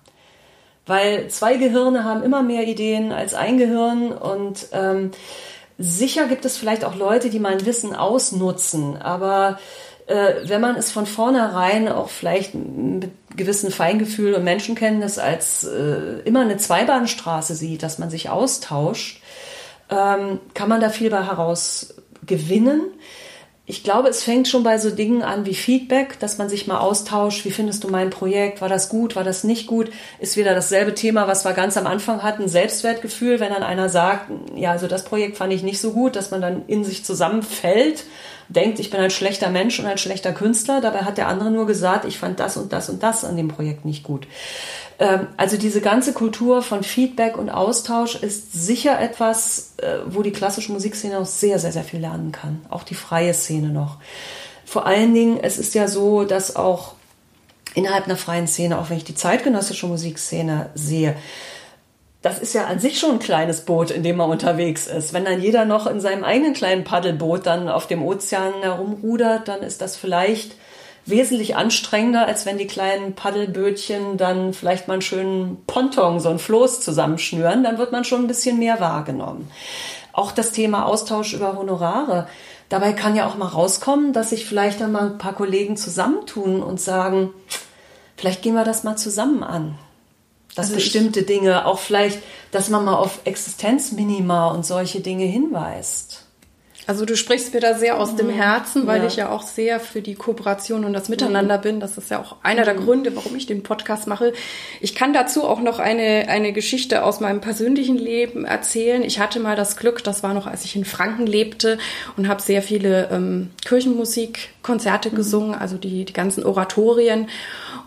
Weil 0.85 1.29
zwei 1.29 1.55
Gehirne 1.57 2.03
haben 2.03 2.23
immer 2.23 2.43
mehr 2.43 2.67
Ideen 2.67 3.11
als 3.11 3.33
ein 3.33 3.57
Gehirn 3.57 4.11
und 4.11 4.67
ähm, 4.73 5.11
sicher 5.77 6.27
gibt 6.27 6.45
es 6.45 6.57
vielleicht 6.57 6.83
auch 6.83 6.95
Leute, 6.95 7.29
die 7.29 7.39
mein 7.39 7.65
Wissen 7.65 7.95
ausnutzen, 7.95 8.97
aber 8.97 9.59
äh, 10.07 10.33
wenn 10.45 10.59
man 10.59 10.75
es 10.75 10.91
von 10.91 11.05
vornherein 11.05 11.87
auch 11.87 12.09
vielleicht 12.09 12.53
mit 12.55 13.11
gewissen 13.35 13.71
Feingefühl 13.71 14.33
und 14.33 14.43
Menschenkenntnis 14.43 15.17
als 15.17 15.63
äh, 15.63 16.19
immer 16.25 16.41
eine 16.41 16.57
Zweibahnstraße 16.57 17.55
sieht, 17.55 17.81
dass 17.81 17.99
man 17.99 18.09
sich 18.09 18.29
austauscht, 18.29 19.21
ähm, 19.89 20.39
kann 20.53 20.69
man 20.69 20.81
da 20.81 20.89
viel 20.89 21.09
bei 21.09 21.23
heraus 21.23 21.95
gewinnen 22.25 22.81
ich 23.65 23.81
glaube, 23.83 24.09
es 24.09 24.23
fängt 24.23 24.49
schon 24.49 24.63
bei 24.63 24.77
so 24.77 24.89
Dingen 24.89 25.21
an 25.21 25.45
wie 25.45 25.53
Feedback, 25.53 26.19
dass 26.19 26.37
man 26.37 26.49
sich 26.49 26.67
mal 26.67 26.79
austauscht. 26.79 27.45
Wie 27.45 27.51
findest 27.51 27.85
du 27.85 27.87
mein 27.87 28.09
Projekt? 28.09 28.59
War 28.59 28.67
das 28.67 28.89
gut? 28.89 29.15
War 29.15 29.23
das 29.23 29.45
nicht 29.45 29.67
gut? 29.67 29.89
Ist 30.19 30.35
wieder 30.35 30.53
dasselbe 30.53 30.93
Thema, 30.93 31.27
was 31.27 31.45
wir 31.45 31.53
ganz 31.53 31.77
am 31.77 31.87
Anfang 31.87 32.23
hatten, 32.23 32.49
Selbstwertgefühl. 32.49 33.39
Wenn 33.39 33.53
dann 33.53 33.63
einer 33.63 33.87
sagt, 33.87 34.29
ja, 34.53 34.71
also 34.71 34.87
das 34.87 35.05
Projekt 35.05 35.37
fand 35.37 35.53
ich 35.53 35.63
nicht 35.63 35.79
so 35.79 35.93
gut, 35.93 36.17
dass 36.17 36.29
man 36.29 36.41
dann 36.41 36.63
in 36.67 36.83
sich 36.83 37.05
zusammenfällt, 37.05 38.03
denkt, 38.49 38.79
ich 38.79 38.89
bin 38.89 38.99
ein 38.99 39.09
schlechter 39.09 39.49
Mensch 39.49 39.79
und 39.79 39.85
ein 39.85 39.97
schlechter 39.97 40.33
Künstler. 40.33 40.81
Dabei 40.81 40.99
hat 40.99 41.17
der 41.17 41.29
andere 41.29 41.49
nur 41.49 41.65
gesagt, 41.65 42.03
ich 42.03 42.19
fand 42.19 42.41
das 42.41 42.57
und 42.57 42.73
das 42.73 42.89
und 42.89 43.01
das 43.01 43.23
an 43.23 43.37
dem 43.37 43.47
Projekt 43.47 43.85
nicht 43.85 44.03
gut. 44.03 44.27
Ähm, 45.03 45.27
also 45.35 45.57
diese 45.57 45.81
ganze 45.81 46.13
Kultur 46.13 46.61
von 46.61 46.81
Feedback 46.81 47.37
und 47.37 47.49
Austausch 47.49 48.15
ist 48.15 48.53
sicher 48.53 48.99
etwas, 49.01 49.73
äh, 49.77 49.97
wo 50.05 50.21
die 50.21 50.31
klassische 50.31 50.71
Musikszene 50.71 51.19
auch 51.19 51.25
sehr, 51.25 51.59
sehr, 51.59 51.73
sehr 51.73 51.83
viel 51.83 51.99
lernen 51.99 52.31
kann. 52.31 52.61
Auch 52.69 52.83
die 52.83 52.95
freie 52.95 53.33
Szene 53.33 53.67
noch. 53.67 53.97
Vor 54.65 54.85
allen 54.85 55.13
Dingen, 55.13 55.39
es 55.41 55.57
ist 55.57 55.75
ja 55.75 55.89
so, 55.89 56.23
dass 56.23 56.55
auch 56.55 56.93
innerhalb 57.75 58.05
einer 58.05 58.15
freien 58.15 58.47
Szene, 58.47 58.79
auch 58.79 58.89
wenn 58.89 58.97
ich 58.97 59.03
die 59.03 59.15
zeitgenössische 59.15 59.87
Musikszene 59.87 60.69
sehe, 60.73 61.17
das 62.21 62.39
ist 62.39 62.53
ja 62.53 62.67
an 62.67 62.79
sich 62.79 62.97
schon 62.97 63.11
ein 63.11 63.19
kleines 63.19 63.65
Boot, 63.65 63.91
in 63.91 64.03
dem 64.03 64.15
man 64.15 64.29
unterwegs 64.29 64.87
ist. 64.87 65.11
Wenn 65.11 65.25
dann 65.25 65.41
jeder 65.41 65.65
noch 65.65 65.85
in 65.85 65.99
seinem 65.99 66.23
eigenen 66.23 66.53
kleinen 66.53 66.85
Paddelboot 66.85 67.45
dann 67.45 67.67
auf 67.67 67.87
dem 67.87 68.01
Ozean 68.01 68.53
herumrudert, 68.61 69.49
dann 69.49 69.63
ist 69.63 69.81
das 69.81 69.97
vielleicht 69.97 70.55
wesentlich 71.05 71.55
anstrengender, 71.55 72.25
als 72.25 72.45
wenn 72.45 72.57
die 72.57 72.67
kleinen 72.67 73.13
Paddelbötchen 73.13 74.17
dann 74.17 74.53
vielleicht 74.53 74.87
mal 74.87 74.95
einen 74.95 75.01
schönen 75.01 75.63
Ponton, 75.67 76.19
so 76.19 76.29
ein 76.29 76.39
Floß 76.39 76.81
zusammenschnüren. 76.81 77.63
Dann 77.63 77.77
wird 77.77 77.91
man 77.91 78.05
schon 78.05 78.21
ein 78.21 78.27
bisschen 78.27 78.59
mehr 78.59 78.79
wahrgenommen. 78.79 79.51
Auch 80.13 80.31
das 80.31 80.51
Thema 80.51 80.85
Austausch 80.85 81.33
über 81.33 81.57
Honorare. 81.57 82.27
Dabei 82.69 82.93
kann 82.93 83.15
ja 83.15 83.27
auch 83.27 83.35
mal 83.35 83.47
rauskommen, 83.47 84.13
dass 84.13 84.29
sich 84.29 84.45
vielleicht 84.45 84.79
dann 84.79 84.91
mal 84.91 85.11
ein 85.11 85.17
paar 85.17 85.33
Kollegen 85.33 85.75
zusammentun 85.75 86.63
und 86.63 86.79
sagen, 86.79 87.33
vielleicht 88.15 88.41
gehen 88.41 88.55
wir 88.55 88.63
das 88.63 88.83
mal 88.83 88.95
zusammen 88.95 89.43
an. 89.43 89.77
Dass 90.55 90.67
also 90.67 90.75
bestimmte 90.75 91.23
Dinge, 91.23 91.65
auch 91.65 91.79
vielleicht, 91.79 92.19
dass 92.51 92.69
man 92.69 92.85
mal 92.85 92.95
auf 92.95 93.21
Existenzminima 93.25 94.51
und 94.51 94.65
solche 94.65 95.01
Dinge 95.01 95.25
hinweist. 95.25 96.22
Also 96.85 97.05
du 97.05 97.15
sprichst 97.15 97.53
mir 97.53 97.61
da 97.61 97.75
sehr 97.75 97.97
aus 97.97 98.15
dem 98.15 98.27
mhm. 98.27 98.31
Herzen, 98.31 98.87
weil 98.87 99.01
ja. 99.01 99.07
ich 99.07 99.15
ja 99.15 99.29
auch 99.29 99.43
sehr 99.43 99.79
für 99.79 100.01
die 100.01 100.15
Kooperation 100.15 100.83
und 100.83 100.93
das 100.93 101.07
Miteinander 101.07 101.57
mhm. 101.57 101.61
bin. 101.61 101.79
Das 101.79 101.97
ist 101.97 102.09
ja 102.09 102.19
auch 102.19 102.35
einer 102.43 102.65
der 102.65 102.73
mhm. 102.73 102.85
Gründe, 102.85 103.15
warum 103.15 103.35
ich 103.35 103.45
den 103.45 103.63
Podcast 103.63 104.07
mache. 104.07 104.33
Ich 104.81 104.93
kann 104.93 105.13
dazu 105.13 105.43
auch 105.43 105.61
noch 105.61 105.79
eine, 105.79 106.27
eine 106.27 106.51
Geschichte 106.51 107.03
aus 107.03 107.19
meinem 107.21 107.41
persönlichen 107.41 107.97
Leben 107.97 108.45
erzählen. 108.45 109.03
Ich 109.03 109.19
hatte 109.19 109.39
mal 109.39 109.55
das 109.55 109.77
Glück, 109.77 110.03
das 110.03 110.23
war 110.23 110.33
noch, 110.33 110.45
als 110.47 110.65
ich 110.65 110.75
in 110.75 110.85
Franken 110.85 111.25
lebte 111.25 111.77
und 112.17 112.27
habe 112.27 112.41
sehr 112.41 112.61
viele 112.61 113.09
ähm, 113.11 113.51
Kirchenmusikkonzerte 113.65 115.11
mhm. 115.11 115.15
gesungen, 115.15 115.55
also 115.55 115.77
die, 115.77 116.03
die 116.03 116.13
ganzen 116.13 116.45
Oratorien. 116.45 117.29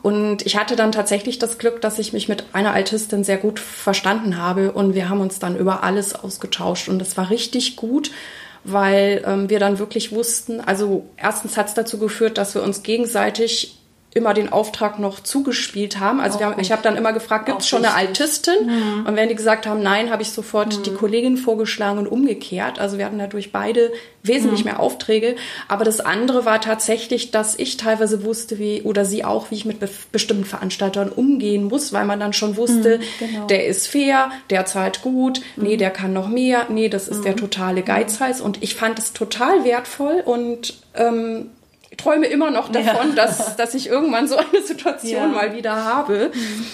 Und 0.02 0.46
ich 0.46 0.56
hatte 0.56 0.76
dann 0.76 0.92
tatsächlich 0.92 1.38
das 1.38 1.58
Glück, 1.58 1.80
dass 1.80 1.98
ich 1.98 2.12
mich 2.12 2.28
mit 2.28 2.44
einer 2.52 2.72
Altistin 2.72 3.24
sehr 3.24 3.38
gut 3.38 3.58
verstanden 3.58 4.38
habe 4.38 4.72
und 4.72 4.94
wir 4.94 5.08
haben 5.08 5.20
uns 5.20 5.38
dann 5.38 5.56
über 5.56 5.82
alles 5.82 6.14
ausgetauscht 6.14 6.88
und 6.88 6.98
das 6.98 7.16
war 7.16 7.28
richtig 7.28 7.76
gut 7.76 8.10
weil 8.66 9.22
ähm, 9.26 9.48
wir 9.50 9.58
dann 9.58 9.78
wirklich 9.78 10.12
wussten, 10.12 10.60
also 10.60 11.06
erstens 11.16 11.56
hat 11.56 11.68
es 11.68 11.74
dazu 11.74 11.98
geführt, 11.98 12.38
dass 12.38 12.54
wir 12.54 12.62
uns 12.62 12.82
gegenseitig 12.82 13.78
immer 14.16 14.34
den 14.34 14.50
Auftrag 14.50 14.98
noch 14.98 15.20
zugespielt 15.20 16.00
haben. 16.00 16.20
Also 16.20 16.40
haben, 16.40 16.58
ich 16.58 16.72
habe 16.72 16.82
dann 16.82 16.96
immer 16.96 17.12
gefragt, 17.12 17.46
gibt 17.46 17.60
es 17.60 17.68
schon 17.68 17.84
eine 17.84 17.94
Altistin? 17.94 18.66
Mhm. 18.66 19.06
Und 19.06 19.16
wenn 19.16 19.28
die 19.28 19.34
gesagt 19.34 19.66
haben, 19.66 19.82
nein, 19.82 20.10
habe 20.10 20.22
ich 20.22 20.30
sofort 20.30 20.78
mhm. 20.78 20.82
die 20.84 20.94
Kollegin 20.94 21.36
vorgeschlagen 21.36 21.98
und 21.98 22.06
umgekehrt. 22.06 22.78
Also 22.78 22.96
wir 22.96 23.04
hatten 23.04 23.18
dadurch 23.18 23.52
beide 23.52 23.92
wesentlich 24.22 24.64
mhm. 24.64 24.70
mehr 24.70 24.80
Aufträge. 24.80 25.36
Aber 25.68 25.84
das 25.84 26.00
andere 26.00 26.44
war 26.46 26.60
tatsächlich, 26.60 27.30
dass 27.30 27.58
ich 27.58 27.76
teilweise 27.76 28.24
wusste, 28.24 28.58
wie, 28.58 28.82
oder 28.82 29.04
sie 29.04 29.24
auch, 29.24 29.50
wie 29.50 29.56
ich 29.56 29.64
mit 29.64 29.80
be 29.80 29.88
bestimmten 30.12 30.44
Veranstaltern 30.44 31.10
umgehen 31.10 31.64
muss, 31.64 31.92
weil 31.92 32.06
man 32.06 32.18
dann 32.18 32.32
schon 32.32 32.56
wusste, 32.56 32.98
mhm, 32.98 33.02
genau. 33.26 33.46
der 33.46 33.66
ist 33.66 33.86
fair, 33.86 34.30
der 34.50 34.66
zahlt 34.66 35.02
gut, 35.02 35.42
nee, 35.56 35.74
mhm. 35.74 35.78
der 35.78 35.90
kann 35.90 36.12
noch 36.12 36.28
mehr, 36.28 36.66
nee, 36.70 36.88
das 36.88 37.06
ist 37.08 37.24
der 37.24 37.32
mhm. 37.32 37.38
totale 37.38 37.82
Geizhals. 37.82 38.40
Und 38.40 38.62
ich 38.62 38.74
fand 38.74 38.98
es 38.98 39.12
total 39.12 39.64
wertvoll 39.64 40.22
und 40.24 40.74
ähm, 40.94 41.50
träume 41.96 42.26
immer 42.26 42.50
noch 42.50 42.68
davon, 42.68 43.10
ja. 43.10 43.14
dass, 43.14 43.56
dass 43.56 43.74
ich 43.74 43.88
irgendwann 43.88 44.28
so 44.28 44.36
eine 44.36 44.62
Situation 44.62 45.12
ja. 45.12 45.26
mal 45.28 45.54
wieder 45.54 45.84
habe. 45.84 46.30
Mhm. 46.34 46.66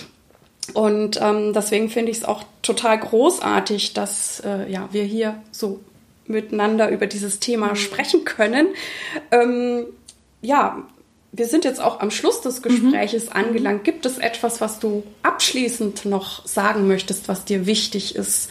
Und 0.75 1.21
ähm, 1.21 1.53
deswegen 1.53 1.91
finde 1.91 2.13
ich 2.13 2.19
es 2.19 2.25
auch 2.25 2.45
total 2.63 2.99
großartig, 2.99 3.95
dass 3.95 4.41
äh, 4.41 4.71
ja, 4.71 4.89
wir 4.93 5.05
hier 5.05 5.43
so 5.51 5.81
miteinander 6.27 6.89
über 6.91 7.07
dieses 7.07 7.41
Thema 7.41 7.71
mhm. 7.71 7.77
sprechen 7.77 8.25
können. 8.25 8.69
Ähm, 9.31 9.87
ja, 10.41 10.83
wir 11.33 11.47
sind 11.47 11.65
jetzt 11.65 11.81
auch 11.81 12.01
am 12.01 12.11
Schluss 12.11 12.43
des 12.43 12.63
Gespräches 12.63 13.27
mhm. 13.27 13.33
angelangt. 13.33 13.85
Gibt 13.85 14.07
es 14.07 14.19
etwas, 14.19 14.61
was 14.61 14.79
du 14.79 15.03
abschließend 15.23 16.05
noch 16.05 16.47
sagen 16.47 16.87
möchtest, 16.87 17.29
was 17.29 17.45
dir 17.45 17.67
wichtig 17.67 18.15
ist? 18.15 18.51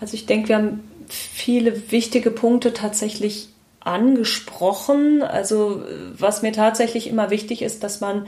Also 0.00 0.14
ich 0.14 0.26
denke, 0.26 0.48
wir 0.48 0.56
haben 0.56 0.80
viele 1.08 1.90
wichtige 1.90 2.30
Punkte 2.30 2.72
tatsächlich 2.72 3.48
angesprochen. 3.84 5.22
Also 5.22 5.82
was 6.16 6.42
mir 6.42 6.52
tatsächlich 6.52 7.08
immer 7.08 7.30
wichtig 7.30 7.62
ist, 7.62 7.82
dass 7.82 8.00
man 8.00 8.26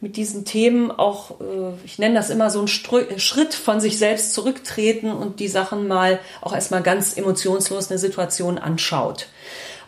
mit 0.00 0.16
diesen 0.16 0.44
Themen 0.44 0.90
auch, 0.90 1.40
äh, 1.40 1.74
ich 1.84 1.98
nenne 1.98 2.14
das 2.14 2.30
immer 2.30 2.50
so 2.50 2.58
einen 2.58 2.68
Schritt 2.68 3.54
von 3.54 3.80
sich 3.80 3.98
selbst 3.98 4.34
zurücktreten 4.34 5.10
und 5.10 5.40
die 5.40 5.48
Sachen 5.48 5.88
mal 5.88 6.18
auch 6.42 6.54
erstmal 6.54 6.82
ganz 6.82 7.16
emotionslos 7.16 7.90
eine 7.90 7.98
Situation 7.98 8.58
anschaut. 8.58 9.28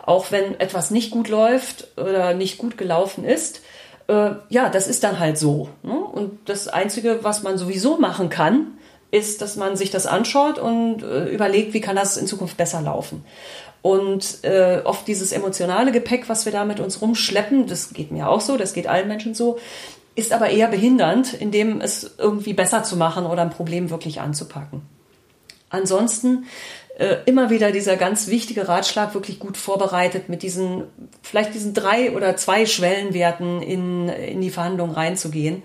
Auch 0.05 0.31
wenn 0.31 0.59
etwas 0.59 0.91
nicht 0.91 1.11
gut 1.11 1.29
läuft 1.29 1.87
oder 1.97 2.33
nicht 2.33 2.57
gut 2.57 2.77
gelaufen 2.77 3.23
ist, 3.23 3.61
äh, 4.07 4.31
ja, 4.49 4.69
das 4.69 4.87
ist 4.87 5.03
dann 5.03 5.19
halt 5.19 5.37
so. 5.37 5.69
Ne? 5.83 5.93
Und 5.93 6.49
das 6.49 6.67
Einzige, 6.67 7.19
was 7.23 7.43
man 7.43 7.57
sowieso 7.57 7.97
machen 7.97 8.29
kann, 8.29 8.79
ist, 9.11 9.41
dass 9.41 9.55
man 9.55 9.75
sich 9.75 9.91
das 9.91 10.05
anschaut 10.05 10.59
und 10.59 11.03
äh, 11.03 11.25
überlegt, 11.25 11.73
wie 11.73 11.81
kann 11.81 11.95
das 11.95 12.17
in 12.17 12.27
Zukunft 12.27 12.57
besser 12.57 12.81
laufen. 12.81 13.23
Und 13.81 14.43
äh, 14.43 14.81
oft 14.83 15.07
dieses 15.07 15.31
emotionale 15.31 15.91
Gepäck, 15.91 16.27
was 16.27 16.45
wir 16.45 16.51
da 16.51 16.65
mit 16.65 16.79
uns 16.79 17.01
rumschleppen, 17.01 17.67
das 17.67 17.93
geht 17.93 18.11
mir 18.11 18.29
auch 18.29 18.41
so, 18.41 18.57
das 18.57 18.73
geht 18.73 18.87
allen 18.87 19.07
Menschen 19.07 19.33
so, 19.33 19.57
ist 20.15 20.33
aber 20.33 20.49
eher 20.49 20.67
behindernd, 20.67 21.33
indem 21.33 21.79
es 21.79 22.15
irgendwie 22.17 22.53
besser 22.53 22.83
zu 22.83 22.97
machen 22.97 23.25
oder 23.25 23.41
ein 23.41 23.51
Problem 23.51 23.89
wirklich 23.89 24.19
anzupacken. 24.19 24.81
Ansonsten 25.69 26.45
äh, 26.97 27.17
immer 27.25 27.49
wieder 27.49 27.71
dieser 27.71 27.95
ganz 27.95 28.27
wichtige 28.27 28.67
Ratschlag, 28.67 29.13
wirklich 29.13 29.39
gut 29.39 29.55
vorbereitet 29.55 30.27
mit 30.27 30.43
diesen, 30.43 30.83
vielleicht 31.21 31.53
diesen 31.53 31.73
drei 31.73 32.11
oder 32.11 32.35
zwei 32.35 32.65
Schwellenwerten 32.65 33.61
in, 33.61 34.09
in 34.09 34.41
die 34.41 34.49
Verhandlungen 34.49 34.93
reinzugehen. 34.93 35.63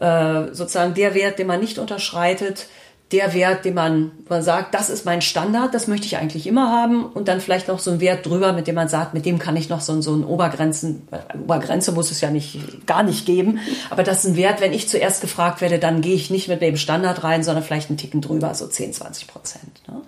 Äh, 0.00 0.52
sozusagen 0.52 0.94
der 0.94 1.14
Wert, 1.14 1.38
den 1.38 1.46
man 1.46 1.60
nicht 1.60 1.78
unterschreitet, 1.78 2.68
der 3.12 3.34
Wert, 3.34 3.64
den 3.64 3.74
man, 3.74 4.12
man 4.28 4.42
sagt, 4.42 4.72
das 4.72 4.88
ist 4.88 5.04
mein 5.04 5.20
Standard, 5.20 5.74
das 5.74 5.88
möchte 5.88 6.06
ich 6.06 6.16
eigentlich 6.16 6.46
immer 6.46 6.70
haben 6.70 7.04
und 7.04 7.26
dann 7.26 7.40
vielleicht 7.40 7.66
noch 7.66 7.80
so 7.80 7.90
ein 7.90 8.00
Wert 8.00 8.24
drüber, 8.24 8.52
mit 8.52 8.68
dem 8.68 8.76
man 8.76 8.88
sagt, 8.88 9.14
mit 9.14 9.26
dem 9.26 9.40
kann 9.40 9.56
ich 9.56 9.68
noch 9.68 9.80
so, 9.80 10.00
so 10.00 10.14
ein 10.14 10.24
Obergrenzen, 10.24 11.08
äh, 11.10 11.36
Obergrenze 11.36 11.90
muss 11.90 12.12
es 12.12 12.20
ja 12.20 12.30
nicht, 12.30 12.86
gar 12.86 13.02
nicht 13.02 13.26
geben, 13.26 13.58
aber 13.90 14.04
das 14.04 14.24
ist 14.24 14.30
ein 14.30 14.36
Wert, 14.36 14.60
wenn 14.60 14.72
ich 14.72 14.88
zuerst 14.88 15.20
gefragt 15.22 15.60
werde, 15.60 15.80
dann 15.80 16.02
gehe 16.02 16.14
ich 16.14 16.30
nicht 16.30 16.48
mit 16.48 16.62
dem 16.62 16.76
Standard 16.76 17.24
rein, 17.24 17.42
sondern 17.42 17.64
vielleicht 17.64 17.90
einen 17.90 17.98
Ticken 17.98 18.20
drüber, 18.20 18.54
so 18.54 18.68
10, 18.68 18.92
20 18.92 19.26
Prozent. 19.26 19.82
Ne? 19.88 20.02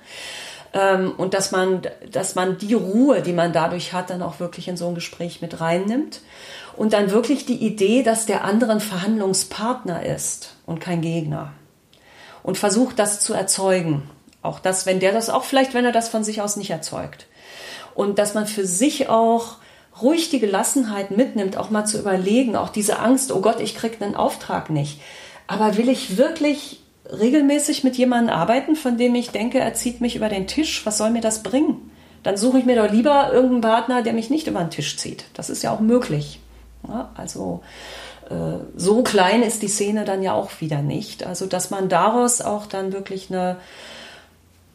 Ähm, 0.72 1.12
und 1.16 1.34
dass 1.34 1.50
man, 1.50 1.82
dass 2.10 2.36
man 2.36 2.58
die 2.58 2.74
Ruhe, 2.74 3.20
die 3.22 3.32
man 3.32 3.52
dadurch 3.52 3.92
hat, 3.92 4.10
dann 4.10 4.22
auch 4.22 4.38
wirklich 4.38 4.68
in 4.68 4.76
so 4.76 4.86
ein 4.88 4.94
Gespräch 4.94 5.42
mit 5.42 5.60
reinnimmt 5.60 6.20
und 6.76 6.92
dann 6.92 7.10
wirklich 7.10 7.46
die 7.46 7.66
Idee, 7.66 8.04
dass 8.04 8.26
der 8.26 8.44
andere 8.44 8.72
ein 8.72 8.80
Verhandlungspartner 8.80 10.06
ist 10.06 10.54
und 10.66 10.80
kein 10.80 11.00
Gegner. 11.00 11.52
Und 12.42 12.58
versucht 12.58 12.98
das 12.98 13.20
zu 13.20 13.34
erzeugen. 13.34 14.02
Auch 14.42 14.58
das, 14.58 14.86
wenn 14.86 15.00
der 15.00 15.12
das 15.12 15.30
auch 15.30 15.44
vielleicht, 15.44 15.74
wenn 15.74 15.84
er 15.84 15.92
das 15.92 16.08
von 16.08 16.24
sich 16.24 16.40
aus 16.40 16.56
nicht 16.56 16.70
erzeugt. 16.70 17.26
Und 17.94 18.18
dass 18.18 18.34
man 18.34 18.46
für 18.46 18.66
sich 18.66 19.08
auch 19.08 19.56
ruhig 20.00 20.30
die 20.30 20.40
Gelassenheit 20.40 21.10
mitnimmt, 21.10 21.56
auch 21.56 21.70
mal 21.70 21.84
zu 21.84 21.98
überlegen, 21.98 22.56
auch 22.56 22.70
diese 22.70 22.98
Angst, 22.98 23.30
oh 23.30 23.40
Gott, 23.40 23.60
ich 23.60 23.74
krieg 23.74 24.00
einen 24.00 24.16
Auftrag 24.16 24.70
nicht. 24.70 25.00
Aber 25.46 25.76
will 25.76 25.88
ich 25.88 26.16
wirklich 26.16 26.80
regelmäßig 27.10 27.84
mit 27.84 27.96
jemandem 27.96 28.34
arbeiten, 28.34 28.74
von 28.74 28.96
dem 28.96 29.14
ich 29.14 29.30
denke, 29.30 29.58
er 29.58 29.74
zieht 29.74 30.00
mich 30.00 30.16
über 30.16 30.28
den 30.28 30.46
Tisch? 30.46 30.86
Was 30.86 30.98
soll 30.98 31.10
mir 31.10 31.20
das 31.20 31.42
bringen? 31.42 31.90
Dann 32.22 32.36
suche 32.36 32.58
ich 32.58 32.64
mir 32.64 32.76
doch 32.76 32.90
lieber 32.90 33.32
irgendeinen 33.32 33.60
Partner, 33.60 34.02
der 34.02 34.12
mich 34.12 34.30
nicht 34.30 34.46
über 34.46 34.60
den 34.60 34.70
Tisch 34.70 34.96
zieht. 34.96 35.24
Das 35.34 35.50
ist 35.50 35.62
ja 35.62 35.72
auch 35.72 35.80
möglich. 35.80 36.40
Ja, 36.88 37.10
also 37.16 37.62
so 38.76 39.02
klein 39.02 39.42
ist 39.42 39.62
die 39.62 39.68
Szene 39.68 40.04
dann 40.04 40.22
ja 40.22 40.32
auch 40.32 40.60
wieder 40.60 40.82
nicht. 40.82 41.24
Also 41.26 41.46
dass 41.46 41.70
man 41.70 41.88
daraus 41.88 42.40
auch 42.40 42.66
dann 42.66 42.92
wirklich 42.92 43.30
eine 43.30 43.56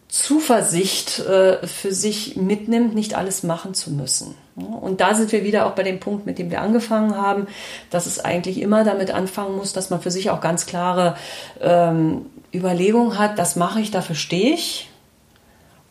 Zuversicht 0.09 1.19
äh, 1.19 1.65
für 1.67 1.93
sich 1.93 2.37
mitnimmt, 2.37 2.95
nicht 2.95 3.15
alles 3.15 3.43
machen 3.43 3.73
zu 3.73 3.91
müssen. 3.91 4.35
Und 4.55 5.01
da 5.01 5.13
sind 5.13 5.31
wir 5.31 5.43
wieder 5.43 5.67
auch 5.67 5.73
bei 5.73 5.83
dem 5.83 5.99
Punkt, 5.99 6.25
mit 6.25 6.39
dem 6.39 6.49
wir 6.49 6.61
angefangen 6.61 7.15
haben, 7.15 7.47
dass 7.91 8.05
es 8.05 8.23
eigentlich 8.23 8.59
immer 8.59 8.83
damit 8.83 9.11
anfangen 9.11 9.55
muss, 9.55 9.73
dass 9.73 9.89
man 9.89 10.01
für 10.01 10.09
sich 10.09 10.29
auch 10.29 10.41
ganz 10.41 10.65
klare 10.65 11.15
ähm, 11.61 12.25
Überlegungen 12.53 13.19
hat, 13.19 13.37
das 13.37 13.55
mache 13.55 13.81
ich, 13.81 13.91
dafür 13.91 14.15
stehe 14.15 14.53
ich 14.53 14.89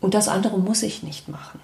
und 0.01 0.15
das 0.15 0.29
andere 0.29 0.59
muss 0.59 0.83
ich 0.83 1.03
nicht 1.03 1.29
machen. 1.29 1.61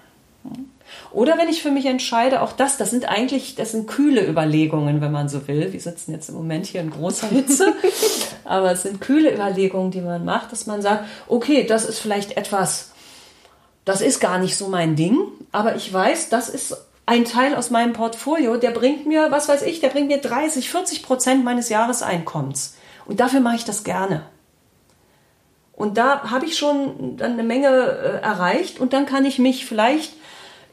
Oder 1.11 1.37
wenn 1.37 1.47
ich 1.47 1.61
für 1.61 1.71
mich 1.71 1.85
entscheide, 1.85 2.41
auch 2.41 2.53
das, 2.53 2.77
das 2.77 2.89
sind 2.89 3.07
eigentlich, 3.07 3.55
das 3.55 3.71
sind 3.71 3.87
kühle 3.87 4.27
Überlegungen, 4.27 5.01
wenn 5.01 5.11
man 5.11 5.29
so 5.29 5.47
will. 5.47 5.71
Wir 5.71 5.79
sitzen 5.79 6.11
jetzt 6.11 6.29
im 6.29 6.35
Moment 6.35 6.65
hier 6.65 6.81
in 6.81 6.89
großer 6.89 7.27
Hitze, 7.27 7.73
aber 8.45 8.71
es 8.71 8.83
sind 8.83 8.99
kühle 8.99 9.33
Überlegungen, 9.33 9.91
die 9.91 10.01
man 10.01 10.25
macht, 10.25 10.51
dass 10.51 10.65
man 10.65 10.81
sagt, 10.81 11.05
okay, 11.27 11.65
das 11.65 11.85
ist 11.85 11.99
vielleicht 11.99 12.35
etwas, 12.37 12.91
das 13.85 14.01
ist 14.01 14.19
gar 14.19 14.39
nicht 14.39 14.57
so 14.57 14.69
mein 14.69 14.95
Ding, 14.95 15.19
aber 15.51 15.75
ich 15.75 15.91
weiß, 15.91 16.29
das 16.29 16.49
ist 16.49 16.77
ein 17.05 17.25
Teil 17.25 17.55
aus 17.55 17.69
meinem 17.69 17.93
Portfolio, 17.93 18.57
der 18.57 18.71
bringt 18.71 19.05
mir, 19.05 19.29
was 19.29 19.49
weiß 19.49 19.63
ich, 19.63 19.81
der 19.81 19.89
bringt 19.89 20.07
mir 20.07 20.19
30, 20.19 20.69
40 20.69 21.03
Prozent 21.03 21.43
meines 21.43 21.69
Jahreseinkommens. 21.69 22.75
Und 23.05 23.19
dafür 23.19 23.41
mache 23.41 23.57
ich 23.57 23.65
das 23.65 23.83
gerne. 23.83 24.23
Und 25.73 25.97
da 25.97 26.29
habe 26.29 26.45
ich 26.45 26.57
schon 26.57 27.17
dann 27.17 27.33
eine 27.33 27.43
Menge 27.43 27.67
äh, 27.67 28.21
erreicht 28.21 28.79
und 28.79 28.93
dann 28.93 29.05
kann 29.05 29.25
ich 29.25 29.39
mich 29.39 29.65
vielleicht 29.65 30.13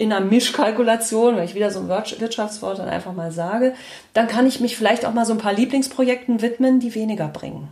in 0.00 0.14
einer 0.14 0.24
Mischkalkulation, 0.24 1.36
wenn 1.36 1.44
ich 1.44 1.54
wieder 1.54 1.70
so 1.70 1.80
ein 1.80 1.88
Wirtschaftswort 1.88 2.78
dann 2.78 2.88
einfach 2.88 3.12
mal 3.12 3.32
sage, 3.32 3.74
dann 4.14 4.28
kann 4.28 4.46
ich 4.46 4.58
mich 4.58 4.74
vielleicht 4.74 5.04
auch 5.04 5.12
mal 5.12 5.26
so 5.26 5.34
ein 5.34 5.38
paar 5.38 5.52
Lieblingsprojekten 5.52 6.40
widmen, 6.40 6.80
die 6.80 6.94
weniger 6.94 7.28
bringen. 7.28 7.68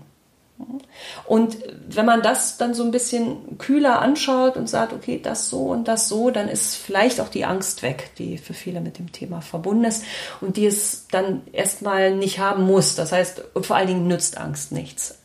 Und 1.25 1.57
wenn 1.89 2.05
man 2.05 2.21
das 2.21 2.59
dann 2.59 2.75
so 2.75 2.85
ein 2.85 2.91
bisschen 2.91 3.57
kühler 3.57 4.03
anschaut 4.03 4.59
und 4.59 4.69
sagt, 4.69 4.93
okay, 4.93 5.19
das 5.23 5.49
so 5.49 5.69
und 5.69 5.89
das 5.89 6.09
so, 6.09 6.31
dann 6.31 6.49
ist 6.49 6.75
vielleicht 6.75 7.23
auch 7.23 7.31
die 7.31 7.47
Angst 7.47 7.83
weg, 7.83 8.11
die 8.19 8.37
für 8.37 8.53
viele 8.53 8.83
mit 8.83 8.99
dem 8.99 9.11
Thema 9.11 9.41
verbunden 9.41 9.85
ist 9.85 10.05
und 10.43 10.59
die 10.59 10.67
es 10.67 11.07
dann 11.11 11.41
erstmal 11.53 12.15
nicht 12.15 12.41
haben 12.41 12.65
muss. 12.65 12.95
Das 12.95 13.11
heißt, 13.11 13.43
vor 13.63 13.77
allen 13.77 13.89
Dingen 13.89 14.07
nützt 14.07 14.37
Angst 14.37 14.71
nichts. 14.71 15.19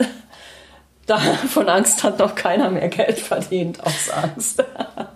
da 1.06 1.18
von 1.18 1.68
Angst 1.68 2.04
hat 2.04 2.20
noch 2.20 2.34
keiner 2.36 2.70
mehr 2.70 2.88
Geld 2.88 3.20
verdient 3.20 3.84
aus 3.84 4.10
Angst. 4.10 4.64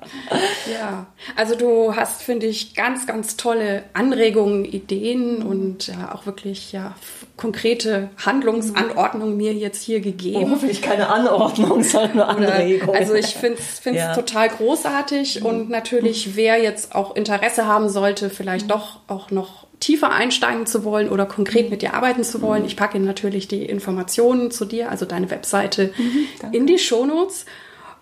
ja, 0.71 1.05
also 1.37 1.55
du 1.55 1.95
hast, 1.95 2.23
finde 2.23 2.45
ich, 2.47 2.75
ganz, 2.75 3.07
ganz 3.07 3.37
tolle 3.37 3.83
Anregungen, 3.93 4.65
Ideen 4.65 5.41
und 5.43 5.87
ja, 5.87 6.13
auch 6.13 6.25
wirklich 6.25 6.73
ja, 6.73 6.95
konkrete 7.37 8.09
Handlungsanordnungen 8.25 9.37
mir 9.37 9.53
jetzt 9.53 9.81
hier 9.81 10.01
gegeben. 10.01 10.43
Oh, 10.43 10.49
hoffentlich 10.51 10.81
keine 10.81 11.07
Anordnung, 11.09 11.81
sondern 11.83 12.15
nur 12.15 12.27
Anregungen. 12.27 12.95
Also 12.95 13.13
ich 13.13 13.35
finde 13.35 13.59
es 13.59 13.81
ja. 13.85 14.13
total 14.13 14.49
großartig 14.49 15.39
mhm. 15.39 15.45
und 15.45 15.69
natürlich, 15.69 16.35
wer 16.35 16.61
jetzt 16.61 16.95
auch 16.95 17.15
Interesse 17.15 17.65
haben 17.65 17.87
sollte, 17.87 18.29
vielleicht 18.29 18.65
mhm. 18.65 18.71
doch 18.71 18.99
auch 19.07 19.31
noch 19.31 19.66
tiefer 19.79 20.11
einsteigen 20.11 20.65
zu 20.65 20.83
wollen 20.83 21.09
oder 21.09 21.25
konkret 21.25 21.69
mit 21.69 21.81
dir 21.81 21.93
arbeiten 21.93 22.23
zu 22.23 22.41
wollen, 22.41 22.65
ich 22.65 22.75
packe 22.75 22.99
natürlich 22.99 23.47
die 23.47 23.63
Informationen 23.65 24.51
zu 24.51 24.65
dir, 24.65 24.89
also 24.89 25.05
deine 25.05 25.29
Webseite, 25.29 25.93
mhm, 25.97 26.53
in 26.53 26.67
die 26.67 26.79
Shownotes. 26.79 27.45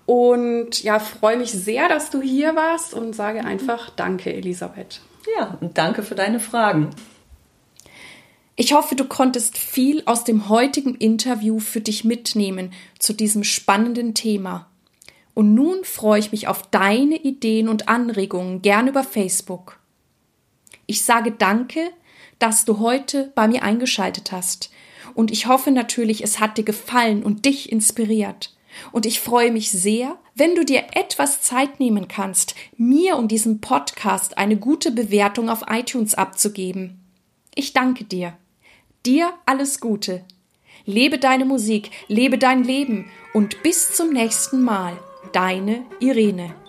Und 0.05 0.83
ja, 0.83 0.99
freue 0.99 1.37
mich 1.37 1.51
sehr, 1.51 1.89
dass 1.89 2.11
du 2.11 2.21
hier 2.21 2.55
warst 2.55 2.93
und 2.93 3.15
sage 3.15 3.43
einfach 3.43 3.89
Danke, 3.89 4.33
Elisabeth. 4.33 5.01
Ja, 5.37 5.57
und 5.59 5.77
danke 5.77 6.03
für 6.03 6.15
deine 6.15 6.39
Fragen. 6.39 6.91
Ich 8.55 8.73
hoffe, 8.73 8.95
du 8.95 9.03
konntest 9.03 9.57
viel 9.57 10.03
aus 10.05 10.23
dem 10.23 10.47
heutigen 10.47 10.95
Interview 10.95 11.59
für 11.59 11.81
dich 11.81 12.05
mitnehmen 12.05 12.71
zu 12.99 13.11
diesem 13.13 13.43
spannenden 13.43 14.13
Thema. 14.13 14.67
Und 15.33 15.53
nun 15.53 15.83
freue 15.83 16.19
ich 16.19 16.31
mich 16.31 16.47
auf 16.47 16.63
deine 16.69 17.17
Ideen 17.17 17.67
und 17.67 17.89
Anregungen 17.89 18.61
gern 18.61 18.87
über 18.87 19.03
Facebook. 19.03 19.79
Ich 20.85 21.03
sage 21.03 21.31
danke, 21.31 21.91
dass 22.39 22.65
du 22.65 22.79
heute 22.79 23.31
bei 23.35 23.47
mir 23.47 23.63
eingeschaltet 23.63 24.31
hast. 24.31 24.71
Und 25.13 25.31
ich 25.31 25.47
hoffe 25.47 25.71
natürlich, 25.71 26.23
es 26.23 26.39
hat 26.39 26.57
dir 26.57 26.63
gefallen 26.65 27.23
und 27.23 27.45
dich 27.45 27.71
inspiriert. 27.71 28.53
Und 28.91 29.05
ich 29.05 29.21
freue 29.21 29.51
mich 29.51 29.71
sehr, 29.71 30.17
wenn 30.35 30.55
du 30.55 30.65
dir 30.65 30.83
etwas 30.93 31.41
Zeit 31.41 31.79
nehmen 31.79 32.07
kannst, 32.07 32.55
mir 32.75 33.15
und 33.15 33.31
diesem 33.31 33.61
Podcast 33.61 34.37
eine 34.37 34.57
gute 34.57 34.91
Bewertung 34.91 35.49
auf 35.49 35.63
iTunes 35.69 36.13
abzugeben. 36.13 36.99
Ich 37.55 37.71
danke 37.71 38.03
dir. 38.03 38.33
Dir 39.05 39.31
alles 39.45 39.79
Gute. 39.79 40.25
Lebe 40.85 41.17
deine 41.17 41.45
Musik, 41.45 41.89
lebe 42.07 42.37
dein 42.37 42.63
Leben 42.63 43.09
und 43.33 43.63
bis 43.63 43.93
zum 43.93 44.11
nächsten 44.11 44.61
Mal. 44.61 44.99
Deine 45.31 45.85
Irene. 45.99 46.64